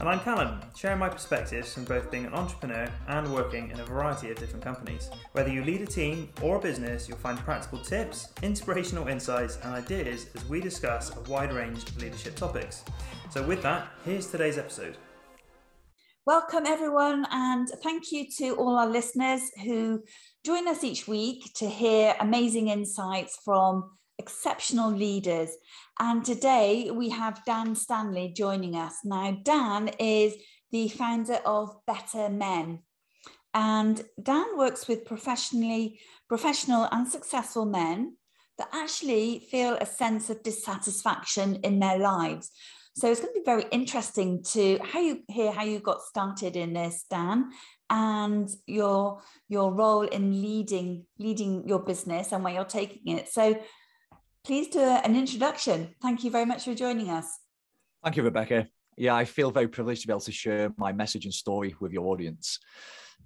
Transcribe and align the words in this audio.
And 0.00 0.08
I'm 0.08 0.20
Callum, 0.20 0.60
sharing 0.76 1.00
my 1.00 1.08
perspectives 1.08 1.74
from 1.74 1.82
both 1.82 2.08
being 2.08 2.24
an 2.24 2.32
entrepreneur 2.32 2.88
and 3.08 3.34
working 3.34 3.72
in 3.72 3.80
a 3.80 3.84
variety 3.84 4.30
of 4.30 4.38
different 4.38 4.64
companies. 4.64 5.10
Whether 5.32 5.50
you 5.50 5.64
lead 5.64 5.80
a 5.80 5.86
team 5.86 6.28
or 6.40 6.58
a 6.58 6.60
business, 6.60 7.08
you'll 7.08 7.18
find 7.18 7.36
practical 7.36 7.80
tips, 7.80 8.28
inspirational 8.42 9.08
insights, 9.08 9.58
and 9.64 9.74
ideas 9.74 10.26
as 10.36 10.48
we 10.48 10.60
discuss 10.60 11.16
a 11.16 11.20
wide 11.22 11.52
range 11.52 11.82
of 11.82 12.00
leadership 12.00 12.36
topics. 12.36 12.84
So, 13.30 13.42
with 13.42 13.60
that, 13.62 13.88
here's 14.04 14.28
today's 14.28 14.56
episode. 14.56 14.96
Welcome, 16.26 16.64
everyone, 16.64 17.26
and 17.32 17.66
thank 17.82 18.12
you 18.12 18.26
to 18.38 18.54
all 18.54 18.78
our 18.78 18.88
listeners 18.88 19.50
who 19.64 20.04
join 20.46 20.68
us 20.68 20.84
each 20.84 21.08
week 21.08 21.42
to 21.56 21.68
hear 21.68 22.14
amazing 22.20 22.68
insights 22.68 23.36
from 23.44 23.97
exceptional 24.18 24.90
leaders. 24.90 25.50
And 25.98 26.24
today 26.24 26.90
we 26.92 27.08
have 27.10 27.44
Dan 27.44 27.74
Stanley 27.74 28.32
joining 28.36 28.74
us. 28.76 28.96
Now, 29.04 29.38
Dan 29.42 29.88
is 29.98 30.34
the 30.70 30.88
founder 30.88 31.40
of 31.46 31.74
Better 31.86 32.28
Men. 32.28 32.80
And 33.54 34.04
Dan 34.22 34.56
works 34.56 34.86
with 34.86 35.04
professionally, 35.04 36.00
professional 36.28 36.88
and 36.92 37.08
successful 37.08 37.64
men 37.64 38.16
that 38.58 38.68
actually 38.72 39.46
feel 39.50 39.74
a 39.74 39.86
sense 39.86 40.30
of 40.30 40.42
dissatisfaction 40.42 41.56
in 41.56 41.78
their 41.78 41.98
lives. 41.98 42.50
So 42.98 43.10
it's 43.10 43.20
going 43.20 43.32
to 43.32 43.40
be 43.40 43.44
very 43.44 43.64
interesting 43.70 44.42
to 44.54 44.80
how 44.82 45.00
you 45.00 45.22
hear 45.28 45.52
how 45.52 45.62
you 45.62 45.78
got 45.78 46.02
started 46.02 46.56
in 46.56 46.72
this, 46.72 47.04
Dan, 47.08 47.50
and 47.88 48.48
your 48.66 49.22
your 49.48 49.72
role 49.72 50.02
in 50.02 50.42
leading 50.42 51.06
leading 51.16 51.66
your 51.68 51.78
business 51.78 52.32
and 52.32 52.42
where 52.42 52.54
you're 52.54 52.64
taking 52.64 53.16
it. 53.16 53.28
So 53.28 53.56
please 54.48 54.68
do 54.68 54.80
an 54.80 55.14
introduction. 55.14 55.94
Thank 56.00 56.24
you 56.24 56.30
very 56.30 56.46
much 56.46 56.64
for 56.64 56.74
joining 56.74 57.10
us. 57.10 57.38
Thank 58.02 58.16
you, 58.16 58.22
Rebecca. 58.22 58.66
Yeah, 58.96 59.14
I 59.14 59.26
feel 59.26 59.50
very 59.50 59.68
privileged 59.68 60.00
to 60.00 60.08
be 60.08 60.12
able 60.12 60.22
to 60.22 60.32
share 60.32 60.72
my 60.78 60.90
message 60.90 61.26
and 61.26 61.34
story 61.34 61.76
with 61.80 61.92
your 61.92 62.06
audience. 62.06 62.58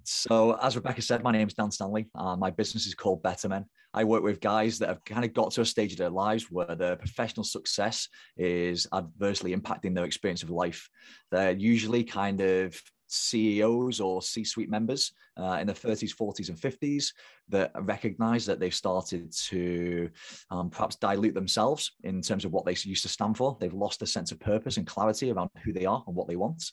So, 0.03 0.59
as 0.61 0.75
Rebecca 0.75 1.01
said, 1.01 1.23
my 1.23 1.31
name 1.31 1.47
is 1.47 1.53
Dan 1.53 1.71
Stanley. 1.71 2.09
and 2.13 2.41
my 2.41 2.49
business 2.49 2.85
is 2.85 2.93
called 2.93 3.23
Better 3.23 3.47
Men. 3.47 3.65
I 3.93 4.03
work 4.03 4.21
with 4.21 4.41
guys 4.41 4.79
that 4.79 4.89
have 4.89 5.05
kind 5.05 5.23
of 5.23 5.33
got 5.33 5.51
to 5.51 5.61
a 5.61 5.65
stage 5.65 5.93
of 5.93 5.97
their 5.97 6.09
lives 6.09 6.51
where 6.51 6.75
their 6.75 6.97
professional 6.97 7.45
success 7.45 8.09
is 8.35 8.85
adversely 8.93 9.55
impacting 9.55 9.95
their 9.95 10.03
experience 10.03 10.43
of 10.43 10.49
life. 10.49 10.89
They're 11.31 11.51
usually 11.51 12.03
kind 12.03 12.41
of 12.41 12.77
CEOs 13.13 13.99
or 13.99 14.21
C 14.21 14.43
suite 14.43 14.69
members 14.69 15.13
uh, 15.37 15.57
in 15.61 15.67
the 15.67 15.73
30s, 15.73 16.15
40s, 16.15 16.49
and 16.49 16.57
50s 16.57 17.13
that 17.49 17.71
recognize 17.81 18.45
that 18.45 18.59
they've 18.59 18.73
started 18.73 19.31
to 19.31 20.09
um, 20.49 20.69
perhaps 20.69 20.95
dilute 20.95 21.33
themselves 21.33 21.91
in 22.03 22.21
terms 22.21 22.45
of 22.45 22.51
what 22.51 22.65
they 22.65 22.75
used 22.83 23.03
to 23.03 23.09
stand 23.09 23.37
for. 23.37 23.57
They've 23.59 23.73
lost 23.73 24.01
a 24.01 24.07
sense 24.07 24.31
of 24.31 24.39
purpose 24.39 24.77
and 24.77 24.87
clarity 24.87 25.31
around 25.31 25.49
who 25.63 25.73
they 25.73 25.85
are 25.85 26.03
and 26.07 26.15
what 26.15 26.27
they 26.27 26.35
want. 26.35 26.71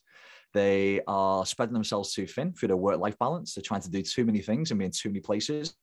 They 0.52 1.00
are 1.06 1.46
spreading 1.46 1.74
themselves 1.74 2.12
too 2.12 2.26
thin 2.26 2.52
through 2.52 2.68
their 2.68 2.76
work 2.76 2.98
life 2.98 3.18
balance. 3.18 3.54
They're 3.54 3.62
trying 3.62 3.82
to 3.82 3.90
do 3.90 4.02
too 4.02 4.24
many 4.24 4.40
things 4.40 4.70
and 4.70 4.78
be 4.78 4.84
in 4.84 4.90
too 4.90 5.08
many 5.08 5.20
places. 5.20 5.76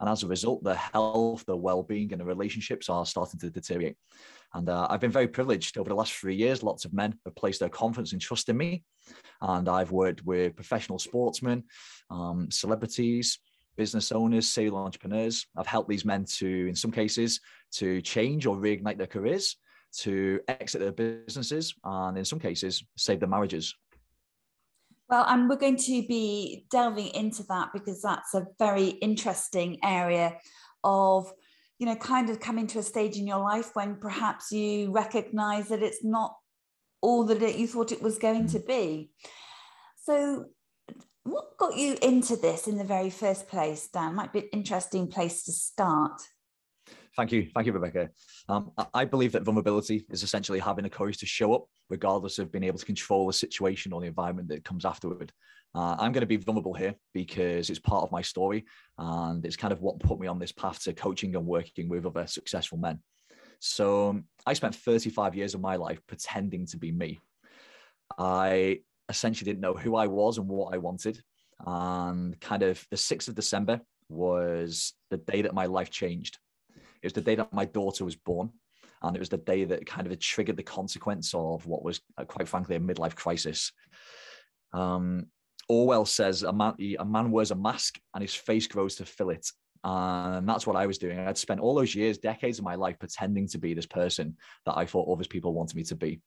And 0.00 0.08
as 0.08 0.22
a 0.22 0.28
result, 0.28 0.62
their 0.62 0.74
health, 0.74 1.44
their 1.46 1.56
well 1.56 1.82
being, 1.82 2.12
and 2.12 2.20
their 2.20 2.26
relationships 2.26 2.88
are 2.88 3.04
starting 3.04 3.40
to 3.40 3.50
deteriorate. 3.50 3.96
And 4.54 4.68
uh, 4.68 4.86
I've 4.90 5.00
been 5.00 5.10
very 5.10 5.28
privileged 5.28 5.78
over 5.78 5.88
the 5.88 5.94
last 5.94 6.12
three 6.12 6.36
years. 6.36 6.62
Lots 6.62 6.84
of 6.84 6.92
men 6.92 7.18
have 7.24 7.34
placed 7.34 7.60
their 7.60 7.68
confidence 7.68 8.12
and 8.12 8.20
trust 8.20 8.48
in 8.48 8.56
me. 8.56 8.84
And 9.40 9.68
I've 9.68 9.90
worked 9.90 10.24
with 10.24 10.54
professional 10.54 10.98
sportsmen, 10.98 11.64
um, 12.10 12.50
celebrities, 12.50 13.38
business 13.76 14.12
owners, 14.12 14.48
serial 14.48 14.76
entrepreneurs. 14.76 15.46
I've 15.56 15.66
helped 15.66 15.88
these 15.88 16.04
men 16.04 16.24
to, 16.36 16.66
in 16.68 16.74
some 16.74 16.92
cases, 16.92 17.40
to 17.72 18.02
change 18.02 18.46
or 18.46 18.56
reignite 18.56 18.98
their 18.98 19.06
careers, 19.06 19.56
to 19.98 20.40
exit 20.48 20.80
their 20.80 20.92
businesses, 20.92 21.74
and 21.82 22.18
in 22.18 22.24
some 22.24 22.38
cases, 22.38 22.84
save 22.96 23.20
their 23.20 23.28
marriages. 23.28 23.74
Well, 25.12 25.26
and 25.28 25.46
we're 25.46 25.56
going 25.56 25.76
to 25.76 26.06
be 26.08 26.64
delving 26.70 27.08
into 27.08 27.42
that 27.50 27.74
because 27.74 28.00
that's 28.00 28.32
a 28.32 28.46
very 28.58 28.86
interesting 28.86 29.78
area 29.84 30.38
of, 30.82 31.30
you 31.78 31.84
know, 31.84 31.96
kind 31.96 32.30
of 32.30 32.40
coming 32.40 32.66
to 32.68 32.78
a 32.78 32.82
stage 32.82 33.18
in 33.18 33.26
your 33.26 33.40
life 33.40 33.76
when 33.76 33.96
perhaps 33.96 34.50
you 34.52 34.90
recognize 34.90 35.68
that 35.68 35.82
it's 35.82 36.02
not 36.02 36.34
all 37.02 37.24
that 37.24 37.42
it, 37.42 37.56
you 37.56 37.66
thought 37.66 37.92
it 37.92 38.00
was 38.00 38.18
going 38.18 38.46
to 38.46 38.58
mm-hmm. 38.58 38.66
be. 38.66 39.10
So, 40.02 40.46
what 41.24 41.58
got 41.58 41.76
you 41.76 41.98
into 42.00 42.36
this 42.36 42.66
in 42.66 42.78
the 42.78 42.82
very 42.82 43.10
first 43.10 43.48
place, 43.48 43.88
Dan? 43.92 44.14
Might 44.14 44.32
be 44.32 44.38
an 44.38 44.48
interesting 44.54 45.08
place 45.08 45.42
to 45.42 45.52
start. 45.52 46.22
Thank 47.16 47.30
you. 47.32 47.48
Thank 47.54 47.66
you, 47.66 47.72
Rebecca. 47.72 48.08
Um, 48.48 48.72
I 48.94 49.04
believe 49.04 49.32
that 49.32 49.42
vulnerability 49.42 50.06
is 50.10 50.22
essentially 50.22 50.58
having 50.58 50.84
the 50.84 50.90
courage 50.90 51.18
to 51.18 51.26
show 51.26 51.52
up, 51.52 51.66
regardless 51.90 52.38
of 52.38 52.50
being 52.50 52.64
able 52.64 52.78
to 52.78 52.86
control 52.86 53.26
the 53.26 53.34
situation 53.34 53.92
or 53.92 54.00
the 54.00 54.06
environment 54.06 54.48
that 54.48 54.64
comes 54.64 54.86
afterward. 54.86 55.30
Uh, 55.74 55.96
I'm 55.98 56.12
going 56.12 56.22
to 56.22 56.26
be 56.26 56.36
vulnerable 56.36 56.74
here 56.74 56.94
because 57.12 57.70
it's 57.70 57.78
part 57.78 58.02
of 58.02 58.12
my 58.12 58.22
story 58.22 58.64
and 58.98 59.44
it's 59.44 59.56
kind 59.56 59.72
of 59.72 59.80
what 59.80 60.00
put 60.00 60.20
me 60.20 60.26
on 60.26 60.38
this 60.38 60.52
path 60.52 60.82
to 60.84 60.92
coaching 60.92 61.34
and 61.34 61.46
working 61.46 61.88
with 61.88 62.06
other 62.06 62.26
successful 62.26 62.78
men. 62.78 63.00
So 63.58 64.08
um, 64.10 64.24
I 64.46 64.54
spent 64.54 64.74
35 64.74 65.34
years 65.34 65.54
of 65.54 65.60
my 65.60 65.76
life 65.76 66.00
pretending 66.06 66.66
to 66.66 66.78
be 66.78 66.92
me. 66.92 67.20
I 68.18 68.80
essentially 69.08 69.50
didn't 69.50 69.60
know 69.62 69.74
who 69.74 69.96
I 69.96 70.06
was 70.08 70.38
and 70.38 70.48
what 70.48 70.74
I 70.74 70.78
wanted. 70.78 71.22
And 71.64 72.38
kind 72.40 72.62
of 72.62 72.84
the 72.90 72.96
6th 72.96 73.28
of 73.28 73.34
December 73.34 73.80
was 74.08 74.94
the 75.10 75.16
day 75.16 75.42
that 75.42 75.54
my 75.54 75.66
life 75.66 75.90
changed. 75.90 76.38
It 77.02 77.06
was 77.06 77.12
the 77.12 77.20
day 77.20 77.34
that 77.34 77.52
my 77.52 77.64
daughter 77.64 78.04
was 78.04 78.16
born. 78.16 78.50
And 79.02 79.16
it 79.16 79.18
was 79.18 79.28
the 79.28 79.38
day 79.38 79.64
that 79.64 79.84
kind 79.84 80.06
of 80.06 80.18
triggered 80.20 80.56
the 80.56 80.62
consequence 80.62 81.34
of 81.34 81.66
what 81.66 81.82
was, 81.82 82.00
uh, 82.16 82.24
quite 82.24 82.46
frankly, 82.46 82.76
a 82.76 82.80
midlife 82.80 83.16
crisis. 83.16 83.72
Um, 84.72 85.26
Orwell 85.68 86.06
says 86.06 86.44
a 86.44 86.52
man, 86.52 86.74
a 86.98 87.04
man 87.04 87.30
wears 87.30 87.50
a 87.50 87.56
mask 87.56 87.98
and 88.14 88.22
his 88.22 88.34
face 88.34 88.66
grows 88.66 88.96
to 88.96 89.04
fill 89.04 89.30
it. 89.30 89.48
And 89.84 90.48
that's 90.48 90.66
what 90.66 90.76
I 90.76 90.86
was 90.86 90.98
doing. 90.98 91.18
I'd 91.18 91.36
spent 91.36 91.60
all 91.60 91.74
those 91.74 91.94
years, 91.94 92.18
decades 92.18 92.58
of 92.58 92.64
my 92.64 92.76
life 92.76 92.98
pretending 93.00 93.48
to 93.48 93.58
be 93.58 93.74
this 93.74 93.86
person 93.86 94.36
that 94.66 94.76
I 94.76 94.86
thought 94.86 95.12
other 95.12 95.26
people 95.26 95.52
wanted 95.52 95.76
me 95.76 95.82
to 95.84 95.96
be. 95.96 96.20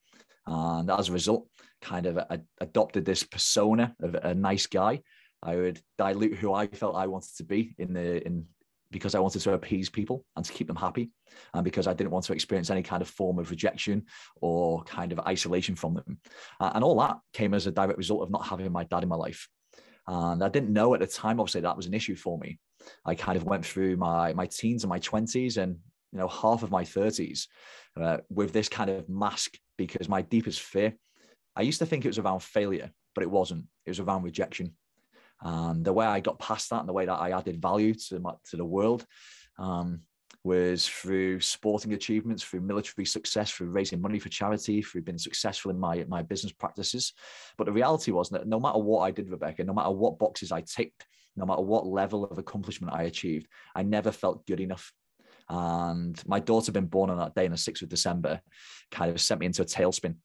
And 0.46 0.92
as 0.92 1.10
a 1.10 1.14
result, 1.14 1.48
kind 1.82 2.06
of 2.06 2.20
adopted 2.60 3.06
this 3.06 3.24
persona 3.24 3.96
of 4.02 4.16
a 4.16 4.36
nice 4.36 4.68
guy. 4.68 5.02
I 5.42 5.56
would 5.56 5.80
dilute 5.98 6.38
who 6.38 6.54
I 6.54 6.68
felt 6.68 6.96
I 6.96 7.08
wanted 7.08 7.36
to 7.38 7.44
be 7.44 7.76
in 7.78 7.94
the 7.94 8.26
in 8.26 8.46
because 8.96 9.14
I 9.14 9.20
wanted 9.20 9.42
to 9.42 9.54
appease 9.54 9.90
people 9.90 10.24
and 10.36 10.46
to 10.46 10.54
keep 10.54 10.68
them 10.68 10.76
happy, 10.76 11.12
and 11.54 11.64
because 11.66 11.86
I 11.86 11.94
didn't 11.94 12.12
want 12.12 12.24
to 12.26 12.34
experience 12.34 12.70
any 12.70 12.82
kind 12.82 13.02
of 13.02 13.10
form 13.10 13.38
of 13.40 13.52
rejection 13.52 14.06
or 14.40 14.84
kind 14.86 15.12
of 15.12 15.20
isolation 15.20 15.76
from 15.76 15.96
them. 15.96 16.20
Uh, 16.60 16.72
and 16.74 16.84
all 16.84 16.98
that 17.02 17.18
came 17.34 17.54
as 17.54 17.68
a 17.68 17.72
direct 17.72 17.98
result 17.98 18.24
of 18.24 18.32
not 18.32 18.48
having 18.48 18.72
my 18.72 18.86
dad 18.86 19.04
in 19.04 19.10
my 19.10 19.18
life. 19.18 19.50
And 20.08 20.42
I 20.42 20.50
didn't 20.50 20.72
know 20.72 20.94
at 20.94 21.02
the 21.02 21.08
time, 21.08 21.42
obviously, 21.42 21.62
that 21.62 21.76
was 21.76 21.88
an 21.88 21.94
issue 21.94 22.16
for 22.16 22.38
me. 22.38 22.58
I 23.04 23.16
kind 23.16 23.36
of 23.36 23.44
went 23.44 23.66
through 23.66 23.98
my 23.98 24.34
my 24.34 24.46
teens 24.46 24.84
and 24.84 24.90
my 24.90 25.00
20s 25.00 25.58
and 25.58 25.78
you 26.14 26.20
know 26.20 26.28
half 26.28 26.64
of 26.64 26.72
my 26.72 26.84
30s 26.84 27.48
uh, 28.00 28.18
with 28.30 28.54
this 28.54 28.70
kind 28.70 28.90
of 28.90 29.10
mask 29.10 29.58
because 29.78 30.08
my 30.08 30.22
deepest 30.22 30.62
fear 30.62 30.94
I 31.56 31.62
used 31.62 31.80
to 31.80 31.86
think 31.86 32.04
it 32.04 32.10
was 32.10 32.20
around 32.20 32.44
failure, 32.44 32.92
but 33.14 33.24
it 33.24 33.32
wasn't. 33.32 33.66
It 33.86 33.90
was 33.90 34.00
around 34.00 34.24
rejection. 34.24 34.76
And 35.46 35.86
the 35.86 35.94
way 35.94 36.08
I 36.08 36.22
got 36.22 36.40
past 36.40 36.72
that 36.72 36.80
and 36.80 36.90
the 36.90 36.94
way 36.94 37.06
that 37.06 37.22
I 37.22 37.30
added 37.30 37.62
value 37.62 37.94
to, 37.94 38.20
my, 38.20 38.34
to 38.50 38.58
the 38.58 38.66
world 38.66 39.06
um, 39.60 40.02
was 40.44 40.88
through 40.88 41.40
sporting 41.40 41.94
achievements, 41.94 42.44
through 42.44 42.62
military 42.62 43.06
success, 43.06 43.52
through 43.52 43.70
raising 43.70 44.02
money 44.02 44.18
for 44.18 44.30
charity, 44.30 44.82
through 44.82 45.04
being 45.04 45.20
successful 45.20 45.70
in 45.70 45.80
my, 45.80 46.04
my 46.08 46.24
business 46.24 46.52
practices. 46.52 47.14
But 47.60 47.66
the 47.66 47.74
reality 47.74 48.12
was 48.12 48.30
that 48.32 48.48
no 48.48 48.60
matter 48.60 48.80
what 48.80 49.02
I 49.02 49.12
did, 49.12 49.30
Rebecca, 49.30 49.64
no 49.64 49.74
matter 49.74 49.92
what 49.92 50.18
boxes 50.18 50.52
I 50.52 50.62
ticked, 50.62 51.06
no 51.36 51.46
matter 51.46 51.62
what 51.62 51.86
level 51.86 52.26
of 52.26 52.40
accomplishment 52.40 52.96
I 52.96 53.04
achieved, 53.04 53.48
I 53.76 53.84
never 53.84 54.12
felt 54.12 54.48
good 54.48 54.60
enough. 54.60 54.92
And 55.48 56.20
my 56.26 56.40
daughter, 56.40 56.72
been 56.72 56.88
born 56.88 57.12
on 57.12 57.20
that 57.20 57.36
day, 57.36 57.46
on 57.46 57.52
the 57.52 57.58
6th 57.58 57.84
of 57.84 57.90
December, 57.90 58.42
kind 58.90 59.12
of 59.12 59.22
sent 59.22 59.42
me 59.42 59.46
into 59.46 59.62
a 59.62 59.66
tailspin. 59.66 60.16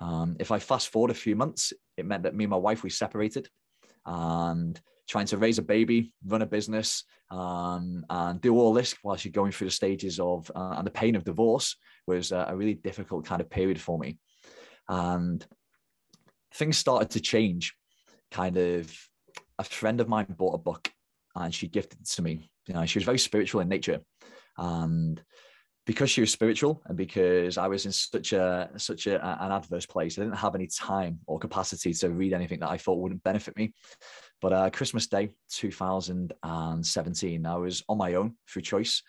Um, 0.00 0.34
if 0.40 0.50
I 0.50 0.58
fast 0.58 0.88
forward 0.88 1.12
a 1.12 1.14
few 1.14 1.36
months, 1.36 1.72
it 1.96 2.06
meant 2.06 2.24
that 2.24 2.34
me 2.34 2.42
and 2.42 2.50
my 2.50 2.56
wife, 2.56 2.82
we 2.82 2.90
separated 2.90 3.48
and 4.06 4.80
trying 5.08 5.26
to 5.26 5.38
raise 5.38 5.58
a 5.58 5.62
baby, 5.62 6.12
run 6.26 6.42
a 6.42 6.46
business, 6.46 7.04
um, 7.30 8.04
and 8.08 8.40
do 8.40 8.54
all 8.58 8.72
this 8.72 8.94
while 9.02 9.16
she's 9.16 9.32
going 9.32 9.52
through 9.52 9.66
the 9.66 9.72
stages 9.72 10.18
of 10.20 10.50
uh, 10.54 10.74
and 10.76 10.86
the 10.86 10.90
pain 10.90 11.16
of 11.16 11.24
divorce 11.24 11.76
was 12.06 12.32
uh, 12.32 12.46
a 12.48 12.56
really 12.56 12.74
difficult 12.74 13.24
kind 13.24 13.40
of 13.40 13.50
period 13.50 13.80
for 13.80 13.98
me. 13.98 14.18
And 14.88 15.44
things 16.54 16.76
started 16.76 17.10
to 17.10 17.20
change. 17.20 17.74
Kind 18.30 18.56
of, 18.56 18.92
a 19.58 19.64
friend 19.64 20.00
of 20.00 20.08
mine 20.08 20.26
bought 20.28 20.54
a 20.54 20.58
book, 20.58 20.90
and 21.36 21.54
she 21.54 21.68
gifted 21.68 22.00
it 22.00 22.08
to 22.08 22.22
me. 22.22 22.50
You 22.66 22.74
know, 22.74 22.86
she 22.86 22.98
was 22.98 23.04
very 23.04 23.18
spiritual 23.18 23.60
in 23.60 23.68
nature, 23.68 24.00
and 24.58 25.22
because 25.86 26.10
she 26.10 26.20
was 26.22 26.32
spiritual 26.32 26.80
and 26.86 26.96
because 26.96 27.58
I 27.58 27.66
was 27.68 27.84
in 27.84 27.92
such 27.92 28.32
a 28.32 28.70
such 28.76 29.06
a, 29.06 29.14
an 29.42 29.52
adverse 29.52 29.86
place, 29.86 30.18
I 30.18 30.22
didn't 30.22 30.38
have 30.38 30.54
any 30.54 30.66
time 30.66 31.20
or 31.26 31.38
capacity 31.38 31.92
to 31.94 32.10
read 32.10 32.32
anything 32.32 32.60
that 32.60 32.70
I 32.70 32.78
thought 32.78 32.98
wouldn't 32.98 33.22
benefit 33.22 33.56
me. 33.56 33.74
But 34.40 34.52
uh, 34.52 34.70
Christmas 34.70 35.06
Day 35.06 35.30
2017, 35.50 37.46
I 37.46 37.56
was 37.56 37.82
on 37.88 37.98
my 37.98 38.14
own 38.14 38.34
through 38.48 38.62
choice. 38.62 39.02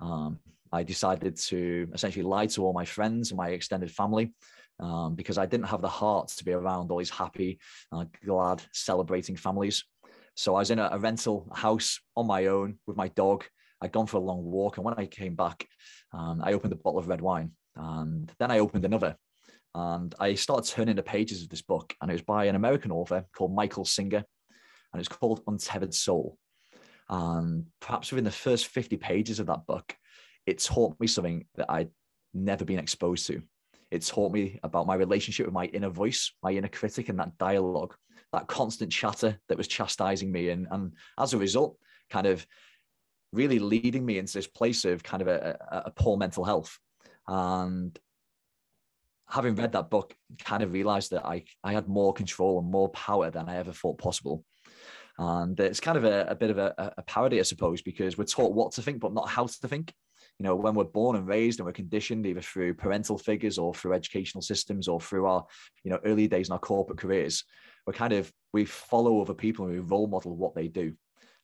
Um, 0.00 0.38
I 0.72 0.82
decided 0.82 1.36
to 1.36 1.88
essentially 1.92 2.24
lie 2.24 2.46
to 2.46 2.64
all 2.64 2.72
my 2.72 2.86
friends 2.86 3.30
and 3.30 3.36
my 3.36 3.50
extended 3.50 3.90
family 3.90 4.32
um, 4.80 5.14
because 5.14 5.36
I 5.38 5.46
didn't 5.46 5.66
have 5.66 5.82
the 5.82 5.88
heart 5.88 6.28
to 6.28 6.44
be 6.44 6.52
around 6.52 6.90
all 6.90 6.98
these 6.98 7.10
happy, 7.10 7.58
uh, 7.92 8.06
glad, 8.24 8.62
celebrating 8.72 9.36
families. 9.36 9.84
So 10.34 10.56
I 10.56 10.60
was 10.60 10.70
in 10.70 10.78
a, 10.78 10.88
a 10.92 10.98
rental 10.98 11.46
house 11.54 12.00
on 12.16 12.26
my 12.26 12.46
own 12.46 12.78
with 12.86 12.96
my 12.96 13.08
dog. 13.08 13.44
I'd 13.82 13.92
gone 13.92 14.06
for 14.06 14.16
a 14.16 14.20
long 14.20 14.44
walk, 14.44 14.76
and 14.76 14.84
when 14.84 14.94
I 14.96 15.06
came 15.06 15.34
back, 15.34 15.66
um, 16.12 16.40
I 16.42 16.52
opened 16.52 16.72
a 16.72 16.76
bottle 16.76 17.00
of 17.00 17.08
red 17.08 17.20
wine, 17.20 17.50
and 17.74 18.32
then 18.38 18.52
I 18.52 18.60
opened 18.60 18.84
another, 18.84 19.16
and 19.74 20.14
I 20.20 20.34
started 20.36 20.70
turning 20.70 20.94
the 20.94 21.02
pages 21.02 21.42
of 21.42 21.48
this 21.48 21.62
book, 21.62 21.92
and 22.00 22.08
it 22.08 22.14
was 22.14 22.22
by 22.22 22.44
an 22.44 22.54
American 22.54 22.92
author 22.92 23.24
called 23.34 23.52
Michael 23.52 23.84
Singer, 23.84 24.24
and 24.92 25.00
it's 25.00 25.08
called 25.08 25.42
Untethered 25.48 25.94
Soul. 25.94 26.38
And 27.10 27.66
perhaps 27.80 28.12
within 28.12 28.24
the 28.24 28.30
first 28.30 28.68
50 28.68 28.96
pages 28.98 29.40
of 29.40 29.46
that 29.46 29.66
book, 29.66 29.96
it 30.46 30.60
taught 30.60 30.98
me 31.00 31.08
something 31.08 31.44
that 31.56 31.66
I'd 31.68 31.90
never 32.32 32.64
been 32.64 32.78
exposed 32.78 33.26
to. 33.26 33.42
It 33.90 34.02
taught 34.02 34.32
me 34.32 34.60
about 34.62 34.86
my 34.86 34.94
relationship 34.94 35.46
with 35.46 35.54
my 35.54 35.66
inner 35.66 35.90
voice, 35.90 36.32
my 36.42 36.52
inner 36.52 36.68
critic, 36.68 37.08
and 37.08 37.18
that 37.18 37.36
dialogue, 37.36 37.96
that 38.32 38.46
constant 38.46 38.92
chatter 38.92 39.38
that 39.48 39.58
was 39.58 39.66
chastising 39.66 40.30
me. 40.30 40.50
And, 40.50 40.68
and 40.70 40.92
as 41.18 41.34
a 41.34 41.38
result, 41.38 41.76
kind 42.10 42.26
of 42.26 42.46
really 43.32 43.58
leading 43.58 44.04
me 44.04 44.18
into 44.18 44.34
this 44.34 44.46
place 44.46 44.84
of 44.84 45.02
kind 45.02 45.22
of 45.22 45.28
a, 45.28 45.58
a, 45.70 45.82
a 45.86 45.90
poor 45.90 46.16
mental 46.16 46.44
health. 46.44 46.78
And 47.26 47.98
having 49.28 49.54
read 49.54 49.72
that 49.72 49.90
book, 49.90 50.14
kind 50.44 50.62
of 50.62 50.72
realized 50.72 51.10
that 51.12 51.24
I, 51.24 51.44
I 51.64 51.72
had 51.72 51.88
more 51.88 52.12
control 52.12 52.58
and 52.58 52.70
more 52.70 52.90
power 52.90 53.30
than 53.30 53.48
I 53.48 53.56
ever 53.56 53.72
thought 53.72 53.98
possible. 53.98 54.44
And 55.18 55.58
it's 55.60 55.80
kind 55.80 55.98
of 55.98 56.04
a, 56.04 56.26
a 56.28 56.34
bit 56.34 56.50
of 56.50 56.58
a, 56.58 56.94
a, 56.96 57.02
parody, 57.02 57.38
I 57.38 57.42
suppose, 57.42 57.82
because 57.82 58.16
we're 58.16 58.24
taught 58.24 58.54
what 58.54 58.72
to 58.72 58.82
think, 58.82 59.00
but 59.00 59.12
not 59.12 59.28
how 59.28 59.46
to 59.46 59.68
think 59.68 59.92
you 60.38 60.44
know, 60.44 60.56
when 60.56 60.74
we're 60.74 60.84
born 60.84 61.16
and 61.16 61.26
raised 61.26 61.58
and 61.60 61.66
we're 61.66 61.72
conditioned 61.72 62.26
either 62.26 62.40
through 62.40 62.74
parental 62.74 63.18
figures 63.18 63.58
or 63.58 63.74
through 63.74 63.92
educational 63.92 64.42
systems 64.42 64.88
or 64.88 65.00
through 65.00 65.26
our, 65.26 65.44
you 65.84 65.90
know, 65.90 65.98
early 66.04 66.26
days 66.26 66.48
in 66.48 66.52
our 66.52 66.58
corporate 66.58 66.98
careers, 66.98 67.44
we're 67.86 67.92
kind 67.92 68.12
of, 68.12 68.32
we 68.52 68.64
follow 68.64 69.20
other 69.20 69.34
people 69.34 69.66
and 69.66 69.74
we 69.74 69.80
role 69.80 70.06
model 70.06 70.36
what 70.36 70.54
they 70.54 70.68
do. 70.68 70.94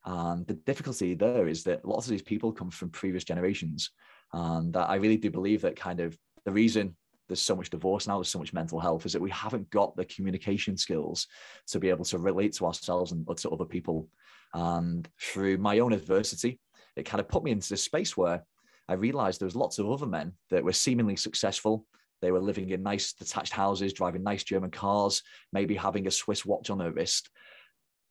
And 0.05 0.47
the 0.47 0.55
difficulty 0.55 1.15
there 1.15 1.49
is 1.49 1.65
that 1.65 1.85
lots 1.85 2.07
of 2.07 2.11
these 2.11 2.23
people 2.23 2.53
come 2.53 2.71
from 2.71 2.91
previous 2.91 3.25
generations. 3.25 3.91
And 4.33 4.77
I 4.77 4.97
really 4.97 5.17
do 5.17 5.31
believe 5.31 5.63
that 5.63 5.77
kind 5.77 6.01
of 6.01 6.19
the 6.45 6.53
reason 6.53 6.97
there's 7.29 7.43
so 7.43 7.57
much 7.57 7.69
divorce 7.69 8.07
now, 8.07 8.17
there's 8.17 8.29
so 8.29 8.39
much 8.39 8.55
mental 8.55 8.81
health, 8.81 9.05
is 9.05 9.13
that 9.13 9.21
we 9.21 9.31
haven't 9.31 9.69
got 9.69 9.95
the 9.97 10.05
communication 10.07 10.79
skills 10.79 11.27
to 11.67 11.79
be 11.79 11.91
able 11.91 12.07
to 12.07 12.19
relate 12.19 12.55
to 12.55 12.65
ourselves 12.65 13.13
and 13.13 13.27
to 13.37 13.51
other 13.51 13.67
people. 13.67 14.09
And 14.55 15.07
through 15.21 15.59
my 15.59 15.81
own 15.81 15.93
adversity, 15.93 16.59
it 16.97 17.03
kind 17.05 17.21
of 17.21 17.29
put 17.29 17.45
me 17.45 17.51
into 17.51 17.69
this 17.69 17.83
space 17.83 18.17
where 18.17 18.45
I 18.89 18.95
realized 18.95 19.41
there 19.41 19.47
was 19.47 19.55
lots 19.55 19.79
of 19.79 19.91
other 19.91 20.07
men 20.07 20.33
that 20.49 20.65
were 20.65 20.73
seemingly 20.73 21.17
successful. 21.17 21.85
They 22.23 22.33
were 22.33 22.41
living 22.41 22.71
in 22.71 22.83
nice 22.83 23.13
detached 23.13 23.53
houses, 23.53 23.93
driving 23.93 24.23
nice 24.23 24.43
German 24.43 24.71
cars, 24.71 25.23
maybe 25.53 25.75
having 25.75 26.07
a 26.07 26.11
Swiss 26.11 26.47
watch 26.47 26.71
on 26.71 26.79
their 26.79 26.93
wrist. 26.93 27.29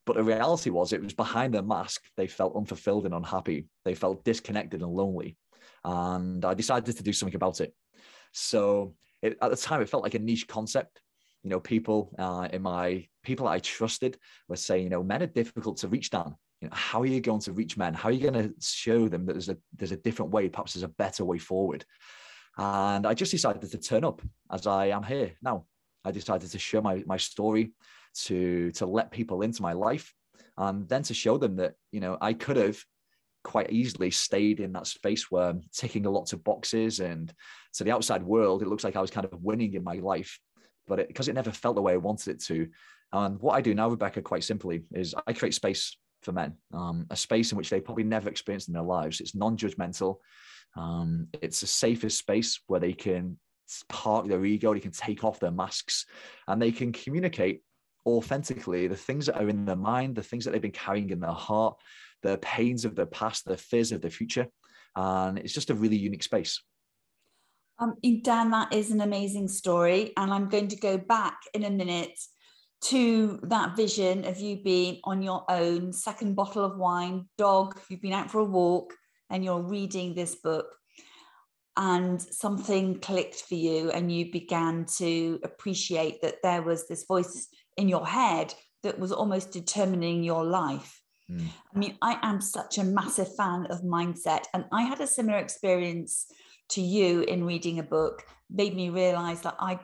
But 0.07 0.15
the 0.15 0.23
reality 0.23 0.71
was, 0.71 0.91
it 0.91 1.03
was 1.03 1.13
behind 1.13 1.53
their 1.53 1.61
mask. 1.61 2.01
They 2.15 2.25
felt 2.25 2.55
unfulfilled 2.55 3.05
and 3.05 3.13
unhappy. 3.13 3.67
They 3.85 3.93
felt 3.93 4.23
disconnected 4.23 4.81
and 4.81 4.91
lonely. 4.91 5.37
And 5.83 6.43
I 6.43 6.55
decided 6.55 6.97
to 6.97 7.03
do 7.03 7.13
something 7.13 7.35
about 7.35 7.61
it. 7.61 7.75
So 8.31 8.95
it, 9.21 9.37
at 9.41 9.51
the 9.51 9.57
time, 9.57 9.81
it 9.81 9.89
felt 9.89 10.03
like 10.03 10.15
a 10.15 10.19
niche 10.19 10.47
concept. 10.47 11.01
You 11.43 11.51
know, 11.51 11.59
people 11.59 12.15
uh, 12.17 12.47
in 12.51 12.63
my 12.63 13.07
people 13.21 13.47
I 13.47 13.59
trusted 13.59 14.17
were 14.47 14.55
saying, 14.55 14.85
you 14.85 14.89
know, 14.89 15.03
men 15.03 15.21
are 15.21 15.27
difficult 15.27 15.77
to 15.77 15.87
reach 15.87 16.09
down 16.09 16.35
you 16.61 16.67
know, 16.67 16.75
how 16.75 17.01
are 17.01 17.05
you 17.05 17.21
going 17.21 17.41
to 17.41 17.51
reach 17.51 17.77
men? 17.77 17.93
How 17.93 18.09
are 18.09 18.11
you 18.11 18.31
going 18.31 18.49
to 18.49 18.53
show 18.59 19.07
them 19.07 19.25
that 19.25 19.33
there's 19.33 19.49
a 19.49 19.57
there's 19.75 19.91
a 19.91 19.97
different 19.97 20.31
way, 20.31 20.49
perhaps 20.49 20.73
there's 20.73 20.83
a 20.83 20.87
better 20.87 21.23
way 21.23 21.37
forward? 21.37 21.85
And 22.57 23.05
I 23.05 23.13
just 23.13 23.31
decided 23.31 23.69
to 23.69 23.77
turn 23.77 24.03
up 24.03 24.21
as 24.51 24.65
I 24.65 24.87
am 24.87 25.03
here 25.03 25.33
now. 25.41 25.65
I 26.03 26.11
decided 26.11 26.49
to 26.49 26.59
share 26.59 26.81
my 26.81 27.03
my 27.05 27.17
story, 27.17 27.73
to 28.25 28.71
to 28.71 28.85
let 28.85 29.11
people 29.11 29.41
into 29.41 29.61
my 29.61 29.73
life, 29.73 30.13
and 30.57 30.87
then 30.89 31.03
to 31.03 31.13
show 31.13 31.37
them 31.37 31.55
that 31.57 31.73
you 31.91 31.99
know 31.99 32.17
I 32.21 32.33
could 32.33 32.57
have 32.57 32.83
quite 33.43 33.71
easily 33.71 34.11
stayed 34.11 34.59
in 34.59 34.73
that 34.73 34.87
space 34.87 35.31
where 35.31 35.49
I'm 35.49 35.61
ticking 35.73 36.05
a 36.05 36.09
lot 36.11 36.33
of 36.33 36.43
boxes, 36.43 36.99
and 36.99 37.33
to 37.75 37.83
the 37.83 37.91
outside 37.91 38.23
world, 38.23 38.61
it 38.61 38.67
looks 38.67 38.83
like 38.83 38.95
I 38.95 39.01
was 39.01 39.11
kind 39.11 39.25
of 39.25 39.43
winning 39.43 39.73
in 39.73 39.83
my 39.83 39.95
life, 39.95 40.39
but 40.87 41.07
because 41.07 41.27
it 41.27 41.35
never 41.35 41.51
felt 41.51 41.75
the 41.75 41.81
way 41.81 41.93
I 41.93 41.97
wanted 41.97 42.35
it 42.35 42.43
to. 42.45 42.67
And 43.13 43.39
what 43.39 43.55
I 43.55 43.61
do 43.61 43.73
now, 43.73 43.89
Rebecca, 43.89 44.21
quite 44.21 44.43
simply, 44.43 44.83
is 44.93 45.15
I 45.25 45.31
create 45.31 45.53
space 45.53 45.97
for 46.23 46.33
men, 46.33 46.55
um, 46.73 47.05
a 47.09 47.15
space 47.15 47.51
in 47.51 47.57
which 47.57 47.69
they 47.69 47.79
probably 47.79 48.03
never 48.03 48.29
experienced 48.29 48.67
in 48.67 48.73
their 48.73 48.83
lives. 48.83 49.21
It's 49.21 49.35
non-judgmental. 49.35 50.17
Um, 50.75 51.27
it's 51.41 51.61
a 51.61 51.67
safest 51.67 52.17
space 52.17 52.59
where 52.67 52.81
they 52.81 52.93
can 52.93 53.37
park 53.87 54.27
their 54.27 54.43
ego, 54.43 54.73
they 54.73 54.79
can 54.79 54.91
take 54.91 55.23
off 55.23 55.39
their 55.39 55.51
masks, 55.51 56.05
and 56.47 56.61
they 56.61 56.71
can 56.71 56.91
communicate 56.91 57.61
authentically 58.07 58.87
the 58.87 58.95
things 58.95 59.25
that 59.25 59.39
are 59.39 59.49
in 59.49 59.65
their 59.65 59.75
mind, 59.75 60.15
the 60.15 60.23
things 60.23 60.45
that 60.45 60.51
they've 60.51 60.61
been 60.61 60.71
carrying 60.71 61.09
in 61.09 61.19
their 61.19 61.29
heart, 61.31 61.77
the 62.23 62.37
pains 62.39 62.85
of 62.85 62.95
their 62.95 63.05
past, 63.05 63.45
the 63.45 63.57
fears 63.57 63.91
of 63.91 64.01
the 64.01 64.09
future. 64.09 64.47
And 64.95 65.37
it's 65.37 65.53
just 65.53 65.69
a 65.69 65.75
really 65.75 65.97
unique 65.97 66.23
space. 66.23 66.61
Um, 67.79 67.95
Dan, 68.23 68.49
that 68.51 68.73
is 68.73 68.89
an 68.89 69.01
amazing 69.01 69.47
story. 69.49 70.13
And 70.17 70.33
I'm 70.33 70.49
going 70.49 70.69
to 70.69 70.77
go 70.77 70.97
back 70.97 71.37
in 71.53 71.65
a 71.65 71.69
minute 71.69 72.17
to 72.79 73.39
that 73.43 73.75
vision 73.75 74.25
of 74.25 74.39
you 74.39 74.57
being 74.63 74.99
on 75.03 75.21
your 75.21 75.43
own, 75.49 75.91
second 75.91 76.35
bottle 76.35 76.63
of 76.63 76.77
wine, 76.77 77.27
dog, 77.37 77.79
you've 77.89 78.01
been 78.01 78.13
out 78.13 78.31
for 78.31 78.39
a 78.39 78.45
walk 78.45 78.93
and 79.29 79.43
you're 79.43 79.61
reading 79.61 80.13
this 80.13 80.35
book 80.35 80.67
and 81.75 82.19
something 82.21 82.99
clicked 82.99 83.41
for 83.41 83.55
you 83.55 83.91
and 83.91 84.11
you 84.11 84.31
began 84.31 84.85
to 84.97 85.39
appreciate 85.43 86.21
that 86.21 86.37
there 86.43 86.61
was 86.61 86.87
this 86.87 87.05
voice 87.05 87.47
in 87.77 87.87
your 87.87 88.05
head 88.05 88.53
that 88.83 88.99
was 88.99 89.11
almost 89.11 89.51
determining 89.51 90.23
your 90.23 90.43
life. 90.43 91.01
Mm. 91.29 91.47
I 91.75 91.79
mean, 91.79 91.97
I 92.01 92.19
am 92.21 92.41
such 92.41 92.77
a 92.77 92.83
massive 92.83 93.35
fan 93.35 93.67
of 93.67 93.81
mindset, 93.81 94.45
and 94.53 94.65
I 94.71 94.83
had 94.83 95.01
a 95.01 95.07
similar 95.07 95.37
experience 95.37 96.25
to 96.69 96.81
you 96.81 97.21
in 97.21 97.45
reading 97.45 97.79
a 97.79 97.83
book, 97.83 98.23
made 98.49 98.75
me 98.75 98.89
realize 98.89 99.41
that 99.41 99.55
I 99.59 99.79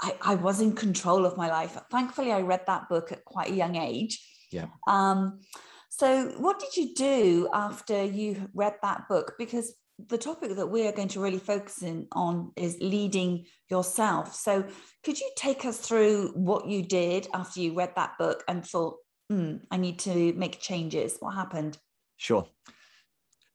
I, 0.00 0.14
I 0.20 0.34
was 0.34 0.60
in 0.60 0.74
control 0.74 1.24
of 1.24 1.36
my 1.36 1.48
life. 1.48 1.78
Thankfully, 1.90 2.32
I 2.32 2.42
read 2.42 2.64
that 2.66 2.88
book 2.88 3.12
at 3.12 3.24
quite 3.24 3.50
a 3.50 3.54
young 3.54 3.76
age. 3.76 4.22
Yeah. 4.50 4.66
Um, 4.86 5.40
so, 5.88 6.28
what 6.38 6.58
did 6.58 6.76
you 6.76 6.94
do 6.94 7.48
after 7.52 8.04
you 8.04 8.50
read 8.54 8.74
that 8.82 9.08
book? 9.08 9.34
Because 9.38 9.74
the 9.98 10.18
topic 10.18 10.56
that 10.56 10.66
we 10.66 10.86
are 10.86 10.92
going 10.92 11.08
to 11.08 11.20
really 11.20 11.38
focus 11.38 11.82
in 11.82 12.06
on 12.12 12.52
is 12.56 12.76
leading 12.80 13.46
yourself. 13.70 14.34
So, 14.34 14.64
could 15.04 15.18
you 15.18 15.30
take 15.36 15.64
us 15.64 15.78
through 15.78 16.32
what 16.34 16.66
you 16.66 16.82
did 16.82 17.28
after 17.32 17.60
you 17.60 17.74
read 17.74 17.92
that 17.96 18.18
book 18.18 18.44
and 18.46 18.64
thought, 18.64 18.96
mm, 19.32 19.60
I 19.70 19.76
need 19.78 19.98
to 20.00 20.32
make 20.34 20.60
changes? 20.60 21.16
What 21.20 21.34
happened? 21.34 21.78
Sure. 22.18 22.46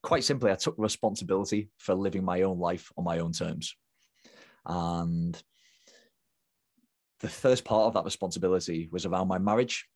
Quite 0.04 0.24
simply, 0.24 0.52
I 0.52 0.56
took 0.56 0.76
responsibility 0.78 1.70
for 1.78 1.94
living 1.94 2.24
my 2.24 2.42
own 2.42 2.60
life 2.60 2.92
on 2.98 3.04
my 3.04 3.20
own 3.20 3.34
terms. 3.34 3.76
And 4.66 5.42
the 7.20 7.30
first 7.30 7.64
part 7.64 7.88
of 7.88 7.94
that 7.94 8.06
responsibility 8.06 8.90
was 8.92 9.06
around 9.06 9.28
my 9.28 9.38
marriage. 9.38 9.88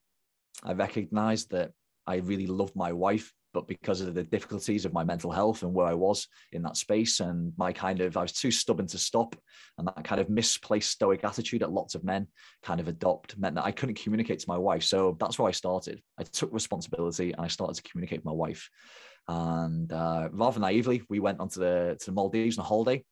I 0.63 0.73
recognized 0.73 1.51
that 1.51 1.71
I 2.05 2.17
really 2.17 2.45
loved 2.45 2.75
my 2.75 2.93
wife, 2.93 3.33
but 3.55 3.67
because 3.67 4.01
of 4.01 4.13
the 4.13 4.23
difficulties 4.23 4.83
of 4.83 4.91
my 4.91 5.03
mental 5.03 5.31
health 5.31 5.63
and 5.63 5.73
where 5.73 5.87
I 5.87 5.93
was 5.93 6.27
in 6.51 6.61
that 6.63 6.75
space, 6.75 7.21
and 7.21 7.53
my 7.57 7.71
kind 7.71 8.01
of, 8.01 8.17
I 8.17 8.21
was 8.21 8.33
too 8.33 8.51
stubborn 8.51 8.85
to 8.87 8.97
stop, 8.97 9.35
and 9.77 9.87
that 9.87 10.03
kind 10.03 10.19
of 10.19 10.29
misplaced 10.29 10.91
stoic 10.91 11.23
attitude 11.23 11.61
that 11.61 11.71
lots 11.71 11.95
of 11.95 12.03
men 12.03 12.27
kind 12.63 12.81
of 12.81 12.89
adopt 12.89 13.37
meant 13.37 13.55
that 13.55 13.63
I 13.63 13.71
couldn't 13.71 13.97
communicate 13.97 14.39
to 14.39 14.49
my 14.49 14.57
wife. 14.57 14.83
So 14.83 15.15
that's 15.21 15.39
where 15.39 15.47
I 15.47 15.53
started. 15.53 16.01
I 16.19 16.23
took 16.23 16.53
responsibility 16.53 17.31
and 17.31 17.41
I 17.41 17.47
started 17.47 17.75
to 17.77 17.89
communicate 17.89 18.19
with 18.19 18.25
my 18.25 18.33
wife. 18.33 18.69
And 19.29 19.91
uh, 19.91 20.29
rather 20.33 20.59
naively, 20.59 21.01
we 21.09 21.21
went 21.21 21.39
onto 21.39 21.61
the 21.61 21.95
to 21.99 22.05
the 22.07 22.11
Maldives 22.11 22.59
on 22.59 22.65
a 22.65 22.67
holiday 22.67 23.03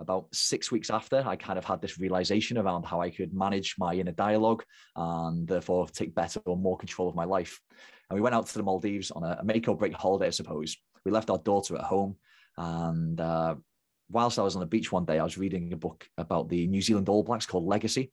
about 0.00 0.26
six 0.32 0.72
weeks 0.72 0.90
after, 0.90 1.22
I 1.26 1.36
kind 1.36 1.58
of 1.58 1.64
had 1.64 1.80
this 1.80 1.98
realization 1.98 2.58
around 2.58 2.84
how 2.84 3.00
I 3.00 3.10
could 3.10 3.34
manage 3.34 3.76
my 3.78 3.94
inner 3.94 4.12
dialogue 4.12 4.64
and 4.96 5.46
therefore 5.46 5.86
take 5.88 6.14
better 6.14 6.40
or 6.46 6.56
more 6.56 6.78
control 6.78 7.08
of 7.08 7.14
my 7.14 7.24
life. 7.24 7.60
And 8.08 8.16
we 8.16 8.22
went 8.22 8.34
out 8.34 8.46
to 8.46 8.54
the 8.54 8.62
Maldives 8.62 9.10
on 9.10 9.22
a, 9.22 9.40
make 9.44 9.68
or 9.68 9.76
break 9.76 9.92
holiday, 9.92 10.26
I 10.26 10.30
suppose. 10.30 10.76
We 11.04 11.12
left 11.12 11.30
our 11.30 11.38
daughter 11.38 11.76
at 11.76 11.84
home. 11.84 12.16
And 12.56 13.20
uh, 13.20 13.54
whilst 14.10 14.38
I 14.38 14.42
was 14.42 14.56
on 14.56 14.60
the 14.60 14.66
beach 14.66 14.90
one 14.90 15.04
day, 15.04 15.18
I 15.18 15.24
was 15.24 15.38
reading 15.38 15.72
a 15.72 15.76
book 15.76 16.08
about 16.18 16.48
the 16.48 16.66
New 16.66 16.82
Zealand 16.82 17.08
All 17.08 17.22
Blacks 17.22 17.46
called 17.46 17.66
Legacy. 17.66 18.10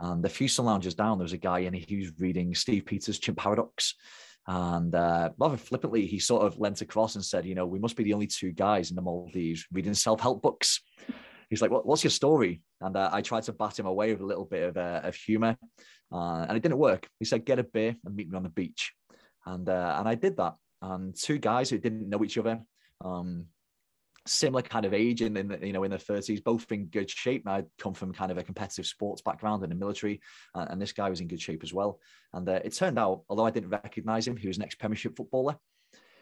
And 0.00 0.24
a 0.24 0.28
few 0.28 0.48
sun 0.48 0.66
lounges 0.66 0.94
down, 0.94 1.18
there 1.18 1.24
was 1.24 1.32
a 1.32 1.38
guy 1.38 1.60
and 1.60 1.74
he 1.74 1.96
was 1.96 2.12
reading 2.18 2.54
Steve 2.54 2.86
Peters' 2.86 3.18
Chimp 3.18 3.38
Paradox. 3.38 3.94
And 4.50 4.94
uh, 4.94 5.28
rather 5.36 5.58
flippantly, 5.58 6.06
he 6.06 6.18
sort 6.18 6.46
of 6.46 6.58
leant 6.58 6.80
across 6.80 7.16
and 7.16 7.24
said, 7.24 7.44
You 7.44 7.54
know, 7.54 7.66
we 7.66 7.78
must 7.78 7.96
be 7.96 8.04
the 8.04 8.14
only 8.14 8.26
two 8.26 8.50
guys 8.50 8.88
in 8.88 8.96
the 8.96 9.02
Maldives 9.02 9.66
reading 9.70 9.92
self 9.92 10.20
help 10.20 10.40
books. 10.40 10.80
He's 11.50 11.60
like, 11.60 11.70
what, 11.70 11.84
What's 11.84 12.02
your 12.02 12.10
story? 12.10 12.62
And 12.80 12.96
uh, 12.96 13.10
I 13.12 13.20
tried 13.20 13.42
to 13.44 13.52
bat 13.52 13.78
him 13.78 13.84
away 13.84 14.10
with 14.10 14.22
a 14.22 14.26
little 14.26 14.46
bit 14.46 14.70
of, 14.70 14.76
uh, 14.78 15.02
of 15.04 15.14
humor, 15.14 15.58
uh, 16.10 16.46
and 16.48 16.56
it 16.56 16.62
didn't 16.62 16.78
work. 16.78 17.06
He 17.18 17.26
said, 17.26 17.44
Get 17.44 17.58
a 17.58 17.62
beer 17.62 17.94
and 18.06 18.16
meet 18.16 18.30
me 18.30 18.36
on 18.38 18.42
the 18.42 18.48
beach. 18.48 18.94
And, 19.44 19.68
uh, 19.68 19.96
and 19.98 20.08
I 20.08 20.14
did 20.14 20.38
that. 20.38 20.54
And 20.80 21.14
two 21.14 21.36
guys 21.36 21.68
who 21.68 21.76
didn't 21.76 22.08
know 22.08 22.24
each 22.24 22.38
other, 22.38 22.60
um, 23.04 23.46
similar 24.28 24.62
kind 24.62 24.84
of 24.84 24.94
age 24.94 25.22
and 25.22 25.36
in 25.36 25.48
the, 25.48 25.66
you 25.66 25.72
know 25.72 25.84
in 25.84 25.90
their 25.90 25.98
30s 25.98 26.42
both 26.42 26.70
in 26.72 26.86
good 26.86 27.10
shape. 27.10 27.46
I'd 27.46 27.66
come 27.78 27.94
from 27.94 28.12
kind 28.12 28.30
of 28.30 28.38
a 28.38 28.42
competitive 28.42 28.86
sports 28.86 29.22
background 29.22 29.62
in 29.64 29.70
the 29.70 29.76
military 29.76 30.20
uh, 30.54 30.66
and 30.68 30.80
this 30.80 30.92
guy 30.92 31.10
was 31.10 31.20
in 31.20 31.28
good 31.28 31.40
shape 31.40 31.62
as 31.62 31.72
well. 31.72 32.00
And 32.32 32.48
uh, 32.48 32.60
it 32.64 32.74
turned 32.74 32.98
out 32.98 33.22
although 33.28 33.46
i 33.46 33.50
didn't 33.50 33.70
recognize 33.70 34.26
him 34.26 34.36
he 34.36 34.48
was 34.48 34.58
an 34.58 34.64
ex-premiership 34.64 35.16
footballer. 35.16 35.56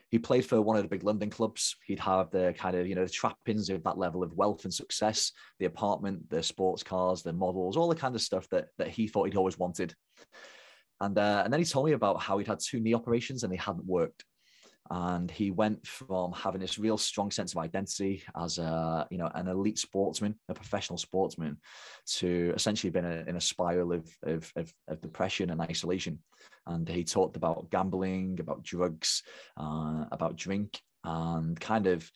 He 0.08 0.20
played 0.20 0.46
for 0.46 0.62
one 0.62 0.76
of 0.76 0.82
the 0.82 0.88
big 0.88 1.02
london 1.02 1.30
clubs. 1.30 1.76
He'd 1.86 2.00
have 2.00 2.30
the 2.30 2.54
kind 2.56 2.76
of 2.76 2.86
you 2.86 2.94
know 2.94 3.04
the 3.04 3.10
trappings 3.10 3.70
of 3.70 3.82
that 3.84 3.98
level 3.98 4.22
of 4.22 4.32
wealth 4.34 4.64
and 4.64 4.72
success 4.72 5.32
the 5.58 5.66
apartment 5.66 6.30
the 6.30 6.42
sports 6.42 6.82
cars 6.82 7.22
the 7.22 7.32
models 7.32 7.76
all 7.76 7.88
the 7.88 7.94
kind 7.94 8.14
of 8.14 8.22
stuff 8.22 8.48
that 8.50 8.66
that 8.78 8.88
he 8.88 9.08
thought 9.08 9.24
he'd 9.24 9.36
always 9.36 9.58
wanted. 9.58 9.94
And 11.00 11.18
uh, 11.18 11.42
and 11.44 11.52
then 11.52 11.60
he 11.60 11.66
told 11.66 11.86
me 11.86 11.92
about 11.92 12.22
how 12.22 12.38
he'd 12.38 12.46
had 12.46 12.60
two 12.60 12.80
knee 12.80 12.94
operations 12.94 13.42
and 13.42 13.52
they 13.52 13.58
hadn't 13.58 13.84
worked 13.84 14.24
and 14.90 15.30
he 15.30 15.50
went 15.50 15.86
from 15.86 16.32
having 16.32 16.60
this 16.60 16.78
real 16.78 16.98
strong 16.98 17.30
sense 17.30 17.52
of 17.52 17.58
identity 17.58 18.22
as 18.40 18.58
a 18.58 19.06
you 19.10 19.18
know 19.18 19.30
an 19.34 19.48
elite 19.48 19.78
sportsman 19.78 20.34
a 20.48 20.54
professional 20.54 20.98
sportsman 20.98 21.56
to 22.06 22.52
essentially 22.54 22.90
being 22.90 23.04
a, 23.04 23.24
in 23.26 23.36
a 23.36 23.40
spiral 23.40 23.92
of, 23.92 24.08
of, 24.24 24.52
of, 24.56 24.72
of, 24.88 25.00
depression 25.00 25.50
and 25.50 25.60
isolation. 25.60 26.18
And 26.66 26.88
he 26.88 27.04
talked 27.04 27.36
about 27.36 27.70
gambling 27.70 28.38
about 28.40 28.62
drugs 28.62 29.22
uh, 29.56 30.04
about 30.12 30.36
drink 30.36 30.80
and 31.04 31.58
kind 31.58 31.86
of 31.86 32.10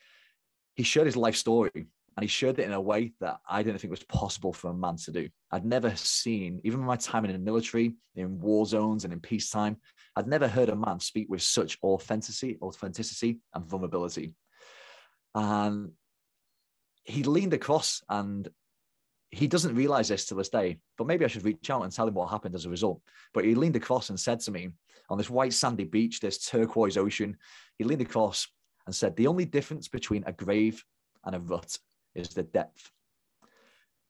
he 0.74 0.82
shared 0.82 1.06
his 1.06 1.16
life 1.16 1.36
story 1.36 1.88
and 2.16 2.24
he 2.24 2.28
showed 2.28 2.58
it 2.58 2.66
in 2.66 2.72
a 2.72 2.80
way 2.80 3.12
that 3.20 3.38
I 3.48 3.62
didn't 3.62 3.80
think 3.80 3.90
was 3.90 4.02
possible 4.04 4.52
for 4.52 4.70
a 4.70 4.74
man 4.74 4.96
to 4.96 5.12
do. 5.12 5.28
I'd 5.52 5.64
never 5.64 5.94
seen, 5.96 6.60
even 6.64 6.80
my 6.80 6.96
time 6.96 7.24
in 7.24 7.32
the 7.32 7.38
military, 7.38 7.94
in 8.16 8.40
war 8.40 8.66
zones 8.66 9.04
and 9.04 9.12
in 9.12 9.20
peacetime, 9.20 9.76
I'd 10.16 10.26
never 10.26 10.48
heard 10.48 10.68
a 10.68 10.76
man 10.76 11.00
speak 11.00 11.28
with 11.30 11.42
such 11.42 11.78
authenticity, 11.82 12.58
authenticity 12.60 13.38
and 13.54 13.64
vulnerability. 13.64 14.34
And 15.34 15.92
he 17.04 17.22
leaned 17.22 17.54
across 17.54 18.02
and 18.08 18.48
he 19.30 19.46
doesn't 19.46 19.76
realize 19.76 20.08
this 20.08 20.26
to 20.26 20.34
this 20.34 20.48
day, 20.48 20.78
but 20.98 21.06
maybe 21.06 21.24
I 21.24 21.28
should 21.28 21.44
reach 21.44 21.70
out 21.70 21.82
and 21.82 21.92
tell 21.92 22.08
him 22.08 22.14
what 22.14 22.30
happened 22.30 22.56
as 22.56 22.66
a 22.66 22.70
result. 22.70 23.00
But 23.32 23.44
he 23.44 23.54
leaned 23.54 23.76
across 23.76 24.10
and 24.10 24.18
said 24.18 24.40
to 24.40 24.50
me 24.50 24.70
on 25.08 25.18
this 25.18 25.30
white 25.30 25.52
sandy 25.52 25.84
beach, 25.84 26.18
this 26.18 26.44
turquoise 26.44 26.96
ocean, 26.96 27.36
he 27.78 27.84
leaned 27.84 28.02
across 28.02 28.48
and 28.86 28.94
said, 28.94 29.14
The 29.14 29.28
only 29.28 29.44
difference 29.44 29.86
between 29.86 30.24
a 30.26 30.32
grave 30.32 30.84
and 31.24 31.36
a 31.36 31.40
rut 31.40 31.78
is 32.14 32.30
the 32.30 32.42
depth. 32.42 32.90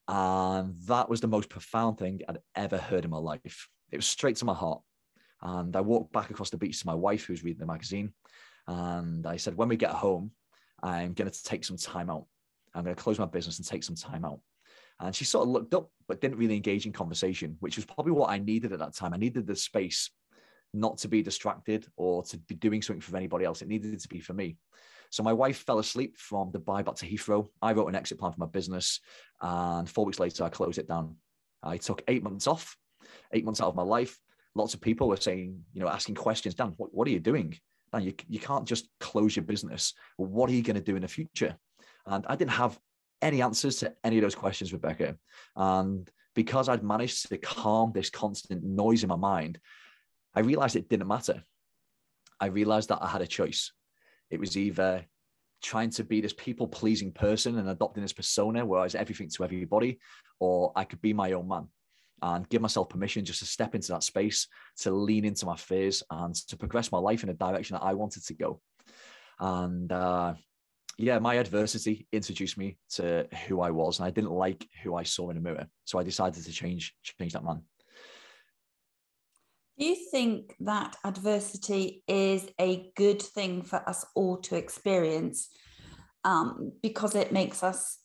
And 0.09 0.75
that 0.87 1.09
was 1.09 1.21
the 1.21 1.29
most 1.29 1.49
profound 1.49 1.99
thing 1.99 2.21
I'd 2.29 2.39
ever 2.57 2.79
heard 2.79 3.05
in 3.05 3.11
my 3.11 3.19
life. 3.19 3.69
It 3.91 3.97
was 3.97 4.07
straight 4.07 4.37
to 4.37 4.45
my 4.45 4.55
heart. 4.55 4.81
And 5.43 5.75
I 5.77 5.81
walked 5.81 6.13
back 6.13 6.31
across 6.31 6.51
the 6.51 6.59
beach 6.59 6.81
to 6.81 6.87
my 6.87 6.95
wife, 6.95 7.25
who's 7.25 7.45
reading 7.45 7.61
the 7.61 7.67
magazine. 7.67 8.13
And 8.67 9.27
I 9.27 9.37
said, 9.37 9.57
when 9.57 9.69
we 9.69 9.77
get 9.77 9.91
home, 9.91 10.33
I'm 10.83 11.13
going 11.13 11.31
to 11.31 11.43
take 11.43 11.65
some 11.65 11.77
time 11.77 12.11
out. 12.11 12.27
I'm 12.75 12.85
going 12.85 12.95
to 12.95 13.03
close 13.03 13.19
my 13.19 13.27
business 13.27 13.59
and 13.59 13.67
take 13.67 13.85
some 13.85 13.97
time 13.97 14.25
out. 14.25 14.41
And 15.01 15.15
she 15.15 15.25
sort 15.25 15.47
of 15.47 15.53
looked 15.53 15.75
up, 15.75 15.91
but 16.09 16.21
didn't 16.21 16.39
really 16.39 16.57
engage 16.57 16.87
in 16.87 16.93
conversation, 16.93 17.57
which 17.61 17.77
was 17.77 17.85
probably 17.85 18.13
what 18.13 18.31
I 18.31 18.39
needed 18.39 18.73
at 18.73 18.81
that 18.81 18.95
time. 18.95 19.15
I 19.15 19.17
needed 19.17 19.47
the 19.47 19.57
space 19.57 20.11
not 20.75 20.99
to 20.99 21.09
be 21.09 21.23
distracted 21.23 21.87
or 21.97 22.23
to 22.25 22.37
be 22.37 22.55
doing 22.55 22.83
something 22.83 23.01
for 23.01 23.17
anybody 23.17 23.45
else. 23.45 23.63
It 23.63 23.69
needed 23.69 23.99
to 23.99 24.09
be 24.09 24.21
for 24.21 24.35
me. 24.35 24.57
So 25.11 25.23
my 25.23 25.33
wife 25.33 25.59
fell 25.59 25.81
asleep 25.81 26.17
from 26.17 26.53
Dubai 26.53 26.85
back 26.85 26.95
to 26.97 27.07
Heathrow. 27.07 27.49
I 27.61 27.73
wrote 27.73 27.89
an 27.89 27.97
exit 27.97 28.19
plan 28.19 28.33
for 28.33 28.41
my 28.41 28.47
business, 28.47 29.01
and 29.41 29.89
four 29.89 30.05
weeks 30.05 30.21
later, 30.21 30.45
I 30.45 30.49
closed 30.49 30.79
it 30.79 30.89
down. 30.89 31.17
I 31.63 31.77
took 31.77 32.03
eight 32.09 32.23
months 32.23 32.47
off, 32.47 32.77
eight 33.33 33.45
months 33.45 33.61
out 33.61 33.69
of 33.69 33.75
my 33.75 33.83
life. 33.83 34.19
Lots 34.55 34.75
of 34.75 34.81
people 34.81 35.09
were 35.09 35.17
saying, 35.17 35.61
you 35.73 35.81
know, 35.81 35.89
asking 35.89 36.15
questions. 36.15 36.55
Dan, 36.55 36.75
what, 36.77 36.95
what 36.95 37.07
are 37.07 37.11
you 37.11 37.21
doing? 37.21 37.59
Dan, 37.93 38.03
you, 38.03 38.15
you 38.29 38.39
can't 38.39 38.67
just 38.67 38.89
close 38.99 39.37
your 39.37 39.45
business. 39.45 39.95
What 40.17 40.49
are 40.49 40.55
you 40.55 40.63
going 40.63 40.77
to 40.77 40.83
do 40.83 40.97
in 40.97 41.03
the 41.03 41.09
future? 41.09 41.57
And 42.07 42.25
I 42.29 42.37
didn't 42.37 42.53
have 42.53 42.79
any 43.21 43.43
answers 43.43 43.77
to 43.79 43.93
any 44.03 44.19
of 44.19 44.23
those 44.23 44.35
questions, 44.35 44.73
Rebecca. 44.73 45.17
And 45.57 46.11
because 46.35 46.69
I'd 46.69 46.83
managed 46.83 47.29
to 47.29 47.39
calm 47.39 47.93
this 47.93 48.11
constant 48.11 48.63
noise 48.65 49.03
in 49.03 49.09
my 49.09 49.17
mind, 49.17 49.59
I 50.35 50.41
realized 50.41 50.77
it 50.77 50.89
didn't 50.89 51.09
matter. 51.09 51.43
I 52.39 52.47
realized 52.47 52.89
that 52.89 53.03
I 53.03 53.09
had 53.09 53.23
a 53.23 53.27
choice. 53.27 53.73
It 54.31 54.41
was 54.41 54.57
either 54.57 55.05
trying 55.63 55.91
to 55.91 56.05
be 56.05 56.21
this 56.21 56.33
people 56.33 56.67
pleasing 56.67 57.13
person 57.13 57.59
and 57.59 57.69
adopting 57.69 58.03
this 58.03 58.13
persona 58.13 58.65
where 58.65 58.81
I 58.81 58.85
was 58.85 58.95
everything 58.95 59.29
to 59.31 59.45
everybody, 59.45 59.99
or 60.39 60.73
I 60.75 60.85
could 60.85 61.03
be 61.03 61.13
my 61.13 61.33
own 61.33 61.49
man 61.49 61.69
and 62.23 62.49
give 62.49 62.63
myself 62.63 62.89
permission 62.89 63.25
just 63.25 63.41
to 63.41 63.47
step 63.47 63.75
into 63.75 63.93
that 63.93 64.03
space, 64.03 64.47
to 64.79 64.91
lean 64.91 65.25
into 65.25 65.47
my 65.47 65.57
fears 65.57 66.03
and 66.11 66.35
to 66.35 66.57
progress 66.57 66.93
my 66.93 66.99
life 66.99 67.23
in 67.23 67.29
a 67.29 67.35
direction 67.35 67.75
that 67.75 67.85
I 67.85 67.95
wanted 67.95 68.25
to 68.27 68.35
go. 68.35 68.61
And 69.39 69.91
uh, 69.91 70.35
yeah, 70.99 71.19
my 71.19 71.35
adversity 71.37 72.07
introduced 72.13 72.59
me 72.59 72.77
to 72.91 73.27
who 73.47 73.61
I 73.61 73.71
was, 73.71 73.99
and 73.99 74.07
I 74.07 74.11
didn't 74.11 74.33
like 74.33 74.69
who 74.83 74.95
I 74.95 75.03
saw 75.03 75.31
in 75.31 75.37
the 75.37 75.43
mirror. 75.43 75.67
So 75.85 75.99
I 75.99 76.03
decided 76.03 76.45
to 76.45 76.53
change 76.53 76.95
change 77.03 77.33
that 77.33 77.45
man. 77.45 77.63
Do 79.81 79.87
you 79.87 79.97
think 80.11 80.55
that 80.61 80.97
adversity 81.05 82.05
is 82.07 82.47
a 82.61 82.93
good 82.97 83.23
thing 83.23 83.63
for 83.63 83.77
us 83.89 84.05
all 84.15 84.37
to 84.43 84.55
experience 84.55 85.49
um, 86.23 86.73
because 86.83 87.15
it 87.15 87.33
makes 87.33 87.63
us 87.63 87.97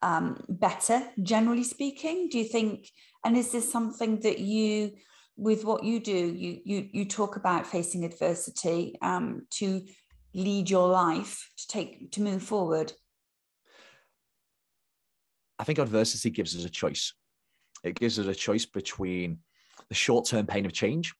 um, 0.00 0.40
better, 0.48 1.02
generally 1.20 1.64
speaking? 1.64 2.28
Do 2.30 2.38
you 2.38 2.44
think, 2.44 2.88
and 3.24 3.36
is 3.36 3.50
this 3.50 3.70
something 3.70 4.20
that 4.20 4.38
you, 4.38 4.92
with 5.36 5.64
what 5.64 5.82
you 5.82 5.98
do, 5.98 6.12
you 6.12 6.60
you 6.64 6.88
you 6.92 7.04
talk 7.04 7.34
about 7.34 7.66
facing 7.66 8.04
adversity 8.04 8.94
um, 9.02 9.48
to 9.58 9.84
lead 10.34 10.70
your 10.70 10.86
life, 10.86 11.50
to 11.56 11.66
take 11.66 12.12
to 12.12 12.22
move 12.22 12.44
forward? 12.44 12.92
I 15.58 15.64
think 15.64 15.80
adversity 15.80 16.30
gives 16.30 16.54
us 16.56 16.64
a 16.64 16.70
choice. 16.70 17.12
It 17.82 17.98
gives 17.98 18.20
us 18.20 18.26
a 18.26 18.34
choice 18.36 18.66
between 18.66 19.38
the 19.88 19.96
short 19.96 20.26
term 20.26 20.46
pain 20.46 20.64
of 20.64 20.72
change 20.72 21.12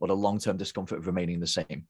or 0.00 0.08
the 0.08 0.16
long 0.16 0.38
term 0.38 0.56
discomfort 0.56 0.98
of 0.98 1.06
remaining 1.06 1.40
the 1.40 1.46
same. 1.46 1.86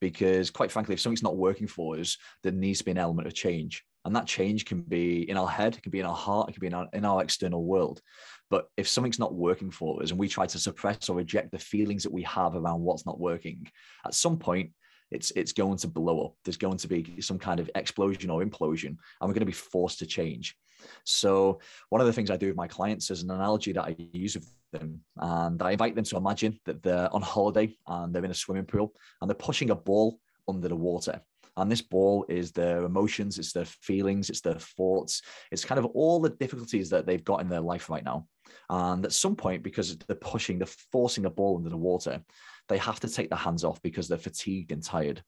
Because 0.00 0.50
quite 0.50 0.72
frankly, 0.72 0.94
if 0.94 1.00
something's 1.00 1.22
not 1.22 1.36
working 1.36 1.66
for 1.66 1.98
us, 1.98 2.16
there 2.42 2.52
needs 2.52 2.80
to 2.80 2.84
be 2.84 2.90
an 2.90 2.98
element 2.98 3.28
of 3.28 3.34
change. 3.34 3.84
And 4.04 4.14
that 4.16 4.26
change 4.26 4.66
can 4.66 4.82
be 4.82 5.28
in 5.30 5.36
our 5.36 5.48
head, 5.48 5.76
it 5.76 5.82
can 5.82 5.90
be 5.90 6.00
in 6.00 6.06
our 6.06 6.14
heart, 6.14 6.50
it 6.50 6.52
can 6.52 6.60
be 6.60 6.66
in 6.66 6.74
our, 6.74 6.88
in 6.92 7.04
our 7.04 7.22
external 7.22 7.64
world. 7.64 8.02
But 8.50 8.66
if 8.76 8.86
something's 8.86 9.18
not 9.18 9.34
working 9.34 9.70
for 9.70 10.02
us 10.02 10.10
and 10.10 10.18
we 10.18 10.28
try 10.28 10.46
to 10.46 10.58
suppress 10.58 11.08
or 11.08 11.16
reject 11.16 11.52
the 11.52 11.58
feelings 11.58 12.02
that 12.02 12.12
we 12.12 12.22
have 12.24 12.54
around 12.54 12.82
what's 12.82 13.06
not 13.06 13.18
working, 13.18 13.66
at 14.04 14.14
some 14.14 14.38
point, 14.38 14.72
it's 15.10 15.30
it's 15.32 15.52
going 15.52 15.78
to 15.78 15.88
blow 15.88 16.26
up. 16.26 16.34
There's 16.44 16.56
going 16.56 16.78
to 16.78 16.88
be 16.88 17.20
some 17.20 17.38
kind 17.38 17.60
of 17.60 17.70
explosion 17.74 18.30
or 18.30 18.42
implosion, 18.42 18.88
and 18.88 18.98
we're 19.22 19.34
going 19.34 19.40
to 19.40 19.46
be 19.46 19.52
forced 19.52 19.98
to 20.00 20.06
change. 20.06 20.56
So 21.04 21.60
one 21.88 22.00
of 22.00 22.06
the 22.06 22.12
things 22.12 22.30
I 22.30 22.36
do 22.36 22.48
with 22.48 22.56
my 22.56 22.68
clients 22.68 23.10
is 23.10 23.22
an 23.22 23.30
analogy 23.30 23.72
that 23.72 23.84
I 23.84 23.96
use 24.12 24.34
with 24.34 24.50
them, 24.72 25.00
and 25.16 25.62
I 25.62 25.72
invite 25.72 25.94
them 25.94 26.04
to 26.04 26.16
imagine 26.16 26.58
that 26.64 26.82
they're 26.82 27.12
on 27.14 27.22
holiday 27.22 27.76
and 27.86 28.14
they're 28.14 28.24
in 28.24 28.30
a 28.30 28.34
swimming 28.34 28.66
pool 28.66 28.92
and 29.20 29.30
they're 29.30 29.34
pushing 29.34 29.70
a 29.70 29.74
ball 29.74 30.18
under 30.48 30.68
the 30.68 30.76
water. 30.76 31.20
And 31.56 31.70
this 31.70 31.82
ball 31.82 32.26
is 32.28 32.52
their 32.52 32.84
emotions, 32.84 33.38
it's 33.38 33.52
their 33.52 33.64
feelings, 33.64 34.28
it's 34.28 34.40
their 34.40 34.58
thoughts, 34.58 35.22
it's 35.52 35.64
kind 35.64 35.78
of 35.78 35.86
all 35.86 36.20
the 36.20 36.30
difficulties 36.30 36.90
that 36.90 37.06
they've 37.06 37.24
got 37.24 37.40
in 37.40 37.48
their 37.48 37.60
life 37.60 37.88
right 37.88 38.04
now. 38.04 38.26
And 38.68 39.04
at 39.04 39.12
some 39.12 39.36
point, 39.36 39.62
because 39.62 39.96
they're 39.96 40.16
pushing, 40.16 40.58
they're 40.58 40.66
forcing 40.90 41.26
a 41.26 41.30
ball 41.30 41.56
under 41.56 41.70
the 41.70 41.76
water, 41.76 42.20
they 42.68 42.78
have 42.78 42.98
to 43.00 43.08
take 43.08 43.30
their 43.30 43.38
hands 43.38 43.62
off 43.62 43.80
because 43.82 44.08
they're 44.08 44.18
fatigued 44.18 44.72
and 44.72 44.82
tired. 44.82 45.22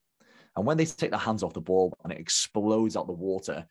And 0.56 0.66
when 0.66 0.76
they 0.76 0.86
take 0.86 1.10
their 1.10 1.20
hands 1.20 1.42
off 1.42 1.52
the 1.52 1.60
ball 1.60 1.96
and 2.02 2.12
it 2.12 2.18
explodes 2.18 2.96
out 2.96 3.06
the 3.06 3.12
water, 3.12 3.66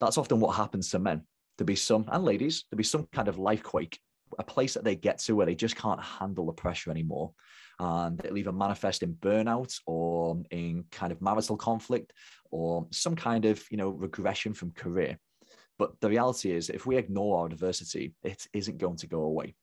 that's 0.00 0.18
often 0.18 0.40
what 0.40 0.56
happens 0.56 0.90
to 0.90 0.98
men. 0.98 1.22
There'll 1.56 1.66
be 1.66 1.76
some, 1.76 2.04
and 2.08 2.24
ladies, 2.24 2.64
there'll 2.70 2.78
be 2.78 2.84
some 2.84 3.06
kind 3.12 3.28
of 3.28 3.38
life 3.38 3.62
quake, 3.62 3.98
a 4.38 4.42
place 4.42 4.74
that 4.74 4.84
they 4.84 4.96
get 4.96 5.20
to 5.20 5.36
where 5.36 5.46
they 5.46 5.54
just 5.54 5.76
can't 5.76 6.02
handle 6.02 6.46
the 6.46 6.52
pressure 6.52 6.90
anymore. 6.90 7.32
Um, 7.80 8.16
and 8.18 8.24
it'll 8.24 8.38
either 8.38 8.52
manifest 8.52 9.02
in 9.02 9.14
burnout 9.14 9.74
or 9.86 10.40
in 10.50 10.84
kind 10.90 11.12
of 11.12 11.20
marital 11.20 11.56
conflict 11.56 12.12
or 12.50 12.86
some 12.92 13.16
kind 13.16 13.44
of, 13.44 13.62
you 13.70 13.76
know, 13.76 13.90
regression 13.90 14.54
from 14.54 14.72
career. 14.72 15.18
But 15.78 16.00
the 16.00 16.08
reality 16.08 16.52
is, 16.52 16.70
if 16.70 16.86
we 16.86 16.96
ignore 16.96 17.40
our 17.40 17.46
adversity, 17.46 18.14
it 18.22 18.46
isn't 18.52 18.78
going 18.78 18.96
to 18.98 19.08
go 19.08 19.22
away. 19.22 19.56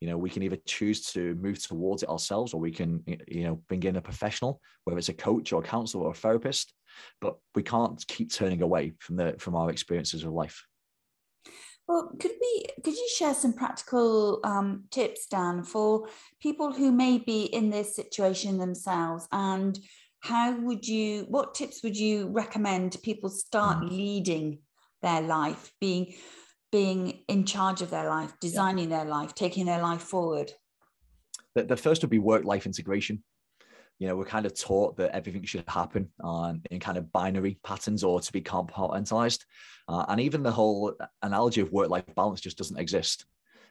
You 0.00 0.08
know, 0.08 0.16
we 0.16 0.30
can 0.30 0.42
either 0.42 0.58
choose 0.64 1.04
to 1.12 1.34
move 1.34 1.62
towards 1.62 2.02
it 2.02 2.08
ourselves, 2.08 2.54
or 2.54 2.60
we 2.60 2.70
can, 2.70 3.02
you 3.28 3.44
know, 3.44 3.56
bring 3.68 3.82
in 3.82 3.96
a 3.96 4.00
professional, 4.00 4.60
whether 4.84 4.98
it's 4.98 5.10
a 5.10 5.14
coach 5.14 5.52
or 5.52 5.60
a 5.60 5.66
counselor 5.66 6.06
or 6.06 6.12
a 6.12 6.14
therapist. 6.14 6.72
But 7.20 7.36
we 7.54 7.62
can't 7.62 8.02
keep 8.06 8.32
turning 8.32 8.62
away 8.62 8.94
from 9.00 9.16
the 9.16 9.34
from 9.38 9.56
our 9.56 9.70
experiences 9.70 10.24
of 10.24 10.32
life. 10.32 10.64
Well, 11.90 12.12
could 12.20 12.30
we 12.40 12.66
could 12.84 12.94
you 12.94 13.08
share 13.12 13.34
some 13.34 13.52
practical 13.52 14.38
um, 14.44 14.84
tips, 14.92 15.26
Dan, 15.26 15.64
for 15.64 16.06
people 16.40 16.72
who 16.72 16.92
may 16.92 17.18
be 17.18 17.42
in 17.42 17.68
this 17.68 17.96
situation 17.96 18.58
themselves, 18.58 19.26
and 19.32 19.76
how 20.20 20.56
would 20.60 20.86
you? 20.86 21.26
What 21.28 21.56
tips 21.56 21.82
would 21.82 21.96
you 21.96 22.28
recommend 22.28 22.96
people 23.02 23.28
start 23.28 23.82
mm. 23.82 23.90
leading 23.90 24.60
their 25.02 25.20
life, 25.20 25.72
being 25.80 26.14
being 26.70 27.24
in 27.26 27.44
charge 27.44 27.82
of 27.82 27.90
their 27.90 28.08
life, 28.08 28.34
designing 28.40 28.88
yeah. 28.88 28.98
their 28.98 29.06
life, 29.06 29.34
taking 29.34 29.66
their 29.66 29.82
life 29.82 30.02
forward? 30.02 30.52
The, 31.56 31.64
the 31.64 31.76
first 31.76 32.02
would 32.02 32.10
be 32.10 32.20
work 32.20 32.44
life 32.44 32.66
integration 32.66 33.24
you 34.00 34.08
know, 34.08 34.16
we're 34.16 34.24
kind 34.24 34.46
of 34.46 34.58
taught 34.58 34.96
that 34.96 35.14
everything 35.14 35.44
should 35.44 35.62
happen 35.68 36.08
um, 36.24 36.62
in 36.70 36.80
kind 36.80 36.96
of 36.96 37.12
binary 37.12 37.58
patterns 37.62 38.02
or 38.02 38.18
to 38.18 38.32
be 38.32 38.40
compartmentalized. 38.40 39.44
Uh, 39.88 40.06
and 40.08 40.20
even 40.20 40.42
the 40.42 40.50
whole 40.50 40.94
analogy 41.22 41.60
of 41.60 41.70
work 41.70 41.90
life 41.90 42.04
balance 42.16 42.40
just 42.40 42.56
doesn't 42.56 42.78
exist. 42.78 43.26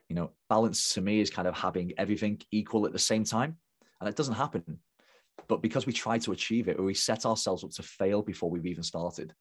You 0.08 0.16
know, 0.16 0.30
balance 0.48 0.94
to 0.94 1.02
me 1.02 1.20
is 1.20 1.32
kind 1.32 1.48
of 1.48 1.58
having 1.58 1.94
everything 1.98 2.40
equal 2.52 2.86
at 2.86 2.94
the 2.94 3.00
same 3.00 3.24
time. 3.24 3.58
And 4.00 4.08
it 4.08 4.16
doesn't 4.16 4.36
happen. 4.36 4.78
But 5.48 5.64
because 5.64 5.88
we 5.88 5.94
try 5.94 6.20
to 6.20 6.32
achieve 6.32 6.68
it, 6.68 6.80
we 6.80 6.94
set 6.94 7.26
ourselves 7.26 7.64
up 7.64 7.72
to 7.72 7.84
fail 7.84 8.22
before 8.22 8.52
we've 8.52 8.68
even 8.68 8.84
started. 8.84 9.34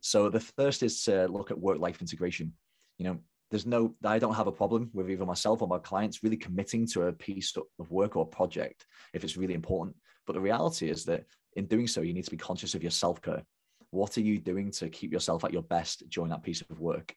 So 0.00 0.30
the 0.30 0.40
first 0.40 0.82
is 0.82 1.04
to 1.04 1.28
look 1.28 1.50
at 1.50 1.60
work 1.60 1.78
life 1.78 2.00
integration. 2.00 2.54
You 2.96 3.04
know, 3.04 3.18
there's 3.50 3.66
no 3.66 3.94
i 4.04 4.18
don't 4.18 4.34
have 4.34 4.46
a 4.46 4.52
problem 4.52 4.90
with 4.92 5.10
either 5.10 5.26
myself 5.26 5.62
or 5.62 5.68
my 5.68 5.78
clients 5.78 6.22
really 6.22 6.36
committing 6.36 6.86
to 6.86 7.02
a 7.02 7.12
piece 7.12 7.54
of 7.78 7.90
work 7.90 8.16
or 8.16 8.26
project 8.26 8.86
if 9.12 9.24
it's 9.24 9.36
really 9.36 9.54
important. 9.54 9.96
But 10.26 10.34
the 10.34 10.40
reality 10.40 10.88
is 10.88 11.04
that 11.06 11.24
in 11.56 11.66
doing 11.66 11.86
so 11.86 12.02
you 12.02 12.14
need 12.14 12.24
to 12.24 12.30
be 12.30 12.36
conscious 12.36 12.74
of 12.74 12.82
your 12.82 12.92
self-care. 12.92 13.42
What 13.90 14.16
are 14.16 14.20
you 14.20 14.38
doing 14.38 14.70
to 14.72 14.88
keep 14.88 15.12
yourself 15.12 15.44
at 15.44 15.52
your 15.52 15.62
best 15.62 16.08
during 16.10 16.30
that 16.30 16.44
piece 16.44 16.60
of 16.60 16.78
work? 16.78 17.12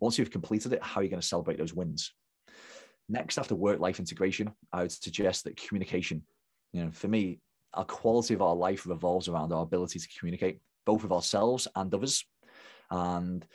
Once 0.00 0.18
you've 0.18 0.30
completed 0.30 0.72
it 0.72 0.82
how 0.82 1.00
are 1.00 1.04
you 1.04 1.10
going 1.10 1.22
to 1.22 1.26
celebrate 1.26 1.58
those 1.58 1.74
wins? 1.74 2.12
Next 3.08 3.38
after 3.38 3.54
work 3.54 3.80
life 3.80 3.98
integration 3.98 4.52
i 4.72 4.82
would 4.82 4.92
suggest 4.92 5.44
that 5.44 5.56
communication. 5.56 6.22
You 6.72 6.84
know 6.84 6.90
for 6.90 7.08
me 7.08 7.40
our 7.74 7.84
quality 7.84 8.34
of 8.34 8.42
our 8.42 8.54
life 8.54 8.86
revolves 8.86 9.28
around 9.28 9.52
our 9.52 9.62
ability 9.62 9.98
to 9.98 10.08
communicate 10.18 10.58
both 10.86 11.02
with 11.02 11.12
ourselves 11.12 11.68
and 11.76 11.92
others. 11.94 12.24
And 12.90 13.46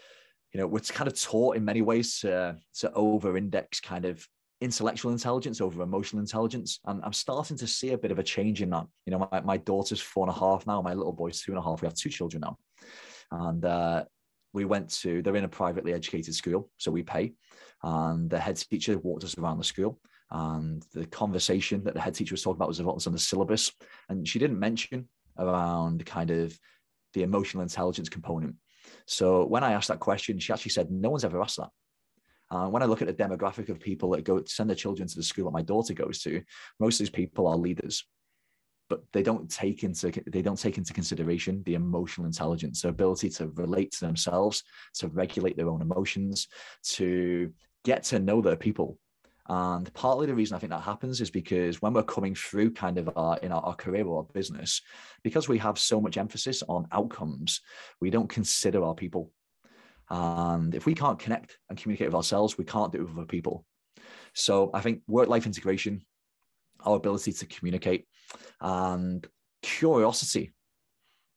you 0.54 0.60
know, 0.60 0.68
we're 0.68 0.80
kind 0.80 1.08
of 1.08 1.20
taught 1.20 1.58
in 1.58 1.66
many 1.66 1.82
ways 1.82 2.20
to, 2.20 2.58
to 2.80 2.94
over 2.94 3.36
index 3.38 3.80
kind 3.80 4.06
of 4.06 4.26
intellectual 4.62 5.12
intelligence 5.12 5.60
over 5.60 5.82
emotional 5.82 6.22
intelligence. 6.22 6.80
And 6.86 7.04
I'm 7.04 7.14
starting 7.14 7.58
to 7.58 7.68
see 7.68 7.92
a 7.92 7.98
bit 7.98 8.12
of 8.12 8.20
a 8.20 8.24
change 8.24 8.62
in 8.62 8.70
that. 8.70 8.86
You 9.06 9.12
know, 9.12 9.28
my, 9.32 9.42
my 9.42 9.58
daughter's 9.58 10.00
four 10.00 10.26
and 10.26 10.36
a 10.36 10.40
half 10.40 10.66
now, 10.68 10.82
my 10.82 10.94
little 10.94 11.12
boy's 11.12 11.42
two 11.42 11.52
and 11.52 11.60
a 11.60 11.62
half. 11.62 11.82
We 11.82 11.88
have 11.88 11.96
two 11.96 12.10
children 12.10 12.42
now. 12.42 12.58
And 13.32 13.66
uh, 13.66 14.06
we 14.54 14.66
went 14.66 14.92
to, 15.02 15.22
they're 15.24 15.36
in 15.36 15.44
a 15.44 15.50
privately 15.50 15.92
educated 15.92 16.36
school, 16.36 16.70
so 16.78 16.92
we 16.92 17.02
pay. 17.02 17.34
And 17.82 18.30
the 18.30 18.40
head 18.40 18.58
teacher 18.58 18.98
walked 19.00 19.24
us 19.24 19.38
around 19.38 19.58
the 19.58 19.64
school. 19.64 20.00
And 20.30 20.84
the 20.94 21.08
conversation 21.08 21.84
that 21.84 21.96
the 21.96 22.02
head 22.02 22.16
teacher 22.16 22.34
was 22.34 22.44
talking 22.44 22.58
about 22.58 22.70
was 22.70 22.80
about 22.80 23.06
on 23.06 23.14
the 23.14 23.20
syllabus. 23.20 23.72
And 24.08 24.28
she 24.28 24.40
didn't 24.40 24.60
mention 24.60 25.10
around 25.38 26.06
kind 26.06 26.30
of 26.30 26.58
the 27.14 27.24
emotional 27.24 27.64
intelligence 27.64 28.08
component. 28.08 28.56
So 29.06 29.46
when 29.46 29.64
I 29.64 29.74
asked 29.74 29.90
that 29.90 30.00
question, 30.00 30.40
she 30.40 30.54
actually 30.54 30.72
said, 30.72 30.92
no 30.92 31.10
one's 31.10 31.26
ever 31.26 31.42
asked 31.42 31.58
that. 31.58 31.70
Uh, 32.52 32.68
when 32.68 32.84
I 32.84 32.86
look 32.86 33.02
at 33.02 33.08
the 33.08 33.14
demographic 33.14 33.70
of 33.70 33.80
people 33.80 34.12
that 34.12 34.24
go 34.24 34.44
send 34.46 34.70
their 34.70 34.76
children 34.76 35.08
to 35.08 35.16
the 35.16 35.24
school 35.24 35.46
that 35.46 35.52
my 35.52 35.64
daughter 35.64 35.94
goes 35.94 36.22
to, 36.24 36.44
most 36.80 36.96
of 36.96 37.00
these 37.00 37.10
people 37.10 37.48
are 37.48 37.58
leaders, 37.58 38.06
but 38.90 39.02
they 39.12 39.24
don't 39.24 39.50
take 39.50 39.84
into 39.84 40.12
they 40.28 40.44
don't 40.44 40.60
take 40.60 40.78
into 40.78 40.94
consideration 40.94 41.64
the 41.66 41.74
emotional 41.74 42.28
intelligence, 42.28 42.82
their 42.82 42.92
ability 42.92 43.30
to 43.32 43.48
relate 43.56 43.92
to 43.94 44.06
themselves, 44.06 44.64
to 44.96 45.08
regulate 45.08 45.58
their 45.58 45.70
own 45.70 45.82
emotions, 45.82 46.48
to 46.84 47.52
get 47.86 48.04
to 48.04 48.20
know 48.20 48.42
their 48.42 48.56
people, 48.56 49.00
and 49.50 49.94
partly 49.94 50.26
the 50.26 50.36
reason 50.36 50.56
I 50.56 50.60
think 50.60 50.72
that 50.72 50.82
happens 50.82 51.20
is 51.20 51.30
because 51.30 51.82
when 51.82 51.94
we're 51.94 52.04
coming 52.04 52.34
through 52.34 52.72
kind 52.72 52.98
of 52.98 53.10
our, 53.18 53.38
in 53.40 53.52
our, 53.52 53.62
our, 53.62 53.76
career 53.76 54.06
or 54.06 54.20
our 54.20 54.28
business, 54.34 54.82
because 55.22 55.50
we 55.50 55.58
have 55.58 55.78
so 55.78 56.00
much 56.00 56.18
emphasis 56.18 56.64
on 56.70 56.88
outcomes, 56.94 57.60
we 58.00 58.10
don't 58.10 58.30
consider 58.30 58.84
our 58.84 58.96
people. 58.96 59.32
And 60.10 60.74
if 60.74 60.86
we 60.86 60.96
can't 60.96 61.20
connect 61.20 61.58
and 61.70 61.78
communicate 61.78 62.08
with 62.08 62.16
ourselves, 62.16 62.58
we 62.58 62.64
can't 62.64 62.92
do 62.92 63.00
it 63.00 63.02
with 63.02 63.18
other 63.18 63.26
people. 63.26 63.66
So 64.34 64.72
I 64.74 64.80
think 64.80 65.02
work 65.08 65.28
life 65.28 65.46
integration, 65.46 66.06
our 66.86 66.96
ability 66.96 67.34
to 67.34 67.46
communicate, 67.46 68.06
and 68.62 69.28
curiosity. 69.62 70.54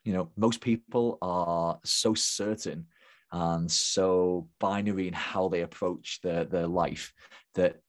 You 0.04 0.12
know, 0.12 0.30
most 0.36 0.60
people 0.60 1.18
are 1.22 1.80
so 1.84 2.14
certain 2.14 2.86
and 3.32 3.70
so 3.70 4.48
binary 4.60 5.08
in 5.08 5.14
how 5.14 5.48
they 5.48 5.62
approach 5.62 6.20
their, 6.22 6.44
their 6.44 6.68
life 6.68 7.12
that 7.54 7.80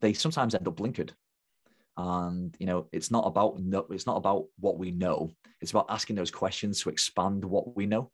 they 0.00 0.12
sometimes 0.12 0.54
end 0.54 0.66
up 0.66 0.76
blinkered. 0.76 1.10
And 1.98 2.54
you 2.58 2.66
know 2.66 2.88
it's 2.92 3.10
not 3.10 3.26
about 3.26 3.58
no, 3.58 3.86
it's 3.90 4.06
not 4.06 4.18
about 4.18 4.46
what 4.58 4.78
we 4.78 4.90
know. 4.90 5.30
It's 5.60 5.70
about 5.70 5.86
asking 5.88 6.16
those 6.16 6.30
questions 6.30 6.82
to 6.82 6.90
expand 6.90 7.44
what 7.44 7.74
we 7.76 7.86
know. 7.86 8.10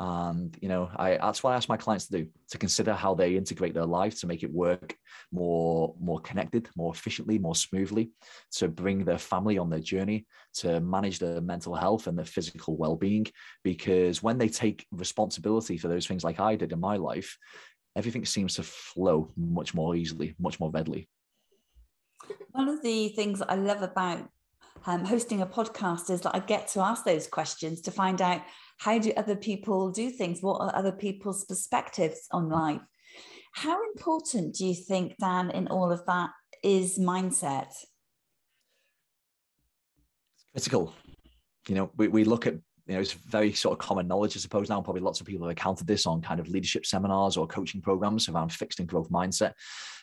And 0.00 0.56
you 0.60 0.68
know 0.68 0.90
i 0.96 1.16
that's 1.18 1.42
what 1.42 1.52
i 1.52 1.56
ask 1.56 1.68
my 1.68 1.76
clients 1.76 2.08
to 2.08 2.18
do 2.18 2.26
to 2.50 2.58
consider 2.58 2.92
how 2.92 3.14
they 3.14 3.36
integrate 3.36 3.74
their 3.74 3.86
life 3.86 4.18
to 4.20 4.26
make 4.26 4.42
it 4.42 4.52
work 4.52 4.96
more 5.30 5.94
more 6.00 6.18
connected 6.20 6.68
more 6.74 6.92
efficiently 6.92 7.38
more 7.38 7.54
smoothly 7.54 8.10
to 8.52 8.68
bring 8.68 9.04
their 9.04 9.18
family 9.18 9.58
on 9.58 9.70
their 9.70 9.80
journey 9.80 10.26
to 10.54 10.80
manage 10.80 11.18
their 11.18 11.40
mental 11.40 11.74
health 11.74 12.06
and 12.06 12.18
their 12.18 12.24
physical 12.24 12.76
well-being. 12.76 13.26
Because 13.62 14.22
when 14.22 14.38
they 14.38 14.48
take 14.48 14.86
responsibility 14.90 15.76
for 15.78 15.88
those 15.88 16.06
things 16.06 16.24
like 16.24 16.40
i 16.40 16.56
did 16.56 16.72
in 16.72 16.80
my 16.80 16.96
life 16.96 17.36
everything 17.96 18.24
seems 18.24 18.54
to 18.54 18.62
flow 18.62 19.28
much 19.36 19.74
more 19.74 19.94
easily, 19.94 20.34
much 20.38 20.58
more 20.60 20.70
readily. 20.70 21.08
One 22.52 22.68
of 22.68 22.82
the 22.82 23.08
things 23.10 23.42
I 23.42 23.56
love 23.56 23.82
about 23.82 24.28
um, 24.86 25.04
hosting 25.04 25.42
a 25.42 25.46
podcast 25.46 26.10
is 26.10 26.22
that 26.22 26.34
I 26.34 26.40
get 26.40 26.68
to 26.68 26.80
ask 26.80 27.04
those 27.04 27.26
questions 27.26 27.80
to 27.82 27.90
find 27.90 28.20
out 28.20 28.42
how 28.78 28.98
do 28.98 29.12
other 29.16 29.36
people 29.36 29.90
do 29.90 30.10
things? 30.10 30.42
What 30.42 30.60
are 30.60 30.74
other 30.74 30.92
people's 30.92 31.44
perspectives 31.44 32.26
on 32.32 32.48
life? 32.48 32.80
How 33.52 33.78
important 33.92 34.54
do 34.56 34.66
you 34.66 34.74
think, 34.74 35.16
Dan, 35.18 35.50
in 35.50 35.68
all 35.68 35.92
of 35.92 36.04
that 36.06 36.30
is 36.64 36.98
mindset? 36.98 37.72
It's 40.54 40.68
critical. 40.68 40.94
You 41.68 41.74
know, 41.76 41.90
we, 41.96 42.08
we 42.08 42.24
look 42.24 42.46
at 42.46 42.54
you 42.86 42.94
know, 42.94 43.00
it's 43.00 43.12
very 43.12 43.52
sort 43.52 43.72
of 43.72 43.78
common 43.78 44.08
knowledge, 44.08 44.36
I 44.36 44.40
suppose, 44.40 44.68
now. 44.68 44.80
Probably 44.80 45.02
lots 45.02 45.20
of 45.20 45.26
people 45.26 45.46
have 45.46 45.52
encountered 45.52 45.86
this 45.86 46.06
on 46.06 46.20
kind 46.20 46.40
of 46.40 46.48
leadership 46.48 46.84
seminars 46.84 47.36
or 47.36 47.46
coaching 47.46 47.80
programs 47.80 48.28
around 48.28 48.52
fixed 48.52 48.80
and 48.80 48.88
growth 48.88 49.10
mindset. 49.10 49.52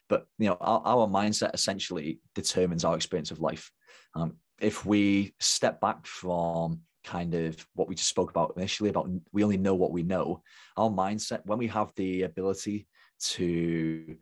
But, 0.07 0.25
you 0.37 0.47
know, 0.47 0.57
our, 0.61 0.81
our 0.85 1.07
mindset 1.07 1.53
essentially 1.53 2.19
determines 2.35 2.85
our 2.85 2.95
experience 2.95 3.31
of 3.31 3.39
life. 3.39 3.69
Um, 4.15 4.37
if 4.61 4.85
we 4.85 5.33
step 5.39 5.81
back 5.81 6.05
from 6.05 6.81
kind 7.03 7.33
of 7.33 7.65
what 7.75 7.87
we 7.87 7.95
just 7.95 8.09
spoke 8.09 8.29
about 8.29 8.53
initially 8.57 8.89
about 8.89 9.09
we 9.31 9.43
only 9.43 9.57
know 9.57 9.75
what 9.75 9.91
we 9.91 10.03
know, 10.03 10.41
our 10.77 10.89
mindset, 10.89 11.41
when 11.45 11.57
we 11.57 11.67
have 11.67 11.91
the 11.95 12.23
ability 12.23 12.87
to, 13.19 14.15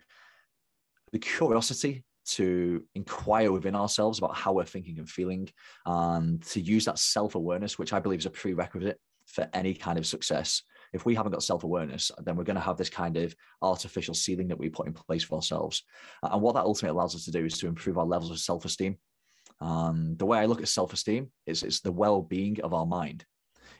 the 1.11 1.19
curiosity 1.19 2.03
to 2.27 2.83
inquire 2.95 3.51
within 3.51 3.75
ourselves 3.75 4.17
about 4.17 4.35
how 4.35 4.53
we're 4.53 4.65
thinking 4.65 4.99
and 4.99 5.09
feeling 5.09 5.49
and 5.85 6.43
to 6.43 6.59
use 6.61 6.85
that 6.85 6.99
self-awareness 6.99 7.79
which 7.79 7.93
i 7.93 7.99
believe 7.99 8.19
is 8.19 8.25
a 8.25 8.29
prerequisite 8.29 8.99
for 9.27 9.47
any 9.53 9.73
kind 9.73 9.99
of 9.99 10.07
success. 10.07 10.63
If 10.93 11.05
we 11.05 11.13
haven't 11.13 11.33
got 11.33 11.43
self-awareness 11.43 12.11
then 12.23 12.35
we're 12.35 12.43
going 12.43 12.55
to 12.55 12.61
have 12.61 12.77
this 12.77 12.89
kind 12.89 13.17
of 13.17 13.35
artificial 13.61 14.13
ceiling 14.13 14.47
that 14.47 14.57
we 14.57 14.69
put 14.69 14.87
in 14.87 14.93
place 14.93 15.23
for 15.23 15.35
ourselves. 15.35 15.83
And 16.23 16.41
what 16.41 16.55
that 16.55 16.63
ultimately 16.63 16.97
allows 16.97 17.15
us 17.15 17.25
to 17.25 17.31
do 17.31 17.45
is 17.45 17.57
to 17.59 17.67
improve 17.67 17.97
our 17.97 18.05
levels 18.05 18.31
of 18.31 18.39
self-esteem. 18.39 18.97
Um, 19.59 20.15
the 20.17 20.25
way 20.25 20.39
i 20.39 20.45
look 20.45 20.61
at 20.61 20.67
self-esteem 20.67 21.29
is 21.45 21.63
it's 21.63 21.81
the 21.81 21.91
well-being 21.91 22.61
of 22.61 22.73
our 22.73 22.85
mind. 22.85 23.25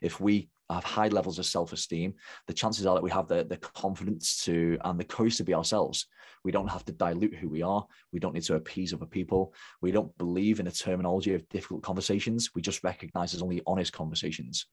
If 0.01 0.19
we 0.19 0.49
have 0.69 0.83
high 0.83 1.07
levels 1.07 1.39
of 1.39 1.45
self-esteem 1.45 2.13
the 2.47 2.53
chances 2.53 2.85
are 2.85 2.95
that 2.95 3.03
we 3.03 3.11
have 3.11 3.27
the, 3.27 3.43
the 3.45 3.57
confidence 3.57 4.43
to 4.43 4.77
and 4.83 4.99
the 4.99 5.03
courage 5.03 5.37
to 5.37 5.43
be 5.43 5.53
ourselves 5.53 6.07
we 6.47 6.51
don't 6.53 6.69
have 6.69 6.85
to 6.85 6.93
dilute 6.93 7.35
who 7.35 7.49
we 7.49 7.61
are. 7.61 7.85
We 8.13 8.21
don't 8.21 8.33
need 8.33 8.43
to 8.43 8.55
appease 8.55 8.93
other 8.93 9.05
people. 9.05 9.53
We 9.81 9.91
don't 9.91 10.17
believe 10.17 10.59
in 10.59 10.65
the 10.65 10.71
terminology 10.71 11.33
of 11.33 11.47
difficult 11.49 11.83
conversations. 11.83 12.55
We 12.55 12.61
just 12.61 12.85
recognize 12.85 13.33
as 13.33 13.41
only 13.41 13.61
honest 13.67 13.91
conversations. 13.91 14.65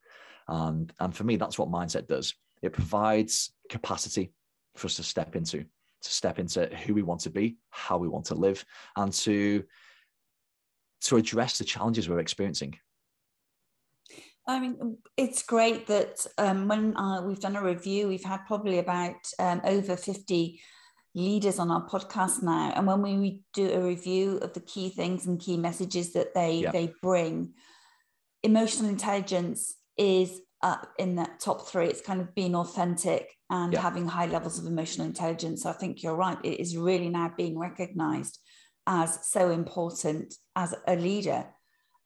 And, 0.46 0.92
and 1.00 1.14
for 1.14 1.24
me, 1.24 1.34
that's 1.34 1.58
what 1.58 1.70
mindset 1.70 2.06
does. 2.06 2.32
It 2.62 2.72
provides 2.72 3.52
capacity 3.68 4.32
for 4.76 4.86
us 4.86 4.94
to 4.96 5.02
step 5.02 5.36
into, 5.36 5.58
to 5.58 6.10
step 6.12 6.38
into 6.38 6.66
who 6.66 6.94
we 6.94 7.02
want 7.02 7.22
to 7.22 7.30
be, 7.30 7.56
how 7.70 7.98
we 7.98 8.06
want 8.06 8.26
to 8.26 8.36
live, 8.36 8.64
and 8.96 9.12
to, 9.12 9.64
to 11.02 11.16
address 11.16 11.58
the 11.58 11.64
challenges 11.64 12.08
we're 12.08 12.20
experiencing. 12.20 12.78
I 14.46 14.60
mean, 14.60 14.98
it's 15.16 15.42
great 15.42 15.86
that 15.86 16.26
um, 16.36 16.68
when 16.68 16.96
uh, 16.96 17.22
we've 17.22 17.40
done 17.40 17.56
a 17.56 17.62
review, 17.62 18.08
we've 18.08 18.24
had 18.24 18.46
probably 18.46 18.78
about 18.78 19.16
um, 19.38 19.62
over 19.64 19.96
50 19.96 20.60
leaders 21.14 21.58
on 21.58 21.70
our 21.70 21.88
podcast 21.88 22.42
now 22.42 22.72
and 22.74 22.86
when 22.88 23.20
we 23.20 23.40
do 23.52 23.70
a 23.70 23.80
review 23.80 24.36
of 24.38 24.52
the 24.52 24.60
key 24.60 24.88
things 24.88 25.26
and 25.26 25.38
key 25.38 25.56
messages 25.56 26.12
that 26.12 26.34
they 26.34 26.54
yeah. 26.56 26.72
they 26.72 26.92
bring 27.02 27.54
emotional 28.42 28.90
intelligence 28.90 29.76
is 29.96 30.40
up 30.62 30.92
in 30.98 31.16
that 31.16 31.40
top 31.40 31.68
three. 31.68 31.86
It's 31.86 32.00
kind 32.00 32.20
of 32.20 32.34
being 32.34 32.56
authentic 32.56 33.36
and 33.50 33.72
Yeah. 33.72 33.80
having 33.80 34.08
high 34.08 34.26
levels 34.26 34.58
of 34.58 34.66
emotional 34.66 35.06
intelligence. 35.06 35.62
So 35.62 35.70
I 35.70 35.74
think 35.74 36.02
you're 36.02 36.16
right. 36.16 36.38
It 36.42 36.58
is 36.58 36.76
really 36.76 37.10
now 37.10 37.32
being 37.36 37.58
recognized 37.58 38.40
as 38.86 39.28
so 39.28 39.50
important 39.50 40.34
as 40.56 40.74
a 40.86 40.96
leader. 40.96 41.53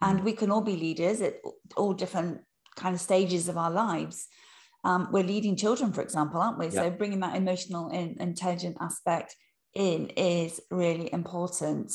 And 0.00 0.24
we 0.24 0.32
can 0.32 0.50
all 0.50 0.60
be 0.60 0.76
leaders 0.76 1.20
at 1.20 1.36
all 1.76 1.92
different 1.92 2.40
kind 2.76 2.94
of 2.94 3.00
stages 3.00 3.48
of 3.48 3.56
our 3.56 3.70
lives. 3.70 4.26
Um, 4.84 5.08
we're 5.10 5.24
leading 5.24 5.56
children, 5.56 5.92
for 5.92 6.02
example, 6.02 6.40
aren't 6.40 6.58
we? 6.58 6.70
So 6.70 6.88
bringing 6.90 7.20
that 7.20 7.36
emotional 7.36 7.88
and 7.88 8.16
intelligent 8.20 8.76
aspect 8.80 9.34
in 9.74 10.08
is 10.10 10.60
really 10.70 11.12
important. 11.12 11.92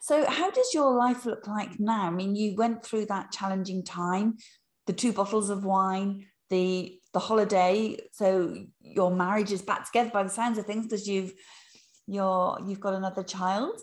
So, 0.00 0.24
how 0.24 0.50
does 0.50 0.72
your 0.72 0.94
life 0.94 1.26
look 1.26 1.46
like 1.46 1.78
now? 1.78 2.04
I 2.06 2.10
mean, 2.10 2.34
you 2.34 2.56
went 2.56 2.82
through 2.82 3.06
that 3.06 3.32
challenging 3.32 3.84
time, 3.84 4.38
the 4.86 4.94
two 4.94 5.12
bottles 5.12 5.50
of 5.50 5.64
wine, 5.64 6.26
the 6.48 6.98
the 7.12 7.18
holiday. 7.18 7.96
So 8.12 8.54
your 8.80 9.10
marriage 9.10 9.52
is 9.52 9.62
back 9.62 9.86
together 9.86 10.10
by 10.10 10.22
the 10.22 10.28
sounds 10.28 10.58
of 10.58 10.66
things 10.66 10.86
because 10.86 11.06
you've 11.06 11.32
you're 12.06 12.58
you've 12.66 12.80
got 12.80 12.94
another 12.94 13.22
child. 13.22 13.80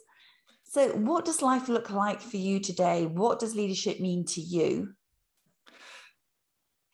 So, 0.77 0.89
what 0.89 1.25
does 1.25 1.41
life 1.41 1.69
look 1.69 1.89
like 1.89 2.21
for 2.21 2.37
you 2.37 2.59
today? 2.59 3.07
What 3.07 3.39
does 3.39 3.55
leadership 3.55 3.99
mean 3.99 4.25
to 4.25 4.41
you? 4.41 4.93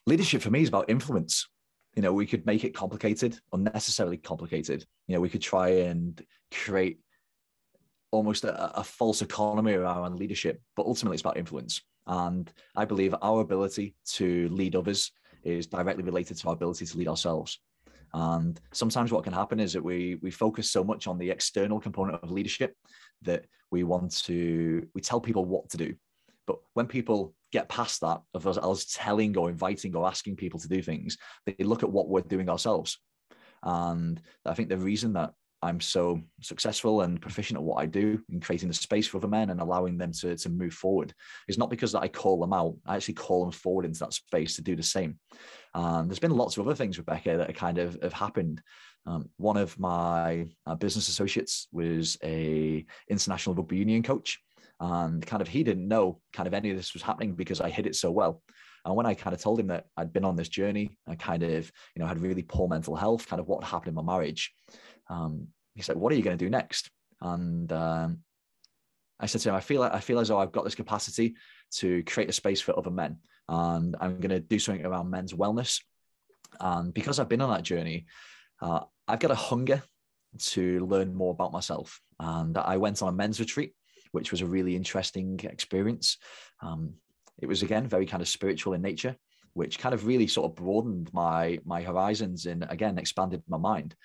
leadership 0.05 0.41
for 0.41 0.49
me 0.49 0.61
is 0.61 0.69
about 0.69 0.89
influence. 0.89 1.49
You 1.93 2.01
know, 2.01 2.13
we 2.13 2.25
could 2.25 2.45
make 2.45 2.63
it 2.63 2.73
complicated, 2.73 3.37
unnecessarily 3.51 4.17
complicated. 4.17 4.85
You 5.07 5.15
know, 5.15 5.21
we 5.21 5.27
could 5.27 5.41
try 5.41 5.67
and 5.69 6.21
create 6.49 6.99
almost 8.11 8.45
a, 8.45 8.79
a 8.79 8.85
false 8.85 9.21
economy 9.21 9.73
around 9.73 10.17
leadership, 10.17 10.61
but 10.77 10.85
ultimately 10.85 11.15
it's 11.15 11.21
about 11.21 11.35
influence. 11.35 11.81
And 12.07 12.49
I 12.77 12.85
believe 12.85 13.13
our 13.21 13.41
ability 13.41 13.95
to 14.13 14.47
lead 14.47 14.77
others 14.77 15.11
is 15.43 15.67
directly 15.67 16.03
related 16.03 16.37
to 16.37 16.47
our 16.47 16.53
ability 16.53 16.85
to 16.85 16.97
lead 16.97 17.09
ourselves. 17.09 17.59
And 18.13 18.59
sometimes 18.71 19.11
what 19.11 19.23
can 19.23 19.33
happen 19.33 19.59
is 19.59 19.73
that 19.73 19.83
we 19.83 20.19
we 20.21 20.29
focus 20.29 20.69
so 20.69 20.83
much 20.83 21.07
on 21.07 21.17
the 21.17 21.31
external 21.31 21.79
component 21.79 22.23
of 22.23 22.31
leadership 22.31 22.75
that 23.23 23.45
we 23.71 23.83
want 23.83 24.23
to 24.23 24.87
we 24.93 25.01
tell 25.01 25.19
people 25.19 25.45
what 25.45 25.69
to 25.69 25.77
do. 25.77 25.95
But 26.45 26.57
when 26.73 26.87
people 26.87 27.33
get 27.51 27.69
past 27.69 28.01
that 28.01 28.21
of 28.33 28.47
us, 28.47 28.57
us 28.57 28.85
telling 28.93 29.37
or 29.37 29.49
inviting 29.49 29.95
or 29.95 30.07
asking 30.07 30.35
people 30.35 30.59
to 30.59 30.67
do 30.67 30.81
things, 30.81 31.17
they 31.45 31.63
look 31.63 31.83
at 31.83 31.91
what 31.91 32.09
we're 32.09 32.21
doing 32.21 32.49
ourselves. 32.49 32.99
And 33.63 34.21
I 34.45 34.53
think 34.53 34.69
the 34.69 34.77
reason 34.77 35.13
that 35.13 35.33
I'm 35.63 35.79
so 35.79 36.21
successful 36.41 37.01
and 37.01 37.21
proficient 37.21 37.57
at 37.57 37.63
what 37.63 37.81
I 37.81 37.85
do 37.85 38.21
in 38.29 38.39
creating 38.39 38.67
the 38.67 38.73
space 38.73 39.07
for 39.07 39.17
other 39.17 39.27
men 39.27 39.49
and 39.49 39.61
allowing 39.61 39.97
them 39.97 40.11
to, 40.19 40.35
to 40.35 40.49
move 40.49 40.73
forward 40.73 41.13
It's 41.47 41.57
not 41.57 41.69
because 41.69 41.91
that 41.93 42.01
I 42.01 42.07
call 42.07 42.39
them 42.39 42.53
out. 42.53 42.75
I 42.85 42.95
actually 42.95 43.15
call 43.15 43.43
them 43.43 43.51
forward 43.51 43.85
into 43.85 43.99
that 43.99 44.13
space 44.13 44.55
to 44.55 44.61
do 44.61 44.75
the 44.75 44.83
same. 44.83 45.19
There's 45.73 46.19
been 46.19 46.31
lots 46.31 46.57
of 46.57 46.65
other 46.65 46.75
things, 46.75 46.97
Rebecca, 46.97 47.37
that 47.37 47.47
have 47.47 47.55
kind 47.55 47.77
of 47.77 47.97
have 48.01 48.13
happened. 48.13 48.61
Um, 49.05 49.29
one 49.37 49.57
of 49.57 49.77
my 49.79 50.47
uh, 50.65 50.75
business 50.75 51.09
associates 51.09 51.67
was 51.71 52.17
a 52.23 52.85
international 53.09 53.55
rugby 53.55 53.77
union 53.77 54.03
coach 54.03 54.39
and 54.79 55.25
kind 55.25 55.41
of 55.41 55.47
he 55.47 55.63
didn't 55.63 55.87
know 55.87 56.19
kind 56.33 56.47
of 56.47 56.53
any 56.53 56.69
of 56.69 56.77
this 56.77 56.93
was 56.93 57.03
happening 57.03 57.33
because 57.33 57.61
I 57.61 57.69
hid 57.69 57.87
it 57.87 57.95
so 57.95 58.11
well. 58.11 58.41
And 58.85 58.95
when 58.95 59.05
I 59.05 59.13
kind 59.13 59.33
of 59.33 59.41
told 59.41 59.59
him 59.59 59.67
that 59.67 59.85
I'd 59.95 60.11
been 60.11 60.25
on 60.25 60.35
this 60.35 60.49
journey, 60.49 60.97
I 61.07 61.15
kind 61.15 61.43
of, 61.43 61.71
you 61.95 62.01
know, 62.01 62.05
had 62.05 62.19
really 62.19 62.43
poor 62.43 62.67
mental 62.67 62.95
health, 62.95 63.27
kind 63.27 63.39
of 63.39 63.47
what 63.47 63.63
happened 63.63 63.89
in 63.89 63.95
my 63.95 64.03
marriage. 64.03 64.53
Um, 65.09 65.47
he 65.75 65.81
said, 65.81 65.97
"What 65.97 66.11
are 66.11 66.15
you 66.15 66.23
going 66.23 66.37
to 66.37 66.45
do 66.45 66.49
next?" 66.49 66.89
And 67.21 67.71
um, 67.71 68.19
I 69.19 69.25
said 69.25 69.41
to 69.41 69.49
him, 69.49 69.55
"I 69.55 69.61
feel 69.61 69.83
I 69.83 69.99
feel 69.99 70.19
as 70.19 70.27
though 70.27 70.39
I've 70.39 70.51
got 70.51 70.63
this 70.63 70.75
capacity 70.75 71.35
to 71.77 72.03
create 72.03 72.29
a 72.29 72.33
space 72.33 72.61
for 72.61 72.77
other 72.77 72.91
men, 72.91 73.17
and 73.49 73.95
I'm 73.99 74.19
going 74.19 74.29
to 74.29 74.39
do 74.39 74.59
something 74.59 74.85
around 74.85 75.09
men's 75.09 75.33
wellness. 75.33 75.81
And 76.59 76.93
because 76.93 77.19
I've 77.19 77.29
been 77.29 77.41
on 77.41 77.49
that 77.49 77.63
journey, 77.63 78.05
uh, 78.61 78.81
I've 79.07 79.19
got 79.19 79.31
a 79.31 79.35
hunger 79.35 79.81
to 80.39 80.85
learn 80.85 81.13
more 81.13 81.31
about 81.31 81.51
myself. 81.51 81.99
And 82.19 82.57
I 82.57 82.77
went 82.77 83.01
on 83.01 83.09
a 83.09 83.11
men's 83.11 83.39
retreat, 83.39 83.73
which 84.11 84.31
was 84.31 84.41
a 84.41 84.45
really 84.45 84.75
interesting 84.75 85.39
experience. 85.43 86.17
Um, 86.61 86.93
it 87.41 87.47
was 87.47 87.63
again 87.63 87.87
very 87.87 88.05
kind 88.05 88.21
of 88.21 88.27
spiritual 88.27 88.73
in 88.73 88.81
nature, 88.81 89.15
which 89.53 89.79
kind 89.79 89.93
of 89.93 90.05
really 90.05 90.27
sort 90.27 90.51
of 90.51 90.55
broadened 90.55 91.11
my 91.13 91.59
my 91.65 91.81
horizons 91.81 92.45
and 92.45 92.65
again 92.69 92.97
expanded 92.97 93.43
my 93.47 93.57
mind. 93.57 93.95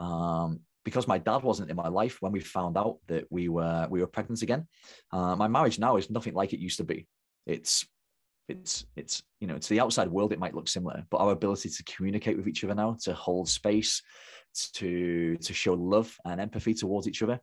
Um, 0.00 0.60
because 0.84 1.08
my 1.08 1.18
dad 1.18 1.42
wasn't 1.42 1.68
in 1.68 1.76
my 1.76 1.88
life 1.88 2.18
when 2.22 2.30
we 2.30 2.38
found 2.38 2.78
out 2.78 2.98
that 3.08 3.24
we 3.28 3.48
were 3.48 3.88
we 3.90 4.00
were 4.00 4.06
pregnant 4.06 4.42
again. 4.42 4.68
Uh, 5.12 5.34
my 5.34 5.48
marriage 5.48 5.80
now 5.80 5.96
is 5.96 6.10
nothing 6.10 6.32
like 6.32 6.52
it 6.52 6.60
used 6.60 6.76
to 6.76 6.84
be. 6.84 7.08
It's 7.44 7.84
it's 8.48 8.86
it's 8.94 9.24
you 9.40 9.48
know 9.48 9.58
to 9.58 9.68
the 9.68 9.80
outside 9.80 10.08
world 10.08 10.32
it 10.32 10.38
might 10.38 10.54
look 10.54 10.68
similar, 10.68 11.04
but 11.10 11.18
our 11.18 11.32
ability 11.32 11.70
to 11.70 11.82
communicate 11.84 12.36
with 12.36 12.46
each 12.46 12.62
other 12.62 12.74
now, 12.74 12.96
to 13.02 13.14
hold 13.14 13.48
space, 13.48 14.00
to 14.74 15.36
to 15.38 15.52
show 15.52 15.74
love 15.74 16.16
and 16.24 16.40
empathy 16.40 16.72
towards 16.72 17.08
each 17.08 17.22
other, 17.22 17.40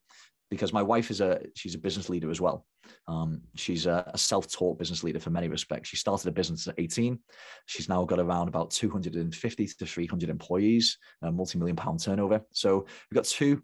because 0.49 0.73
my 0.73 0.81
wife 0.81 1.09
is 1.09 1.21
a 1.21 1.41
she's 1.55 1.75
a 1.75 1.79
business 1.79 2.09
leader 2.09 2.29
as 2.29 2.39
well. 2.39 2.65
Um, 3.07 3.41
she's 3.55 3.85
a, 3.85 4.09
a, 4.13 4.17
self-taught 4.17 4.77
business 4.77 5.03
leader 5.03 5.19
for 5.19 5.29
many 5.29 5.47
respects. 5.47 5.89
She 5.89 5.95
started 5.95 6.27
a 6.27 6.31
business 6.31 6.67
at 6.67 6.75
18. 6.77 7.17
She's 7.65 7.87
now 7.87 8.03
got 8.03 8.19
around 8.19 8.49
about 8.49 8.71
250 8.71 9.67
to 9.67 9.85
300 9.85 10.29
employees, 10.29 10.97
a 11.21 11.31
multi-million 11.31 11.75
pound 11.75 12.01
turnover. 12.01 12.41
So 12.51 12.85
we've 13.09 13.15
got 13.15 13.25
two 13.25 13.61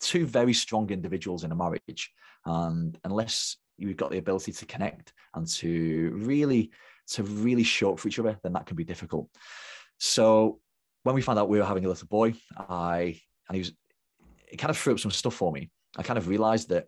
two 0.00 0.26
very 0.26 0.52
strong 0.52 0.90
individuals 0.90 1.44
in 1.44 1.52
a 1.52 1.56
marriage, 1.56 2.10
and 2.44 2.98
unless 3.04 3.56
you've 3.76 3.96
got 3.96 4.10
the 4.10 4.18
ability 4.18 4.52
to 4.52 4.66
connect 4.66 5.12
and 5.34 5.46
to 5.46 6.12
really 6.16 6.70
to 7.08 7.22
really 7.22 7.62
show 7.62 7.92
up 7.92 7.98
for 7.98 8.08
each 8.08 8.18
other, 8.18 8.38
then 8.42 8.52
that 8.52 8.66
can 8.66 8.76
be 8.76 8.84
difficult. 8.84 9.28
So 9.98 10.60
when 11.02 11.14
we 11.14 11.22
found 11.22 11.38
out 11.38 11.48
we 11.48 11.58
were 11.58 11.64
having 11.64 11.84
a 11.84 11.88
little 11.88 12.08
boy, 12.08 12.34
I 12.56 13.20
and 13.48 13.56
he 13.56 13.58
was 13.58 13.72
it 14.52 14.58
kind 14.58 14.70
of 14.70 14.76
threw 14.76 14.92
up 14.92 15.00
some 15.00 15.10
stuff 15.10 15.34
for 15.34 15.52
me. 15.52 15.70
I 15.96 16.02
kind 16.02 16.18
of 16.18 16.28
realized 16.28 16.70
that 16.70 16.86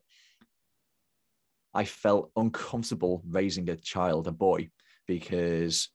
I 1.75 1.85
felt 1.85 2.31
uncomfortable 2.37 3.23
raising 3.29 3.69
a 3.69 3.77
child, 3.77 4.29
a 4.29 4.33
boy, 4.33 4.71
because 5.07 5.89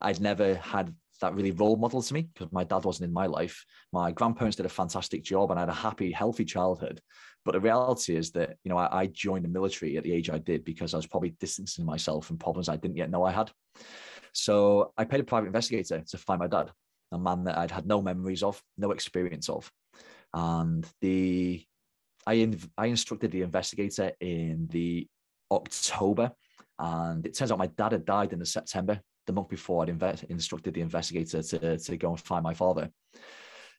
I'd 0.00 0.20
never 0.20 0.56
had 0.56 0.94
that 1.20 1.34
really 1.34 1.50
role 1.50 1.76
model 1.76 2.02
to 2.02 2.14
me 2.14 2.22
because 2.22 2.52
my 2.52 2.64
dad 2.64 2.84
wasn't 2.84 3.08
in 3.08 3.12
my 3.12 3.26
life. 3.26 3.64
My 3.92 4.10
grandparents 4.10 4.56
did 4.56 4.66
a 4.66 4.70
fantastic 4.70 5.22
job 5.22 5.50
and 5.50 5.58
I 5.58 5.62
had 5.62 5.68
a 5.68 5.74
happy, 5.74 6.10
healthy 6.10 6.44
childhood. 6.44 7.00
But 7.44 7.52
the 7.52 7.60
reality 7.60 8.16
is 8.16 8.32
that, 8.32 8.56
you 8.64 8.70
know, 8.70 8.76
I, 8.76 9.02
I 9.02 9.06
joined 9.06 9.44
the 9.44 9.48
military 9.48 9.96
at 9.96 10.04
the 10.04 10.12
age 10.12 10.30
I 10.30 10.38
did 10.38 10.64
because 10.64 10.92
I 10.92 10.96
was 10.96 11.06
probably 11.06 11.36
distancing 11.40 11.84
myself 11.84 12.26
from 12.26 12.38
problems 12.38 12.68
I 12.68 12.76
didn't 12.76 12.96
yet 12.96 13.10
know 13.10 13.24
I 13.24 13.32
had. 13.32 13.50
So 14.32 14.92
I 14.96 15.04
paid 15.04 15.20
a 15.20 15.24
private 15.24 15.48
investigator 15.48 16.02
to 16.08 16.18
find 16.18 16.40
my 16.40 16.46
dad, 16.46 16.70
a 17.12 17.18
man 17.18 17.44
that 17.44 17.58
I'd 17.58 17.70
had 17.70 17.86
no 17.86 18.02
memories 18.02 18.42
of, 18.42 18.62
no 18.78 18.90
experience 18.92 19.48
of. 19.48 19.70
And 20.32 20.86
the 21.00 21.64
I, 22.26 22.34
in, 22.34 22.60
I 22.76 22.86
instructed 22.86 23.30
the 23.30 23.42
investigator 23.42 24.12
in 24.20 24.68
the 24.70 25.08
October, 25.50 26.32
and 26.78 27.26
it 27.26 27.36
turns 27.36 27.50
out 27.50 27.58
my 27.58 27.66
dad 27.66 27.92
had 27.92 28.04
died 28.04 28.32
in 28.32 28.38
the 28.38 28.46
September, 28.46 29.00
the 29.26 29.32
month 29.32 29.48
before 29.48 29.82
I'd 29.82 30.24
instructed 30.28 30.74
the 30.74 30.80
investigator 30.80 31.42
to, 31.42 31.78
to 31.78 31.96
go 31.96 32.10
and 32.10 32.20
find 32.20 32.42
my 32.42 32.54
father. 32.54 32.90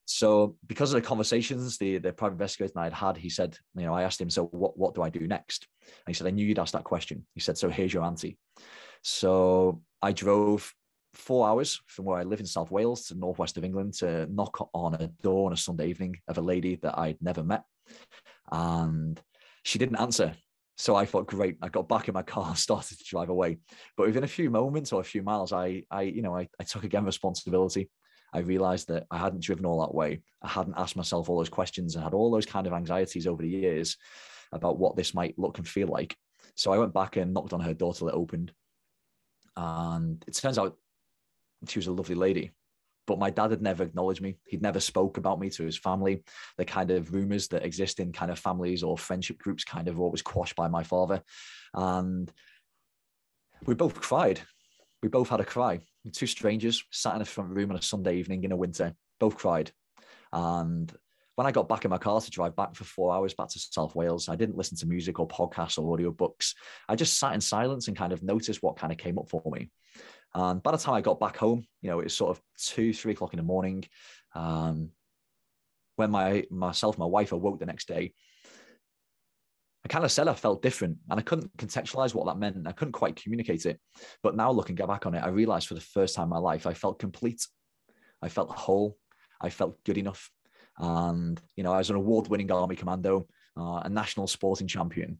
So 0.05 0.57
because 0.67 0.93
of 0.93 1.01
the 1.01 1.07
conversations 1.07 1.77
the, 1.77 1.97
the 1.99 2.11
private 2.11 2.33
investigator 2.33 2.73
and 2.75 2.81
I 2.81 2.85
had 2.85 2.93
had, 2.93 3.17
he 3.17 3.29
said, 3.29 3.57
you 3.75 3.83
know, 3.83 3.93
I 3.93 4.03
asked 4.03 4.19
him, 4.19 4.29
so 4.29 4.45
what, 4.47 4.77
what 4.77 4.93
do 4.95 5.01
I 5.01 5.09
do 5.09 5.27
next? 5.27 5.67
And 5.83 6.07
he 6.07 6.13
said, 6.13 6.27
I 6.27 6.31
knew 6.31 6.45
you'd 6.45 6.59
ask 6.59 6.73
that 6.73 6.83
question. 6.83 7.25
He 7.35 7.39
said, 7.39 7.57
so 7.57 7.69
here's 7.69 7.93
your 7.93 8.03
auntie. 8.03 8.37
So 9.03 9.81
I 10.01 10.11
drove 10.11 10.73
four 11.13 11.47
hours 11.47 11.79
from 11.87 12.05
where 12.05 12.17
I 12.17 12.23
live 12.23 12.39
in 12.39 12.45
South 12.45 12.71
Wales 12.71 13.05
to 13.07 13.15
northwest 13.15 13.57
of 13.57 13.63
England 13.63 13.93
to 13.95 14.25
knock 14.27 14.69
on 14.73 14.95
a 14.95 15.07
door 15.21 15.47
on 15.47 15.53
a 15.53 15.57
Sunday 15.57 15.87
evening 15.87 16.17
of 16.27 16.37
a 16.37 16.41
lady 16.41 16.75
that 16.77 16.97
I'd 16.97 17.21
never 17.21 17.43
met. 17.43 17.63
And 18.51 19.19
she 19.63 19.79
didn't 19.79 19.99
answer. 19.99 20.33
So 20.77 20.95
I 20.95 21.05
thought, 21.05 21.27
great. 21.27 21.57
I 21.61 21.69
got 21.69 21.87
back 21.87 22.07
in 22.07 22.13
my 22.13 22.23
car 22.23 22.55
started 22.55 22.97
to 22.97 23.03
drive 23.03 23.29
away. 23.29 23.59
But 23.95 24.07
within 24.07 24.23
a 24.23 24.27
few 24.27 24.49
moments 24.49 24.91
or 24.91 25.01
a 25.01 25.05
few 25.05 25.21
miles, 25.21 25.53
I, 25.53 25.83
I 25.91 26.03
you 26.03 26.21
know, 26.21 26.35
I, 26.35 26.47
I 26.59 26.63
took 26.63 26.83
again 26.83 27.05
responsibility. 27.05 27.89
I 28.33 28.39
realized 28.39 28.87
that 28.87 29.05
I 29.11 29.17
hadn't 29.17 29.43
driven 29.43 29.65
all 29.65 29.81
that 29.81 29.93
way. 29.93 30.21
I 30.41 30.47
hadn't 30.47 30.77
asked 30.77 30.95
myself 30.95 31.29
all 31.29 31.37
those 31.37 31.49
questions 31.49 31.95
and 31.95 32.03
had 32.03 32.13
all 32.13 32.31
those 32.31 32.45
kind 32.45 32.65
of 32.65 32.73
anxieties 32.73 33.27
over 33.27 33.41
the 33.41 33.49
years 33.49 33.97
about 34.53 34.79
what 34.79 34.95
this 34.95 35.13
might 35.13 35.37
look 35.37 35.57
and 35.57 35.67
feel 35.67 35.87
like. 35.87 36.15
So 36.55 36.71
I 36.71 36.77
went 36.77 36.93
back 36.93 37.17
and 37.17 37.33
knocked 37.33 37.53
on 37.53 37.59
her 37.59 37.73
door 37.73 37.93
till 37.93 38.07
it 38.07 38.15
opened. 38.15 38.53
And 39.57 40.23
it 40.27 40.33
turns 40.33 40.57
out 40.57 40.77
she 41.67 41.79
was 41.79 41.87
a 41.87 41.91
lovely 41.91 42.15
lady 42.15 42.51
but 43.11 43.19
my 43.19 43.29
dad 43.29 43.51
had 43.51 43.61
never 43.61 43.83
acknowledged 43.83 44.21
me. 44.21 44.37
He'd 44.45 44.61
never 44.61 44.79
spoke 44.79 45.17
about 45.17 45.37
me 45.37 45.49
to 45.49 45.63
his 45.63 45.77
family. 45.77 46.23
The 46.57 46.63
kind 46.63 46.91
of 46.91 47.13
rumors 47.13 47.49
that 47.49 47.65
exist 47.65 47.99
in 47.99 48.13
kind 48.13 48.31
of 48.31 48.39
families 48.39 48.83
or 48.83 48.97
friendship 48.97 49.37
groups 49.37 49.65
kind 49.65 49.89
of 49.89 49.99
always 49.99 50.21
quashed 50.21 50.55
by 50.55 50.69
my 50.69 50.83
father. 50.83 51.21
And 51.73 52.31
we 53.65 53.73
both 53.73 53.99
cried. 53.99 54.39
We 55.03 55.09
both 55.09 55.27
had 55.27 55.41
a 55.41 55.45
cry. 55.45 55.81
Two 56.13 56.25
strangers 56.25 56.85
sat 56.89 57.15
in 57.15 57.21
a 57.21 57.25
front 57.25 57.49
room 57.49 57.71
on 57.71 57.75
a 57.75 57.81
Sunday 57.81 58.15
evening 58.15 58.45
in 58.45 58.53
a 58.53 58.55
winter, 58.55 58.95
both 59.19 59.35
cried. 59.35 59.73
And 60.31 60.89
when 61.35 61.45
I 61.45 61.51
got 61.51 61.67
back 61.67 61.83
in 61.83 61.91
my 61.91 61.97
car 61.97 62.21
to 62.21 62.31
drive 62.31 62.55
back 62.55 62.75
for 62.75 62.85
four 62.85 63.13
hours 63.13 63.33
back 63.33 63.49
to 63.49 63.59
South 63.59 63.93
Wales, 63.93 64.29
I 64.29 64.37
didn't 64.37 64.55
listen 64.55 64.77
to 64.77 64.87
music 64.87 65.19
or 65.19 65.27
podcasts 65.27 65.77
or 65.77 65.91
audio 65.91 66.11
books. 66.11 66.55
I 66.87 66.95
just 66.95 67.19
sat 67.19 67.33
in 67.33 67.41
silence 67.41 67.89
and 67.89 67.97
kind 67.97 68.13
of 68.13 68.23
noticed 68.23 68.63
what 68.63 68.77
kind 68.77 68.93
of 68.93 68.97
came 68.97 69.19
up 69.19 69.29
for 69.29 69.43
me. 69.47 69.69
And 70.33 70.63
by 70.63 70.71
the 70.71 70.77
time 70.77 70.95
I 70.95 71.01
got 71.01 71.19
back 71.19 71.37
home, 71.37 71.65
you 71.81 71.89
know, 71.89 71.99
it 71.99 72.05
was 72.05 72.15
sort 72.15 72.37
of 72.37 72.41
two, 72.57 72.93
three 72.93 73.13
o'clock 73.13 73.33
in 73.33 73.37
the 73.37 73.43
morning. 73.43 73.83
Um, 74.33 74.91
when 75.97 76.11
my 76.11 76.45
myself, 76.49 76.97
my 76.97 77.05
wife 77.05 77.31
awoke 77.31 77.59
the 77.59 77.65
next 77.65 77.87
day, 77.87 78.13
I 79.83 79.87
kind 79.87 80.05
of 80.05 80.11
said 80.11 80.27
I 80.27 80.33
felt 80.33 80.61
different 80.61 80.97
and 81.09 81.19
I 81.19 81.23
couldn't 81.23 81.55
contextualize 81.57 82.13
what 82.13 82.27
that 82.27 82.37
meant. 82.37 82.67
I 82.67 82.71
couldn't 82.71 82.93
quite 82.93 83.21
communicate 83.21 83.65
it. 83.65 83.79
But 84.21 84.35
now 84.35 84.51
looking 84.51 84.75
back 84.75 85.05
on 85.05 85.15
it, 85.15 85.23
I 85.23 85.29
realized 85.29 85.67
for 85.67 85.73
the 85.73 85.81
first 85.81 86.15
time 86.15 86.25
in 86.25 86.29
my 86.29 86.37
life, 86.37 86.67
I 86.67 86.73
felt 86.73 86.99
complete. 86.99 87.45
I 88.21 88.29
felt 88.29 88.51
whole. 88.51 88.97
I 89.41 89.49
felt 89.49 89.83
good 89.83 89.97
enough. 89.97 90.29
And, 90.77 91.41
you 91.55 91.63
know, 91.63 91.73
I 91.73 91.79
was 91.79 91.89
an 91.89 91.95
award 91.95 92.27
winning 92.27 92.51
Army 92.51 92.75
Commando, 92.75 93.27
uh, 93.57 93.81
a 93.83 93.89
national 93.89 94.27
sporting 94.27 94.67
champion. 94.67 95.19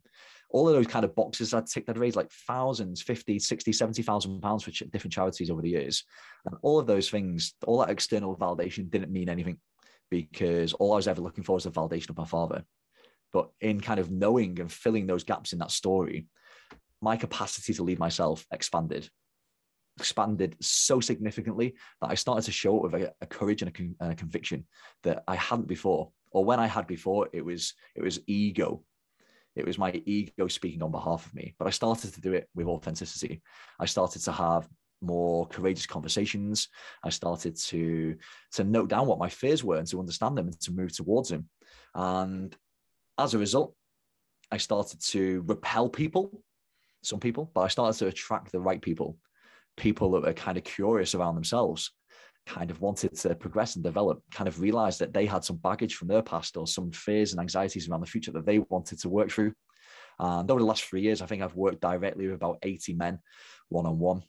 All 0.52 0.68
of 0.68 0.74
those 0.74 0.86
kind 0.86 1.04
of 1.04 1.14
boxes 1.14 1.54
I'd 1.54 1.66
ticked, 1.66 1.88
I'd 1.88 1.98
raised 1.98 2.16
like 2.16 2.30
thousands, 2.46 3.02
50, 3.02 3.38
60, 3.38 3.72
70,000 3.72 4.40
pounds 4.40 4.62
for 4.62 4.70
ch- 4.70 4.84
different 4.90 5.12
charities 5.12 5.50
over 5.50 5.62
the 5.62 5.70
years. 5.70 6.04
And 6.46 6.56
all 6.62 6.78
of 6.78 6.86
those 6.86 7.10
things, 7.10 7.54
all 7.66 7.78
that 7.78 7.90
external 7.90 8.36
validation 8.36 8.90
didn't 8.90 9.12
mean 9.12 9.28
anything 9.28 9.58
because 10.10 10.74
all 10.74 10.92
I 10.92 10.96
was 10.96 11.08
ever 11.08 11.22
looking 11.22 11.42
for 11.42 11.54
was 11.54 11.64
the 11.64 11.70
validation 11.70 12.10
of 12.10 12.18
my 12.18 12.26
father. 12.26 12.64
But 13.32 13.48
in 13.60 13.80
kind 13.80 13.98
of 13.98 14.10
knowing 14.10 14.60
and 14.60 14.70
filling 14.70 15.06
those 15.06 15.24
gaps 15.24 15.54
in 15.54 15.58
that 15.60 15.70
story, 15.70 16.26
my 17.00 17.16
capacity 17.16 17.72
to 17.74 17.82
lead 17.82 17.98
myself 17.98 18.46
expanded, 18.52 19.08
expanded 19.98 20.56
so 20.60 21.00
significantly 21.00 21.74
that 22.00 22.10
I 22.10 22.14
started 22.14 22.44
to 22.44 22.52
show 22.52 22.76
up 22.76 22.82
with 22.84 23.02
a, 23.02 23.12
a 23.22 23.26
courage 23.26 23.62
and 23.62 23.70
a, 23.70 23.72
con- 23.72 23.96
and 24.00 24.12
a 24.12 24.16
conviction 24.16 24.66
that 25.02 25.24
I 25.26 25.36
hadn't 25.36 25.66
before, 25.66 26.10
or 26.30 26.44
when 26.44 26.60
I 26.60 26.66
had 26.66 26.86
before, 26.86 27.28
it 27.32 27.44
was 27.44 27.74
it 27.94 28.02
was 28.02 28.20
ego 28.26 28.84
it 29.56 29.66
was 29.66 29.78
my 29.78 29.92
ego 30.06 30.48
speaking 30.48 30.82
on 30.82 30.90
behalf 30.90 31.26
of 31.26 31.34
me 31.34 31.54
but 31.58 31.66
i 31.66 31.70
started 31.70 32.12
to 32.12 32.20
do 32.20 32.32
it 32.32 32.48
with 32.54 32.66
authenticity. 32.66 33.42
I 33.78 33.86
started 33.86 34.22
to 34.22 34.32
have 34.32 34.68
more 35.02 35.46
courageous 35.46 35.86
conversations. 35.86 36.68
I 37.04 37.10
started 37.10 37.56
to 37.56 38.16
to 38.52 38.64
note 38.64 38.88
down 38.88 39.06
what 39.06 39.18
my 39.18 39.28
fears 39.28 39.64
were 39.64 39.76
and 39.76 39.88
to 39.88 39.98
understand 39.98 40.38
them 40.38 40.46
and 40.46 40.60
to 40.60 40.72
move 40.72 40.94
towards 40.94 41.28
them. 41.28 41.48
And 41.94 42.56
as 43.18 43.34
a 43.34 43.38
result, 43.38 43.74
I 44.50 44.56
started 44.58 45.00
to 45.08 45.42
repel 45.46 45.88
people, 45.88 46.42
some 47.02 47.20
people, 47.20 47.50
but 47.54 47.62
I 47.62 47.68
started 47.68 47.98
to 47.98 48.06
attract 48.06 48.52
the 48.52 48.60
right 48.60 48.80
people, 48.80 49.18
people 49.76 50.12
that 50.12 50.22
were 50.22 50.32
kind 50.32 50.56
of 50.56 50.64
curious 50.64 51.14
around 51.14 51.34
themselves, 51.34 51.90
kind 52.46 52.70
of 52.70 52.80
wanted 52.80 53.16
to 53.16 53.34
progress 53.34 53.76
and 53.76 53.84
develop, 53.84 54.22
kind 54.32 54.48
of 54.48 54.60
realized 54.60 54.98
that 55.00 55.12
they 55.12 55.26
had 55.26 55.44
some 55.44 55.56
baggage 55.56 55.94
from 55.94 56.08
their 56.08 56.22
past 56.22 56.56
or 56.56 56.66
some 56.66 56.90
fears 56.90 57.32
and 57.32 57.40
anxieties 57.40 57.88
around 57.88 58.00
the 58.00 58.06
future 58.06 58.32
that 58.32 58.46
they 58.46 58.58
wanted 58.58 58.98
to 59.00 59.08
work 59.08 59.30
through. 59.30 59.52
And 60.18 60.50
over 60.50 60.60
the 60.60 60.66
last 60.66 60.84
three 60.84 61.02
years, 61.02 61.22
I 61.22 61.26
think 61.26 61.42
I've 61.42 61.56
worked 61.56 61.80
directly 61.80 62.26
with 62.26 62.36
about 62.36 62.58
80 62.62 62.94
men 62.94 63.18
one 63.68 63.86
on 63.86 63.98
one. 63.98 64.22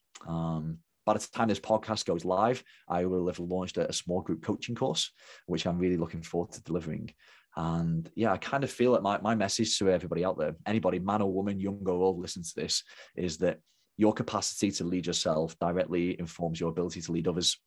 By 1.05 1.13
the 1.13 1.27
time 1.33 1.49
this 1.49 1.59
podcast 1.59 2.05
goes 2.05 2.23
live, 2.23 2.63
I 2.87 3.05
will 3.05 3.27
have 3.27 3.39
launched 3.39 3.77
a, 3.77 3.91
small 3.91 4.21
group 4.21 4.41
coaching 4.41 4.75
course, 4.75 5.11
which 5.47 5.67
I'm 5.67 5.77
really 5.77 5.97
looking 5.97 6.21
forward 6.21 6.53
to 6.53 6.63
delivering. 6.63 7.11
And 7.55 8.09
yeah, 8.15 8.31
I 8.31 8.37
kind 8.37 8.63
of 8.63 8.71
feel 8.71 8.91
like 8.91 9.01
my, 9.01 9.19
my 9.19 9.35
message 9.35 9.77
to 9.79 9.89
everybody 9.89 10.23
out 10.23 10.37
there, 10.37 10.55
anybody, 10.65 10.99
man 10.99 11.21
or 11.21 11.31
woman, 11.31 11.59
young 11.59 11.83
or 11.85 11.91
old, 11.91 12.19
listen 12.19 12.41
to 12.41 12.53
this, 12.55 12.83
is 13.15 13.37
that 13.39 13.59
your 13.97 14.13
capacity 14.13 14.71
to 14.71 14.83
lead 14.85 15.05
yourself 15.05 15.57
directly 15.59 16.19
informs 16.19 16.59
your 16.59 16.69
ability 16.69 17.01
to 17.01 17.11
lead 17.11 17.27
others. 17.27 17.59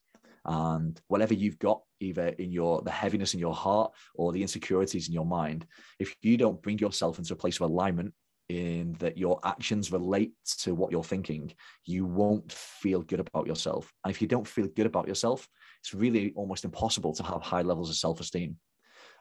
And 0.46 0.98
whatever 1.08 1.34
you've 1.34 1.58
got, 1.58 1.82
either 2.00 2.28
in 2.28 2.52
your 2.52 2.80
the 2.82 2.90
heaviness 2.90 3.34
in 3.34 3.40
your 3.40 3.54
heart 3.54 3.92
or 4.14 4.32
the 4.32 4.42
insecurities 4.42 5.08
in 5.08 5.14
your 5.14 5.26
mind, 5.26 5.66
if 5.98 6.14
you 6.22 6.36
don't 6.36 6.62
bring 6.62 6.78
yourself 6.78 7.18
into 7.18 7.34
a 7.34 7.36
place 7.36 7.56
of 7.56 7.68
alignment 7.68 8.14
in 8.48 8.92
that 9.00 9.18
your 9.18 9.40
actions 9.42 9.90
relate 9.90 10.32
to 10.60 10.72
what 10.72 10.92
you're 10.92 11.02
thinking, 11.02 11.52
you 11.84 12.04
won't 12.04 12.52
feel 12.52 13.02
good 13.02 13.18
about 13.18 13.48
yourself. 13.48 13.92
And 14.04 14.14
if 14.14 14.22
you 14.22 14.28
don't 14.28 14.46
feel 14.46 14.68
good 14.68 14.86
about 14.86 15.08
yourself, 15.08 15.48
it's 15.80 15.92
really 15.92 16.32
almost 16.36 16.64
impossible 16.64 17.12
to 17.14 17.24
have 17.24 17.42
high 17.42 17.62
levels 17.62 17.90
of 17.90 17.96
self-esteem. 17.96 18.56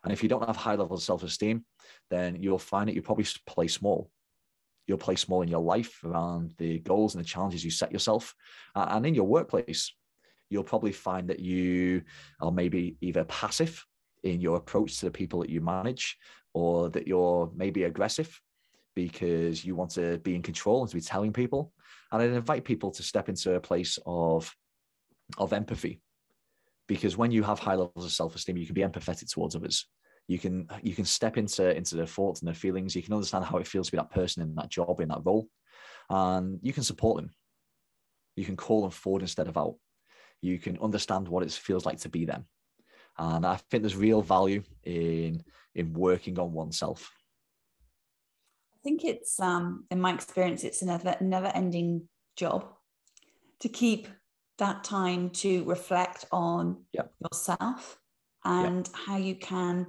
And 0.03 0.13
if 0.13 0.21
you 0.21 0.29
don't 0.29 0.45
have 0.45 0.55
high 0.55 0.75
levels 0.75 1.01
of 1.01 1.05
self 1.05 1.23
esteem, 1.23 1.65
then 2.11 2.35
you'll 2.39 2.59
find 2.59 2.87
that 2.87 2.93
you 2.93 3.01
probably 3.01 3.25
play 3.47 3.67
small. 3.67 4.11
You'll 4.85 4.99
play 4.99 5.15
small 5.15 5.41
in 5.41 5.49
your 5.49 5.63
life 5.63 5.99
around 6.03 6.53
the 6.59 6.77
goals 6.79 7.15
and 7.15 7.23
the 7.23 7.27
challenges 7.27 7.65
you 7.65 7.71
set 7.71 7.91
yourself. 7.91 8.35
And 8.75 9.03
in 9.07 9.15
your 9.15 9.25
workplace, 9.25 9.91
you'll 10.49 10.63
probably 10.63 10.91
find 10.91 11.29
that 11.29 11.39
you 11.39 12.03
are 12.41 12.51
maybe 12.51 12.97
either 13.01 13.23
passive 13.25 13.85
in 14.23 14.41
your 14.41 14.57
approach 14.57 14.99
to 14.99 15.05
the 15.05 15.11
people 15.11 15.39
that 15.39 15.49
you 15.49 15.61
manage, 15.61 16.17
or 16.53 16.89
that 16.89 17.07
you're 17.07 17.51
maybe 17.55 17.83
aggressive 17.83 18.41
because 18.95 19.65
you 19.65 19.75
want 19.75 19.91
to 19.91 20.17
be 20.19 20.33
in 20.33 20.41
control 20.41 20.81
and 20.81 20.89
to 20.89 20.95
be 20.95 21.01
telling 21.01 21.33
people. 21.33 21.73
And 22.11 22.21
I'd 22.21 22.29
invite 22.29 22.63
people 22.63 22.91
to 22.91 23.03
step 23.03 23.27
into 23.27 23.55
a 23.55 23.59
place 23.59 23.99
of, 24.05 24.55
of 25.37 25.51
empathy. 25.51 26.01
Because 26.87 27.17
when 27.17 27.31
you 27.31 27.43
have 27.43 27.59
high 27.59 27.75
levels 27.75 28.05
of 28.05 28.11
self-esteem 28.11 28.57
you 28.57 28.65
can 28.65 28.75
be 28.75 28.81
empathetic 28.81 29.29
towards 29.29 29.55
others. 29.55 29.87
You 30.27 30.39
can 30.39 30.67
you 30.81 30.95
can 30.95 31.05
step 31.05 31.37
into 31.37 31.75
into 31.75 31.95
their 31.95 32.07
thoughts 32.07 32.39
and 32.39 32.47
their 32.47 32.55
feelings. 32.55 32.95
You 32.95 33.03
can 33.03 33.13
understand 33.13 33.45
how 33.45 33.57
it 33.57 33.67
feels 33.67 33.87
to 33.87 33.91
be 33.91 33.97
that 33.97 34.11
person 34.11 34.41
in 34.41 34.55
that 34.55 34.69
job 34.69 34.99
in 35.01 35.09
that 35.09 35.25
role. 35.25 35.47
And 36.09 36.59
you 36.63 36.73
can 36.73 36.83
support 36.83 37.17
them. 37.17 37.31
You 38.35 38.45
can 38.45 38.55
call 38.55 38.81
them 38.81 38.91
forward 38.91 39.21
instead 39.21 39.47
of 39.47 39.57
out 39.57 39.75
you 40.45 40.59
can 40.59 40.77
understand 40.79 41.27
what 41.27 41.43
it 41.43 41.51
feels 41.51 41.85
like 41.85 41.99
to 41.99 42.09
be 42.09 42.25
them 42.25 42.45
and 43.17 43.45
i 43.45 43.55
think 43.55 43.83
there's 43.83 43.95
real 43.95 44.21
value 44.21 44.61
in 44.83 45.43
in 45.73 45.93
working 45.93 46.37
on 46.39 46.53
oneself 46.53 47.11
i 48.73 48.77
think 48.83 49.03
it's 49.03 49.39
um 49.39 49.85
in 49.91 49.99
my 49.99 50.13
experience 50.13 50.63
it's 50.63 50.81
another 50.81 51.15
never 51.21 51.47
ending 51.47 52.07
job 52.35 52.67
to 53.59 53.69
keep 53.69 54.07
that 54.57 54.83
time 54.83 55.29
to 55.29 55.63
reflect 55.65 56.25
on 56.31 56.83
yep. 56.93 57.11
yourself 57.19 57.99
and 58.43 58.87
yep. 58.87 58.95
how 59.05 59.17
you 59.17 59.35
can 59.35 59.87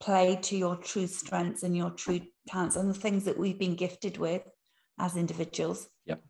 play 0.00 0.38
to 0.40 0.56
your 0.56 0.76
true 0.76 1.06
strengths 1.06 1.62
and 1.62 1.76
your 1.76 1.90
true 1.90 2.20
talents 2.46 2.76
and 2.76 2.88
the 2.88 2.94
things 2.94 3.24
that 3.24 3.38
we've 3.38 3.58
been 3.58 3.74
gifted 3.74 4.16
with 4.18 4.42
as 4.98 5.16
individuals. 5.16 5.88
Yep. 6.06 6.22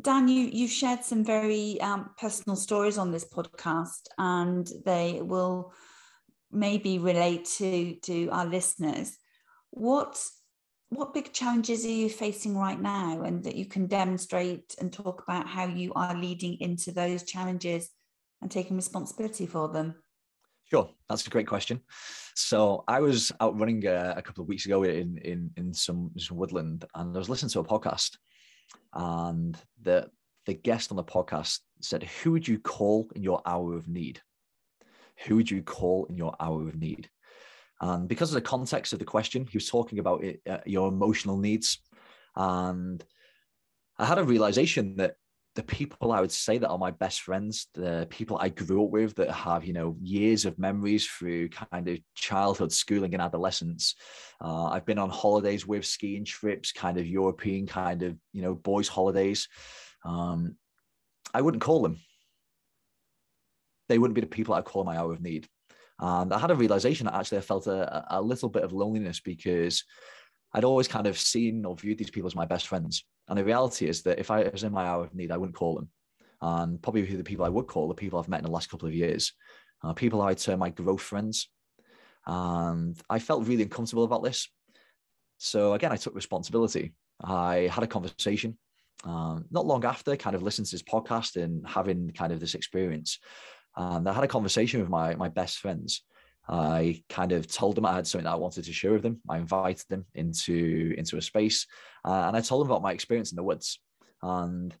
Dan, 0.00 0.28
you 0.28 0.48
you 0.52 0.68
shared 0.68 1.04
some 1.04 1.24
very 1.24 1.80
um, 1.80 2.10
personal 2.18 2.56
stories 2.56 2.98
on 2.98 3.10
this 3.10 3.24
podcast, 3.24 4.06
and 4.16 4.70
they 4.84 5.20
will 5.22 5.72
maybe 6.52 6.98
relate 6.98 7.46
to 7.56 7.96
to 8.02 8.28
our 8.28 8.46
listeners. 8.46 9.16
What 9.70 10.22
what 10.90 11.14
big 11.14 11.32
challenges 11.32 11.84
are 11.84 11.90
you 11.90 12.08
facing 12.08 12.56
right 12.56 12.80
now 12.80 13.22
and 13.22 13.44
that 13.44 13.56
you 13.56 13.66
can 13.66 13.86
demonstrate 13.86 14.74
and 14.80 14.92
talk 14.92 15.22
about 15.22 15.46
how 15.46 15.66
you 15.66 15.92
are 15.94 16.14
leading 16.14 16.58
into 16.60 16.92
those 16.92 17.24
challenges 17.24 17.90
and 18.40 18.50
taking 18.50 18.76
responsibility 18.76 19.46
for 19.46 19.68
them? 19.68 19.94
Sure. 20.64 20.88
That's 21.08 21.26
a 21.26 21.30
great 21.30 21.46
question. 21.46 21.80
So 22.34 22.84
i 22.86 23.00
was 23.00 23.32
out 23.40 23.58
running 23.58 23.86
uh, 23.86 24.14
a 24.16 24.22
couple 24.22 24.42
of 24.42 24.48
weeks 24.48 24.64
ago 24.66 24.84
in 24.84 25.18
in 25.18 25.50
in 25.56 25.74
some, 25.74 26.10
some 26.16 26.36
woodland 26.36 26.84
and 26.94 27.14
i 27.14 27.18
was 27.18 27.28
listening 27.28 27.50
to 27.50 27.60
a 27.60 27.64
podcast 27.64 28.16
and 28.92 29.56
the 29.82 30.08
the 30.46 30.54
guest 30.54 30.90
on 30.90 30.96
the 30.96 31.04
podcast 31.04 31.60
said 31.80 32.02
who 32.02 32.32
would 32.32 32.48
you 32.48 32.58
call 32.58 33.10
in 33.14 33.22
your 33.22 33.42
hour 33.44 33.74
of 33.74 33.88
need 33.88 34.20
who 35.26 35.36
would 35.36 35.50
you 35.50 35.62
call 35.62 36.06
in 36.06 36.16
your 36.16 36.34
hour 36.40 36.68
of 36.68 36.76
need 36.76 37.08
and 37.80 38.08
because 38.08 38.30
of 38.30 38.34
the 38.34 38.40
context 38.40 38.92
of 38.92 38.98
the 38.98 39.04
question, 39.04 39.46
he 39.46 39.56
was 39.56 39.68
talking 39.68 39.98
about 39.98 40.24
it, 40.24 40.40
uh, 40.48 40.58
your 40.66 40.88
emotional 40.88 41.36
needs. 41.36 41.78
And 42.34 43.04
I 43.98 44.04
had 44.04 44.18
a 44.18 44.24
realization 44.24 44.96
that 44.96 45.14
the 45.58 45.64
people 45.64 46.12
I 46.12 46.20
would 46.20 46.30
say 46.30 46.56
that 46.58 46.68
are 46.68 46.78
my 46.78 46.92
best 46.92 47.22
friends, 47.22 47.66
the 47.74 48.06
people 48.10 48.38
I 48.40 48.48
grew 48.48 48.84
up 48.84 48.90
with 48.90 49.16
that 49.16 49.32
have, 49.32 49.64
you 49.64 49.72
know, 49.72 49.96
years 50.00 50.44
of 50.44 50.56
memories 50.56 51.04
through 51.04 51.48
kind 51.48 51.88
of 51.88 51.98
childhood, 52.14 52.70
schooling, 52.70 53.12
and 53.12 53.20
adolescence. 53.20 53.96
Uh, 54.40 54.66
I've 54.66 54.86
been 54.86 55.00
on 55.00 55.10
holidays 55.10 55.66
with 55.66 55.84
skiing 55.84 56.24
trips, 56.24 56.70
kind 56.70 56.96
of 56.96 57.08
European 57.08 57.66
kind 57.66 58.04
of, 58.04 58.16
you 58.32 58.40
know, 58.40 58.54
boys' 58.54 58.86
holidays. 58.86 59.48
Um, 60.04 60.54
I 61.34 61.40
wouldn't 61.40 61.64
call 61.64 61.82
them. 61.82 61.98
They 63.88 63.98
wouldn't 63.98 64.14
be 64.14 64.20
the 64.20 64.28
people 64.28 64.54
I 64.54 64.62
call 64.62 64.84
my 64.84 64.96
hour 64.96 65.12
of 65.12 65.20
need. 65.20 65.48
And 65.98 66.32
I 66.32 66.38
had 66.38 66.52
a 66.52 66.54
realization 66.54 67.06
that 67.06 67.16
actually 67.16 67.38
I 67.38 67.40
felt 67.40 67.66
a, 67.66 68.16
a 68.16 68.22
little 68.22 68.48
bit 68.48 68.62
of 68.62 68.72
loneliness 68.72 69.18
because 69.18 69.82
I'd 70.52 70.62
always 70.62 70.86
kind 70.86 71.08
of 71.08 71.18
seen 71.18 71.64
or 71.64 71.74
viewed 71.74 71.98
these 71.98 72.12
people 72.12 72.28
as 72.28 72.36
my 72.36 72.46
best 72.46 72.68
friends. 72.68 73.04
And 73.28 73.38
the 73.38 73.44
reality 73.44 73.86
is 73.86 74.02
that 74.02 74.18
if 74.18 74.30
I 74.30 74.48
was 74.48 74.64
in 74.64 74.72
my 74.72 74.84
hour 74.86 75.04
of 75.04 75.14
need, 75.14 75.30
I 75.30 75.36
wouldn't 75.36 75.56
call 75.56 75.74
them. 75.74 75.88
And 76.40 76.80
probably 76.80 77.04
who 77.04 77.16
the 77.16 77.24
people 77.24 77.44
I 77.44 77.50
would 77.50 77.66
call 77.66 77.88
the 77.88 77.94
people 77.94 78.18
I've 78.18 78.28
met 78.28 78.40
in 78.40 78.44
the 78.44 78.50
last 78.50 78.70
couple 78.70 78.88
of 78.88 78.94
years, 78.94 79.32
uh, 79.82 79.92
people 79.92 80.22
I'd 80.22 80.38
term 80.38 80.60
my 80.60 80.70
growth 80.70 81.02
friends. 81.02 81.50
And 82.26 82.98
I 83.08 83.18
felt 83.18 83.46
really 83.46 83.62
uncomfortable 83.62 84.04
about 84.04 84.22
this. 84.22 84.48
So 85.38 85.74
again, 85.74 85.92
I 85.92 85.96
took 85.96 86.14
responsibility. 86.14 86.94
I 87.22 87.68
had 87.72 87.84
a 87.84 87.88
conversation 87.88 88.56
um, 89.04 89.44
not 89.50 89.66
long 89.66 89.84
after, 89.84 90.16
kind 90.16 90.34
of 90.34 90.42
listening 90.42 90.66
to 90.66 90.72
this 90.72 90.82
podcast 90.82 91.42
and 91.42 91.66
having 91.66 92.10
kind 92.10 92.32
of 92.32 92.40
this 92.40 92.54
experience. 92.54 93.18
And 93.76 94.08
I 94.08 94.12
had 94.12 94.24
a 94.24 94.28
conversation 94.28 94.80
with 94.80 94.88
my 94.88 95.14
my 95.14 95.28
best 95.28 95.58
friends. 95.58 96.02
I 96.48 97.02
kind 97.08 97.32
of 97.32 97.46
told 97.46 97.76
them 97.76 97.84
I 97.84 97.94
had 97.94 98.06
something 98.06 98.24
that 98.24 98.32
I 98.32 98.36
wanted 98.36 98.64
to 98.64 98.72
share 98.72 98.92
with 98.92 99.02
them. 99.02 99.20
I 99.28 99.38
invited 99.38 99.86
them 99.88 100.06
into 100.14 100.94
into 100.96 101.16
a 101.16 101.22
space, 101.22 101.66
uh, 102.04 102.24
and 102.26 102.36
I 102.36 102.40
told 102.40 102.62
them 102.62 102.70
about 102.70 102.82
my 102.82 102.92
experience 102.92 103.32
in 103.32 103.36
the 103.36 103.42
woods. 103.42 103.80
And 104.22 104.74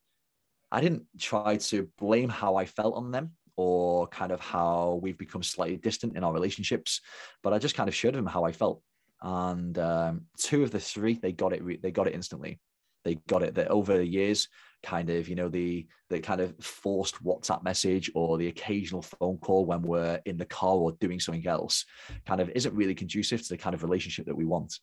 I 0.72 0.80
didn't 0.80 1.04
try 1.18 1.56
to 1.56 1.88
blame 1.98 2.28
how 2.28 2.56
I 2.56 2.64
felt 2.64 2.94
on 2.94 3.10
them 3.10 3.32
or 3.56 4.06
kind 4.08 4.32
of 4.32 4.40
how 4.40 5.00
we've 5.02 5.18
become 5.18 5.42
slightly 5.42 5.76
distant 5.76 6.16
in 6.16 6.24
our 6.24 6.32
relationships, 6.32 7.00
but 7.42 7.52
I 7.52 7.58
just 7.58 7.74
kind 7.74 7.88
of 7.88 7.94
showed 7.94 8.14
them 8.14 8.26
how 8.26 8.44
I 8.44 8.52
felt. 8.52 8.82
And 9.20 9.76
um, 9.78 10.22
two 10.38 10.62
of 10.62 10.70
the 10.70 10.78
three, 10.80 11.14
they 11.14 11.32
got 11.32 11.52
it. 11.52 11.82
They 11.82 11.90
got 11.90 12.06
it 12.06 12.14
instantly. 12.14 12.60
They 13.08 13.18
got 13.26 13.42
it 13.42 13.54
that 13.54 13.68
over 13.68 13.96
the 13.96 14.06
years, 14.06 14.48
kind 14.82 15.08
of, 15.10 15.28
you 15.28 15.34
know, 15.34 15.48
the 15.48 15.86
the 16.10 16.20
kind 16.20 16.40
of 16.40 16.54
forced 16.60 17.22
WhatsApp 17.24 17.62
message 17.62 18.10
or 18.14 18.36
the 18.36 18.48
occasional 18.48 19.02
phone 19.02 19.38
call 19.38 19.64
when 19.64 19.82
we're 19.82 20.20
in 20.26 20.36
the 20.36 20.44
car 20.44 20.76
or 20.76 20.92
doing 20.92 21.20
something 21.20 21.46
else, 21.46 21.86
kind 22.26 22.40
of 22.40 22.50
isn't 22.50 22.74
really 22.74 22.94
conducive 22.94 23.42
to 23.42 23.48
the 23.48 23.56
kind 23.56 23.74
of 23.74 23.82
relationship 23.82 24.26
that 24.26 24.36
we 24.36 24.44
want. 24.44 24.78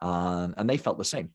And 0.00 0.70
they 0.70 0.76
felt 0.76 0.98
the 0.98 1.04
same. 1.04 1.30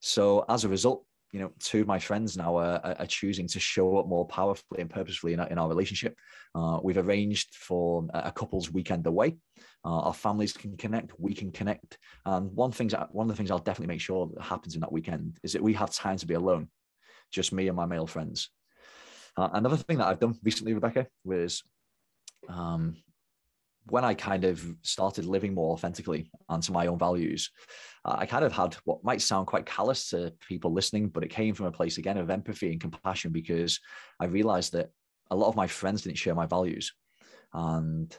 So 0.00 0.44
as 0.48 0.64
a 0.64 0.68
result, 0.68 1.04
you 1.32 1.40
know, 1.40 1.52
two 1.60 1.82
of 1.82 1.86
my 1.86 1.98
friends 1.98 2.36
now 2.36 2.56
are, 2.56 2.80
are 2.98 3.06
choosing 3.06 3.46
to 3.48 3.60
show 3.60 3.98
up 3.98 4.06
more 4.06 4.26
powerfully 4.26 4.80
and 4.80 4.90
purposefully 4.90 5.32
in 5.32 5.40
our, 5.40 5.46
in 5.48 5.58
our 5.58 5.68
relationship. 5.68 6.16
Uh, 6.54 6.80
we've 6.82 6.98
arranged 6.98 7.54
for 7.54 8.06
a 8.12 8.32
couple's 8.32 8.70
weekend 8.70 9.06
away. 9.06 9.36
Uh, 9.84 10.00
our 10.00 10.14
families 10.14 10.52
can 10.52 10.76
connect, 10.76 11.12
we 11.18 11.32
can 11.32 11.52
connect. 11.52 11.98
And 12.26 12.52
one 12.52 12.72
things, 12.72 12.94
one 13.12 13.24
of 13.24 13.28
the 13.28 13.36
things 13.36 13.50
I'll 13.50 13.58
definitely 13.58 13.94
make 13.94 14.00
sure 14.00 14.28
that 14.34 14.42
happens 14.42 14.74
in 14.74 14.80
that 14.80 14.92
weekend 14.92 15.38
is 15.42 15.52
that 15.52 15.62
we 15.62 15.74
have 15.74 15.92
time 15.92 16.16
to 16.16 16.26
be 16.26 16.34
alone, 16.34 16.68
just 17.32 17.52
me 17.52 17.68
and 17.68 17.76
my 17.76 17.86
male 17.86 18.06
friends. 18.06 18.50
Uh, 19.36 19.50
another 19.52 19.76
thing 19.76 19.98
that 19.98 20.08
I've 20.08 20.18
done 20.18 20.34
recently, 20.42 20.74
Rebecca, 20.74 21.06
was 21.24 21.62
um, 22.48 22.96
when 23.86 24.04
I 24.04 24.14
kind 24.14 24.44
of 24.44 24.64
started 24.82 25.24
living 25.24 25.54
more 25.54 25.72
authentically 25.72 26.30
and 26.48 26.62
to 26.62 26.72
my 26.72 26.86
own 26.86 26.98
values, 26.98 27.50
uh, 28.04 28.16
I 28.18 28.26
kind 28.26 28.44
of 28.44 28.52
had 28.52 28.74
what 28.84 29.04
might 29.04 29.20
sound 29.20 29.46
quite 29.46 29.66
callous 29.66 30.10
to 30.10 30.32
people 30.46 30.72
listening, 30.72 31.08
but 31.08 31.24
it 31.24 31.30
came 31.30 31.54
from 31.54 31.66
a 31.66 31.72
place 31.72 31.98
again 31.98 32.18
of 32.18 32.30
empathy 32.30 32.72
and 32.72 32.80
compassion 32.80 33.32
because 33.32 33.80
I 34.20 34.26
realized 34.26 34.72
that 34.72 34.90
a 35.30 35.36
lot 35.36 35.48
of 35.48 35.56
my 35.56 35.66
friends 35.66 36.02
didn't 36.02 36.18
share 36.18 36.34
my 36.34 36.46
values. 36.46 36.92
And 37.52 38.16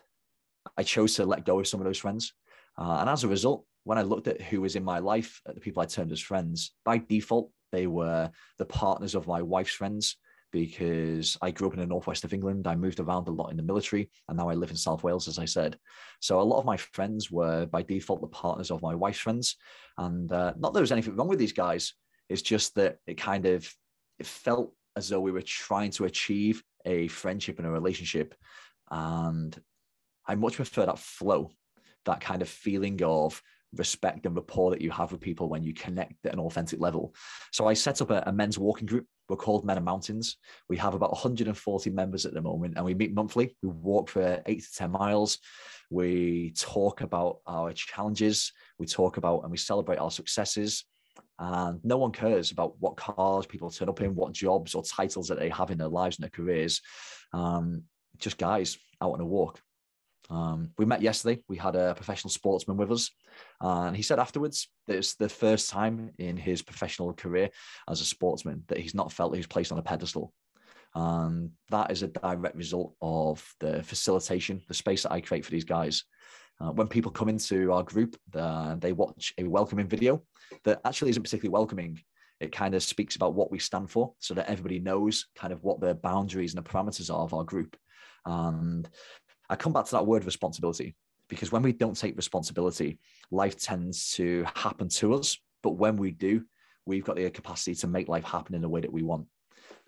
I 0.78 0.84
chose 0.84 1.16
to 1.16 1.26
let 1.26 1.46
go 1.46 1.60
of 1.60 1.68
some 1.68 1.80
of 1.80 1.86
those 1.86 1.98
friends. 1.98 2.34
Uh, 2.78 2.98
and 3.00 3.10
as 3.10 3.24
a 3.24 3.28
result, 3.28 3.66
when 3.84 3.98
I 3.98 4.04
looked 4.04 4.28
at 4.28 4.42
who 4.42 4.62
was 4.62 4.76
in 4.76 4.84
my 4.84 5.00
life, 5.00 5.42
at 5.48 5.56
the 5.56 5.62
people 5.62 5.82
I 5.82 5.86
termed 5.86 6.12
as 6.12 6.20
friends, 6.20 6.74
by 6.86 6.98
default, 6.98 7.52
they 7.72 7.88
were 7.88 8.30
the 8.58 8.66
partners 8.66 9.16
of 9.16 9.28
my 9.28 9.42
wife's 9.42 9.74
friends 9.74 10.18
because 10.52 11.38
I 11.42 11.52
grew 11.52 11.68
up 11.68 11.74
in 11.74 11.80
the 11.80 11.88
northwest 11.88 12.24
of 12.24 12.34
England. 12.34 12.68
I 12.68 12.76
moved 12.76 13.00
around 13.00 13.28
a 13.28 13.32
lot 13.32 13.52
in 13.52 13.58
the 13.58 13.64
military, 13.64 14.10
and 14.28 14.38
now 14.38 14.50
I 14.50 14.54
live 14.54 14.70
in 14.70 14.76
South 14.76 15.04
Wales, 15.04 15.28
as 15.28 15.40
I 15.40 15.46
said. 15.46 15.78
So 16.20 16.40
a 16.40 16.44
lot 16.44 16.60
of 16.60 16.66
my 16.66 16.78
friends 16.78 17.32
were 17.32 17.66
by 17.66 17.82
default 17.82 18.22
the 18.22 18.28
partners 18.28 18.72
of 18.72 18.82
my 18.82 18.96
wife's 18.96 19.20
friends, 19.20 19.56
and 19.98 20.32
uh, 20.32 20.54
not 20.58 20.70
that 20.70 20.74
there 20.74 20.82
was 20.82 20.92
anything 20.92 21.16
wrong 21.16 21.28
with 21.28 21.40
these 21.40 21.54
guys. 21.54 21.94
It's 22.30 22.42
just 22.42 22.76
that 22.76 22.98
it 23.08 23.16
kind 23.16 23.46
of 23.46 23.72
it 24.20 24.26
felt 24.26 24.74
as 24.96 25.10
though 25.10 25.22
we 25.22 25.32
were 25.32 25.42
trying 25.42 25.92
to 25.92 26.06
achieve 26.06 26.64
a 26.86 27.08
friendship 27.08 27.58
and 27.58 27.68
a 27.68 27.72
relationship, 27.72 28.36
and 28.90 29.60
I 30.28 30.36
much 30.36 30.56
prefer 30.56 30.86
that 30.86 31.00
flow, 31.00 31.52
that 32.06 32.22
kind 32.22 32.42
of 32.42 32.50
feeling 32.50 33.02
of 33.04 33.42
respect 33.76 34.26
and 34.26 34.36
rapport 34.36 34.72
that 34.72 34.82
you 34.82 34.92
have 34.92 35.12
with 35.12 35.22
people 35.22 35.50
when 35.50 35.64
you 35.64 35.74
connect 35.74 36.26
at 36.26 36.34
an 36.34 36.40
authentic 36.40 36.80
level. 36.80 37.16
So 37.52 37.68
I 37.68 37.74
set 37.74 38.02
up 38.02 38.10
a, 38.10 38.24
a, 38.26 38.32
men's 38.32 38.60
walking 38.60 38.86
group. 38.86 39.06
We're 39.32 39.38
called 39.38 39.64
Men 39.64 39.78
and 39.78 39.86
Mountains. 39.86 40.36
We 40.68 40.76
have 40.76 40.94
about 40.94 41.14
140 41.14 41.90
members 41.92 42.26
at 42.26 42.34
the 42.34 42.42
moment, 42.42 42.74
and 42.76 42.84
we 42.84 42.94
meet 42.94 43.14
monthly. 43.14 43.56
We 43.64 43.70
walk 43.70 44.10
for 44.10 44.44
eight 44.46 44.62
to 44.62 44.74
10 44.76 44.92
miles. 44.92 45.38
We 45.90 46.52
talk 46.52 47.00
about 47.00 47.38
our 47.48 47.72
challenges. 47.72 48.52
We 48.78 48.88
talk 48.88 49.16
about 49.16 49.44
and 49.44 49.52
we 49.52 49.58
celebrate 49.58 50.00
our 50.00 50.12
successes. 50.12 50.84
And 51.40 51.80
no 51.86 51.98
one 51.98 52.12
cares 52.12 52.52
about 52.52 52.74
what 52.80 52.98
cars 52.98 53.46
people 53.46 53.72
turn 53.72 53.88
up 53.88 54.02
in, 54.02 54.16
what 54.16 54.34
jobs 54.34 54.76
or 54.76 54.84
titles 54.84 55.30
that 55.30 55.40
they 55.40 55.50
have 55.50 55.72
in 55.72 55.78
their 55.78 55.88
lives 55.88 56.18
and 56.18 56.24
their 56.24 56.30
careers. 56.30 56.82
Um, 57.32 57.84
just 58.18 58.38
guys 58.38 58.78
out 59.02 59.14
on 59.14 59.22
a 59.22 59.26
walk. 59.26 59.62
Um, 60.32 60.72
we 60.78 60.86
met 60.86 61.02
yesterday. 61.02 61.44
We 61.50 61.58
had 61.58 61.76
a 61.76 61.94
professional 61.94 62.32
sportsman 62.32 62.78
with 62.78 62.92
us, 62.92 63.12
and 63.60 63.96
he 63.96 64.02
said 64.02 64.18
afterwards 64.18 64.70
that 64.88 64.98
it's 64.98 65.16
the 65.16 65.28
first 65.28 65.70
time 65.70 66.12
in 66.20 66.38
his 66.38 66.62
professional 66.62 67.14
career 67.14 67.50
as 67.90 68.00
a 68.00 68.06
sportsman 68.06 68.64
that 68.70 68.80
he's 68.80 68.96
not 68.96 69.12
felt 69.12 69.36
he's 69.36 69.46
placed 69.46 69.74
on 69.74 69.78
a 69.78 69.84
pedestal. 69.84 70.34
And 70.96 71.52
that 71.70 71.92
is 71.92 72.02
a 72.02 72.08
direct 72.08 72.56
result 72.56 72.96
of 73.02 73.46
the 73.60 73.84
facilitation, 73.84 74.62
the 74.68 74.74
space 74.74 75.04
that 75.04 75.12
I 75.12 75.22
create 75.22 75.46
for 75.46 75.52
these 75.52 75.66
guys. 75.66 76.04
Uh, 76.60 76.72
when 76.72 76.88
people 76.88 77.12
come 77.12 77.28
into 77.28 77.72
our 77.72 77.84
group, 77.84 78.16
uh, 78.36 78.76
they 78.76 78.94
watch 78.94 79.34
a 79.38 79.44
welcoming 79.44 79.88
video 79.88 80.22
that 80.64 80.80
actually 80.86 81.10
isn't 81.10 81.24
particularly 81.24 81.54
welcoming. 81.54 82.00
It 82.40 82.52
kind 82.52 82.76
of 82.76 82.84
speaks 82.84 83.16
about 83.16 83.36
what 83.36 83.52
we 83.52 83.60
stand 83.60 83.90
for 83.90 84.14
so 84.20 84.34
that 84.34 84.50
everybody 84.50 84.80
knows 84.80 85.28
kind 85.36 85.54
of 85.54 85.64
what 85.64 85.82
the 85.82 85.96
boundaries 85.96 86.54
and 86.54 86.64
the 86.64 86.70
parameters 86.70 87.14
are 87.14 87.22
of 87.22 87.34
our 87.34 87.44
group. 87.44 87.76
And 88.26 88.88
I 89.52 89.58
come 89.58 89.74
back 89.74 89.86
to 89.86 89.92
that 89.92 90.08
word 90.08 90.24
responsibility 90.24 90.96
because 91.28 91.52
when 91.52 91.62
we 91.62 91.74
don't 91.74 91.98
take 91.98 92.16
responsibility, 92.16 93.00
life 93.32 93.58
tends 93.58 94.12
to 94.12 94.46
happen 94.56 94.88
to 94.88 95.14
us. 95.14 95.38
But 95.62 95.72
when 95.72 95.98
we 95.98 96.12
do, 96.12 96.46
we've 96.86 97.04
got 97.04 97.18
the 97.18 97.30
capacity 97.30 97.76
to 97.76 97.88
make 97.88 98.08
life 98.08 98.24
happen 98.24 98.56
in 98.56 98.62
the 98.62 98.70
way 98.70 98.80
that 98.80 98.92
we 98.92 99.04
want. 99.04 99.28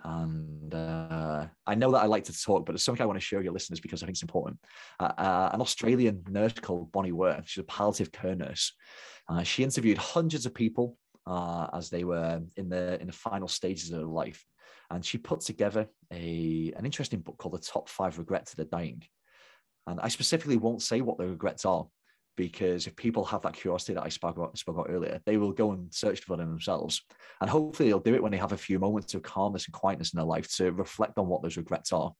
And 0.04 0.74
uh, 0.76 1.48
I 1.66 1.76
know 1.76 1.92
that 1.94 2.04
I 2.04 2.08
like 2.08 2.26
to 2.26 2.38
talk, 2.38 2.66
but 2.66 2.76
it's 2.76 2.84
something 2.84 3.02
I 3.02 3.06
want 3.06 3.18
to 3.18 3.26
show 3.26 3.40
your 3.40 3.54
listeners 3.54 3.80
because 3.80 4.04
I 4.04 4.06
think 4.06 4.16
it's 4.16 4.22
important. 4.22 4.60
Uh, 5.00 5.14
uh, 5.18 5.50
an 5.54 5.62
Australian 5.62 6.24
nurse 6.30 6.54
called 6.54 6.92
Bonnie 6.92 7.14
Ware, 7.14 7.42
she's 7.46 7.62
a 7.62 7.66
palliative 7.66 8.12
care 8.12 8.36
nurse. 8.36 8.74
Uh, 9.30 9.44
she 9.44 9.64
interviewed 9.64 9.98
hundreds 9.98 10.46
of 10.46 10.54
people 10.54 10.98
uh, 11.26 11.68
as 11.74 11.90
they 11.90 12.04
were 12.04 12.42
in 12.58 12.68
the 12.68 13.00
in 13.00 13.08
the 13.08 13.14
final 13.14 13.48
stages 13.48 13.90
of 13.90 14.00
their 14.00 14.08
life, 14.08 14.46
and 14.92 15.06
she 15.06 15.18
put 15.18 15.40
together 15.40 15.88
a 16.12 16.74
an 16.76 16.84
interesting 16.84 17.22
book 17.22 17.38
called 17.38 17.54
"The 17.54 17.60
Top 17.60 17.88
Five 17.88 18.20
Regrets 18.20 18.52
of 18.52 18.58
the 18.58 18.66
Dying." 18.66 19.04
And 19.88 20.00
I 20.02 20.08
specifically 20.08 20.58
won't 20.58 20.82
say 20.82 21.02
what 21.02 21.18
the 21.18 21.28
regrets 21.28 21.66
are 21.66 21.86
because 22.36 22.88
if 22.88 22.96
people 22.96 23.24
have 23.26 23.42
that 23.44 23.54
curiosity 23.54 23.94
that 23.94 24.04
I 24.04 24.10
spoke 24.10 24.38
about, 24.38 24.58
spoke 24.58 24.76
about 24.76 24.90
earlier, 24.90 25.22
they 25.26 25.38
will 25.38 25.52
go 25.52 25.72
and 25.72 25.94
search 25.94 26.22
for 26.22 26.36
them 26.36 26.50
themselves. 26.50 27.02
And 27.42 27.50
hopefully 27.50 27.90
they'll 27.90 28.00
do 28.00 28.16
it 28.16 28.24
when 28.24 28.32
they 28.32 28.38
have 28.38 28.54
a 28.54 28.58
few 28.58 28.80
moments 28.80 29.14
of 29.14 29.22
calmness 29.22 29.66
and 29.66 29.74
quietness 29.74 30.14
in 30.14 30.18
their 30.18 30.26
life 30.26 30.54
to 30.56 30.72
reflect 30.72 31.18
on 31.18 31.28
what 31.28 31.44
those 31.44 31.58
regrets 31.58 31.94
are. 31.94 32.12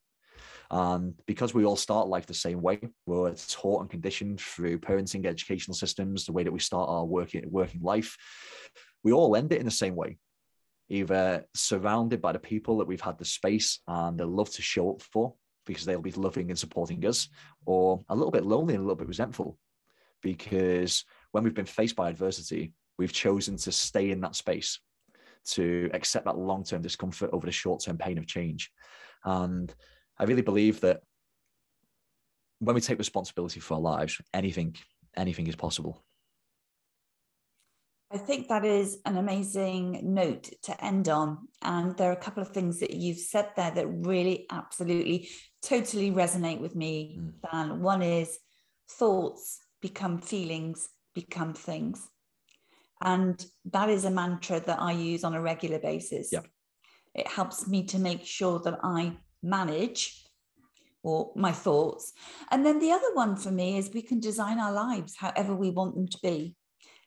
And 0.70 1.14
because 1.26 1.54
we 1.54 1.64
all 1.64 1.76
start 1.76 2.08
life 2.08 2.26
the 2.26 2.34
same 2.34 2.60
way, 2.62 2.80
we're 3.06 3.34
taught 3.34 3.82
and 3.82 3.90
conditioned 3.90 4.40
through 4.40 4.78
parenting, 4.80 5.26
educational 5.26 5.74
systems, 5.74 6.26
the 6.26 6.32
way 6.32 6.42
that 6.42 6.52
we 6.52 6.60
start 6.60 6.88
our 6.88 7.04
working 7.04 7.44
working 7.50 7.82
life, 7.82 8.16
we 9.02 9.12
all 9.12 9.36
end 9.36 9.52
it 9.52 9.60
in 9.60 9.66
the 9.66 9.70
same 9.70 9.94
way. 9.94 10.18
Either 10.88 11.44
surrounded 11.54 12.20
by 12.20 12.32
the 12.32 12.38
people 12.38 12.78
that 12.78 12.88
we've 12.88 13.00
had 13.00 13.18
the 13.18 13.24
space 13.24 13.80
and 13.86 14.18
the 14.18 14.26
love 14.26 14.50
to 14.50 14.62
show 14.62 14.90
up 14.90 15.02
for, 15.02 15.34
because 15.66 15.84
they'll 15.84 16.00
be 16.00 16.12
loving 16.12 16.50
and 16.50 16.58
supporting 16.58 17.04
us, 17.06 17.28
or 17.66 18.04
a 18.08 18.14
little 18.14 18.30
bit 18.30 18.44
lonely 18.44 18.74
and 18.74 18.80
a 18.80 18.84
little 18.84 18.96
bit 18.96 19.08
resentful 19.08 19.58
because 20.24 21.04
when 21.30 21.44
we've 21.44 21.54
been 21.54 21.66
faced 21.66 21.94
by 21.94 22.08
adversity, 22.08 22.72
we've 22.98 23.12
chosen 23.12 23.56
to 23.58 23.70
stay 23.70 24.10
in 24.10 24.20
that 24.22 24.34
space, 24.34 24.80
to 25.44 25.88
accept 25.92 26.24
that 26.24 26.38
long 26.38 26.64
term 26.64 26.82
discomfort 26.82 27.30
over 27.32 27.46
the 27.46 27.52
short 27.52 27.84
term 27.84 27.98
pain 27.98 28.18
of 28.18 28.26
change. 28.26 28.72
And 29.24 29.72
I 30.18 30.24
really 30.24 30.42
believe 30.42 30.80
that 30.80 31.02
when 32.58 32.74
we 32.74 32.80
take 32.80 32.98
responsibility 32.98 33.60
for 33.60 33.74
our 33.74 33.80
lives, 33.80 34.20
anything, 34.32 34.74
anything 35.16 35.46
is 35.46 35.56
possible. 35.56 36.02
I 38.12 38.18
think 38.18 38.48
that 38.48 38.64
is 38.64 38.98
an 39.06 39.16
amazing 39.16 40.00
note 40.14 40.50
to 40.62 40.84
end 40.84 41.08
on. 41.08 41.48
And 41.62 41.96
there 41.96 42.10
are 42.10 42.12
a 42.12 42.16
couple 42.16 42.42
of 42.42 42.50
things 42.50 42.80
that 42.80 42.92
you've 42.92 43.18
said 43.18 43.50
there 43.56 43.70
that 43.72 43.86
really 43.86 44.46
absolutely 44.50 45.28
totally 45.62 46.10
resonate 46.12 46.60
with 46.60 46.76
me, 46.76 47.18
mm. 47.20 47.32
Dan. 47.50 47.80
One 47.80 48.02
is 48.02 48.38
thoughts 48.90 49.58
become 49.80 50.18
feelings, 50.18 50.88
become 51.14 51.54
things. 51.54 52.08
And 53.02 53.44
that 53.72 53.90
is 53.90 54.04
a 54.04 54.10
mantra 54.10 54.60
that 54.60 54.80
I 54.80 54.92
use 54.92 55.24
on 55.24 55.34
a 55.34 55.42
regular 55.42 55.78
basis. 55.78 56.30
Yep. 56.32 56.46
It 57.14 57.28
helps 57.28 57.68
me 57.68 57.84
to 57.86 57.98
make 57.98 58.24
sure 58.24 58.60
that 58.60 58.78
I 58.82 59.16
manage 59.42 60.24
or 61.02 61.32
my 61.36 61.52
thoughts. 61.52 62.12
And 62.50 62.64
then 62.64 62.78
the 62.78 62.92
other 62.92 63.14
one 63.14 63.36
for 63.36 63.50
me 63.50 63.76
is 63.76 63.90
we 63.92 64.02
can 64.02 64.20
design 64.20 64.58
our 64.58 64.72
lives 64.72 65.16
however 65.18 65.54
we 65.54 65.70
want 65.70 65.94
them 65.94 66.08
to 66.08 66.18
be. 66.22 66.56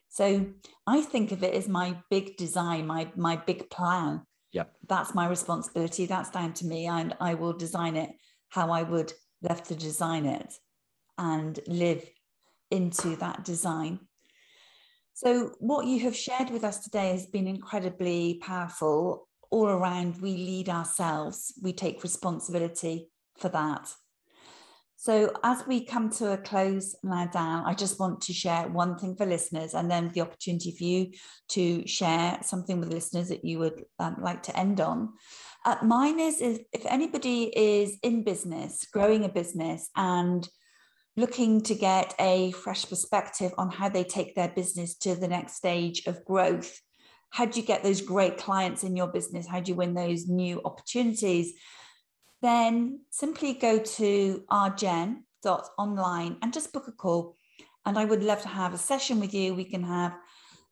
So 0.10 0.48
I 0.86 1.02
think 1.02 1.32
of 1.32 1.43
it 1.43 1.54
as 1.54 1.67
my 1.67 1.98
big 2.10 2.38
design, 2.38 2.88
my 2.88 3.12
my 3.15 3.36
big 3.36 3.70
plan. 3.70 4.24
Yeah. 4.52 4.63
That's 4.88 5.13
my 5.13 5.28
responsibility. 5.28 6.05
That's 6.05 6.32
down 6.32 6.53
to 6.53 6.66
me. 6.66 6.86
And 6.88 7.16
I 7.20 7.34
will 7.34 7.53
design 7.53 7.95
it 7.95 8.12
how 8.49 8.72
I 8.72 8.84
would 8.84 9.14
love 9.41 9.62
to 9.64 9.76
design 9.76 10.26
it 10.26 10.53
and 11.18 11.60
live 11.68 12.03
into 12.72 13.16
that 13.18 13.43
design. 13.43 13.99
So, 15.14 15.51
what 15.60 15.88
you 15.88 15.99
have 16.01 16.16
shared 16.16 16.51
with 16.51 16.64
us 16.64 16.80
today 16.80 17.12
has 17.12 17.26
been 17.26 17.47
incredibly 17.47 18.39
powerful. 18.41 19.28
All 19.49 19.68
around, 19.68 20.22
we 20.22 20.32
lead 20.32 20.70
ourselves, 20.70 21.53
we 21.64 21.74
take 21.74 22.03
responsibility 22.03 23.10
for 23.39 23.49
that. 23.49 23.93
So, 25.00 25.32
as 25.43 25.64
we 25.68 25.86
come 25.86 26.10
to 26.14 26.34
a 26.34 26.38
close 26.39 26.95
now, 27.04 27.64
I 27.68 27.76
just 27.76 28.00
want 28.00 28.20
to 28.22 28.34
share 28.34 28.68
one 28.68 28.98
thing 28.98 29.16
for 29.16 29.28
listeners 29.28 29.76
and 29.76 29.91
then 29.91 30.10
the 30.10 30.22
opportunity 30.22 30.72
for 30.72 30.84
you 30.84 31.12
to 31.50 31.88
share 31.88 32.39
something 32.41 32.80
with 32.80 32.91
listeners 32.91 33.30
that 33.30 33.45
you 33.45 33.60
would 33.60 33.86
um, 34.00 34.18
like 34.20 34.41
to 34.43 34.58
end 34.58 34.82
on. 34.82 35.14
Uh, 35.64 35.76
mine 35.84 36.20
is, 36.20 36.41
is 36.41 36.62
if 36.74 36.84
anybody 36.88 37.43
is 37.43 38.00
in 38.02 38.24
business, 38.24 38.88
growing 38.91 39.24
a 39.24 39.30
business, 39.30 39.88
and 39.95 40.50
looking 41.16 41.62
to 41.62 41.76
get 41.76 42.16
a 42.20 42.52
fresh 42.54 42.89
perspective 42.89 43.52
on 43.60 43.70
how 43.70 43.89
they 43.89 44.04
take 44.04 44.34
their 44.34 44.50
business 44.50 44.95
to 44.95 45.14
the 45.14 45.28
next 45.28 45.58
stage 45.58 46.08
of 46.08 46.26
growth. 46.26 46.82
How 47.30 47.45
do 47.45 47.60
you 47.60 47.66
get 47.66 47.84
those 47.84 48.02
great 48.02 48.38
clients 48.38 48.84
in 48.84 48.95
your 48.95 49.08
business? 49.08 49.48
How 49.48 49.60
do 49.60 49.72
you 49.72 49.76
win 49.76 49.93
those 49.93 50.28
new 50.28 50.60
opportunities? 50.66 51.54
Then 52.41 53.01
simply 53.09 53.53
go 53.53 53.79
to 53.79 54.43
rgen.online 54.51 56.38
and 56.41 56.53
just 56.53 56.73
book 56.73 56.88
a 56.88 56.91
call. 56.91 57.35
And 57.85 57.97
I 57.97 58.05
would 58.05 58.23
love 58.23 58.41
to 58.41 58.47
have 58.47 58.73
a 58.73 58.77
session 58.77 59.19
with 59.19 59.33
you. 59.33 59.55
We 59.55 59.65
can 59.65 59.83
have 59.83 60.13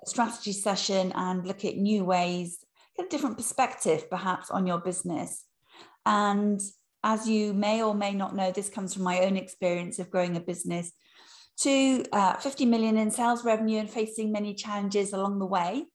a 0.06 0.10
strategy 0.10 0.52
session 0.52 1.12
and 1.16 1.48
look 1.48 1.66
at 1.66 1.78
new 1.78 2.04
ways, 2.04 2.64
get 2.98 3.08
a 3.08 3.10
different 3.10 3.38
perspective 3.38 4.10
perhaps 4.10 4.52
on 4.52 4.68
your 4.68 4.80
business. 4.80 5.46
And 6.06 6.62
as 7.04 7.28
you 7.28 7.54
may 7.54 7.84
or 7.84 7.96
may 7.96 8.14
not 8.14 8.36
know, 8.36 8.52
this 8.52 8.70
comes 8.70 8.94
from 8.94 9.04
my 9.04 9.22
own 9.22 9.38
experience 9.38 10.00
of 10.00 10.12
growing 10.12 10.36
a 10.36 10.42
business 10.42 10.92
to 11.62 12.04
uh, 12.12 12.36
50 12.36 12.66
million 12.66 12.98
in 12.98 13.12
sales 13.12 13.46
revenue 13.46 13.80
and 13.80 13.90
facing 13.90 14.32
many 14.32 14.54
challenges 14.54 15.14
along 15.14 15.40
the 15.40 15.46
way. 15.46 15.86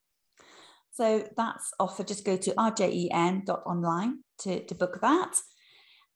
So 0.92 1.28
that's 1.36 1.72
offer. 1.78 2.02
Just 2.02 2.24
go 2.24 2.36
to 2.36 2.50
rjen.online 2.52 4.18
to, 4.40 4.64
to 4.64 4.74
book 4.74 5.00
that. 5.02 5.36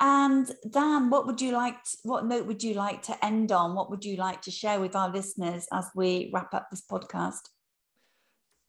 And 0.07 0.55
Dan, 0.69 1.09
what 1.09 1.27
would 1.27 1.41
you 1.41 1.53
like? 1.53 1.83
To, 1.83 1.97
what 2.03 2.27
note 2.27 2.45
would 2.45 2.63
you 2.63 2.75
like 2.75 3.01
to 3.05 3.25
end 3.25 3.53
on? 3.53 3.75
What 3.75 3.89
would 3.89 4.05
you 4.05 4.17
like 4.17 4.43
to 4.43 4.51
share 4.51 4.79
with 4.79 4.95
our 4.95 5.09
listeners 5.09 5.67
as 5.73 5.89
we 5.95 6.31
wrap 6.31 6.53
up 6.53 6.69
this 6.71 6.83
podcast? 6.83 7.41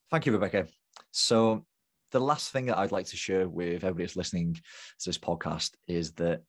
Thank 0.09 0.25
you, 0.25 0.31
Rebecca. 0.31 0.65
So 1.11 1.65
the 2.13 2.21
last 2.21 2.51
thing 2.51 2.67
that 2.67 2.77
I'd 2.77 2.93
like 2.93 3.07
to 3.07 3.17
share 3.17 3.49
with 3.49 3.83
everybody 3.83 4.05
that's 4.05 4.15
listening 4.15 4.53
to 4.53 5.09
this 5.09 5.17
podcast 5.17 5.71
is 5.89 6.13
that 6.13 6.41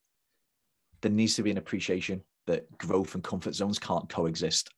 there 1.00 1.10
needs 1.10 1.34
to 1.34 1.42
be 1.42 1.50
an 1.50 1.58
appreciation 1.58 2.22
that 2.46 2.78
growth 2.78 3.16
and 3.16 3.24
comfort 3.24 3.56
zones 3.56 3.80
can't 3.80 4.08
coexist. 4.08 4.70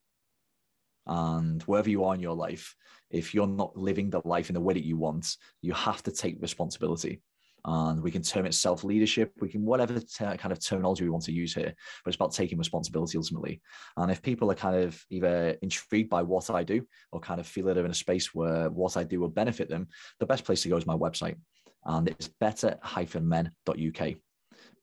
And 1.06 1.62
wherever 1.64 1.90
you 1.90 2.04
are 2.04 2.14
in 2.14 2.20
your 2.22 2.34
life, 2.34 2.74
if 3.11 3.34
you're 3.34 3.46
not 3.46 3.76
living 3.76 4.09
the 4.09 4.22
life 4.24 4.48
in 4.48 4.54
the 4.54 4.61
way 4.62 4.72
that 4.72 4.86
you 4.86 4.96
want, 4.96 5.36
you 5.61 5.74
have 5.74 6.02
to 6.04 6.11
take 6.11 6.40
responsibility 6.40 7.20
and 7.64 8.02
we 8.02 8.11
can 8.11 8.22
term 8.22 8.46
it 8.46 8.54
self 8.54 8.84
leadership. 8.84 9.32
We 9.40 9.48
can 9.48 9.64
whatever 9.64 10.00
kind 10.18 10.52
of 10.52 10.64
terminology 10.64 11.04
we 11.04 11.11
want 11.11 11.24
to 11.24 11.32
use 11.32 11.54
here, 11.54 11.74
but 12.04 12.09
it's 12.09 12.16
about 12.16 12.32
taking 12.32 12.59
responsibility 12.59 13.18
ultimately. 13.18 13.61
And 13.96 14.11
if 14.11 14.22
people 14.22 14.50
are 14.50 14.54
kind 14.54 14.76
of 14.76 15.00
either 15.11 15.56
intrigued 15.62 16.11
by 16.11 16.22
what 16.22 16.50
I 16.50 16.64
do 16.64 16.86
or 17.12 17.20
kind 17.20 17.40
of 17.40 17.46
feel 17.46 17.66
that 17.66 17.74
they're 17.74 17.84
in 17.84 17.90
a 17.90 17.94
space 17.94 18.34
where 18.34 18.70
what 18.70 18.96
I 18.96 19.04
do 19.04 19.20
will 19.20 19.28
benefit 19.28 19.68
them, 19.68 19.88
the 20.20 20.26
best 20.26 20.44
place 20.44 20.62
to 20.62 20.68
go 20.68 20.76
is 20.76 20.86
my 20.86 20.96
website, 20.96 21.36
and 21.84 22.09
it's 22.09 22.28
better-men.uk. 22.28 24.14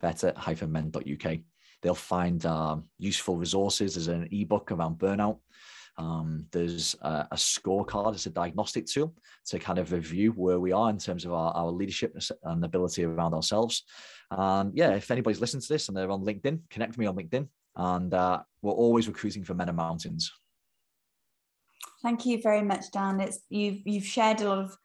Better-men.uk. 0.02 1.38
They'll 1.82 1.96
find 1.96 2.46
um, 2.46 2.84
useful 2.98 3.38
resources. 3.38 3.96
There's 3.96 4.08
an 4.08 4.28
ebook 4.32 4.72
around 4.72 4.98
burnout. 4.98 5.38
Um, 5.98 6.46
there's 6.52 6.96
a, 7.02 7.28
a, 7.32 7.36
scorecard, 7.36 8.14
it's 8.14 8.26
a 8.26 8.30
diagnostic 8.30 8.86
tool 8.86 9.16
to 9.46 9.60
kind 9.60 9.80
of 9.80 9.94
review 9.94 10.32
where 10.32 10.60
we 10.60 10.74
are 10.74 10.90
in 10.90 10.98
terms 10.98 11.24
of 11.24 11.32
our, 11.32 11.54
our 11.54 11.72
leadership 11.72 12.18
and 12.44 12.66
ability 12.66 13.06
around 13.06 13.34
ourselves. 13.34 13.84
And 14.32 14.76
yeah, 14.76 14.92
if 14.96 15.10
anybody's 15.10 15.40
listening 15.40 15.62
to 15.62 15.74
this 15.74 15.88
and 15.88 15.96
they're 15.96 16.12
on 16.12 16.26
LinkedIn, 16.26 16.60
connect 16.70 16.98
me 16.98 17.06
on 17.06 17.16
LinkedIn. 17.16 17.48
And 17.78 18.14
uh, 18.14 18.42
we're 18.62 18.74
always 18.74 19.08
recruiting 19.08 19.44
for 19.44 19.54
men 19.54 19.70
and 19.70 19.78
mountains. 19.78 20.32
Thank 22.02 22.26
you 22.26 22.42
very 22.42 22.62
much, 22.62 22.92
Dan. 22.92 23.20
It's 23.20 23.40
you've 23.50 23.80
you've 23.86 24.06
shared 24.06 24.42
a 24.42 24.48
lot 24.48 24.60
of 24.60 24.78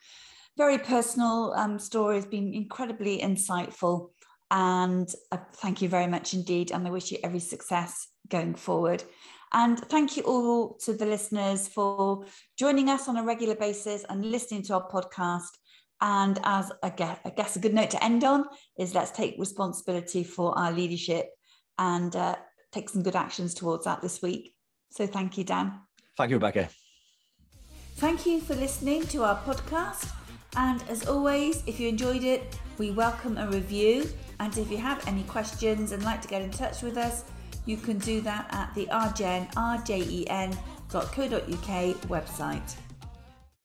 very 0.56 0.78
personal 0.78 1.52
um, 1.56 1.78
stories, 1.78 2.24
been 2.24 2.54
incredibly 2.54 3.18
insightful, 3.18 4.10
and 4.50 5.12
uh, 5.30 5.38
thank 5.56 5.82
you 5.82 5.88
very 5.88 6.06
much 6.06 6.34
indeed. 6.34 6.72
And 6.72 6.86
I 6.86 6.90
wish 6.90 7.12
you 7.12 7.18
every 7.22 7.40
success 7.40 8.08
going 8.28 8.54
forward. 8.54 9.04
And 9.52 9.78
thank 9.78 10.16
you 10.16 10.22
all 10.22 10.74
to 10.84 10.92
the 10.92 11.06
listeners 11.06 11.66
for 11.66 12.24
joining 12.56 12.88
us 12.88 13.08
on 13.08 13.16
a 13.16 13.24
regular 13.24 13.56
basis 13.56 14.04
and 14.08 14.24
listening 14.24 14.62
to 14.64 14.74
our 14.74 14.88
podcast. 14.88 15.58
And 16.00 16.38
as 16.44 16.70
I 16.82 16.90
guess, 16.90 17.18
I 17.24 17.30
guess 17.30 17.56
a 17.56 17.58
good 17.58 17.74
note 17.74 17.90
to 17.90 18.02
end 18.02 18.24
on 18.24 18.44
is 18.78 18.94
let's 18.94 19.10
take 19.10 19.34
responsibility 19.38 20.24
for 20.24 20.56
our 20.56 20.72
leadership 20.72 21.30
and 21.78 22.14
uh, 22.14 22.36
take 22.72 22.88
some 22.88 23.02
good 23.02 23.16
actions 23.16 23.54
towards 23.54 23.84
that 23.84 24.00
this 24.00 24.22
week. 24.22 24.54
So 24.90 25.06
thank 25.06 25.36
you, 25.36 25.44
Dan. 25.44 25.80
Thank 26.16 26.30
you, 26.30 26.36
Rebecca. 26.36 26.68
Thank 27.96 28.26
you 28.26 28.40
for 28.40 28.54
listening 28.54 29.06
to 29.08 29.24
our 29.24 29.36
podcast. 29.42 30.10
And 30.56 30.82
as 30.88 31.06
always, 31.06 31.62
if 31.66 31.78
you 31.78 31.88
enjoyed 31.88 32.24
it, 32.24 32.58
we 32.78 32.92
welcome 32.92 33.36
a 33.36 33.48
review. 33.48 34.08
And 34.38 34.56
if 34.56 34.70
you 34.70 34.78
have 34.78 35.06
any 35.06 35.22
questions 35.24 35.92
and 35.92 36.02
like 36.02 36.22
to 36.22 36.28
get 36.28 36.42
in 36.42 36.50
touch 36.50 36.82
with 36.82 36.96
us, 36.96 37.24
you 37.66 37.76
can 37.76 37.98
do 37.98 38.20
that 38.22 38.46
at 38.50 38.74
the 38.74 38.86
rgen, 38.86 39.52
rjen.co.uk 39.54 40.56
website. 42.08 42.76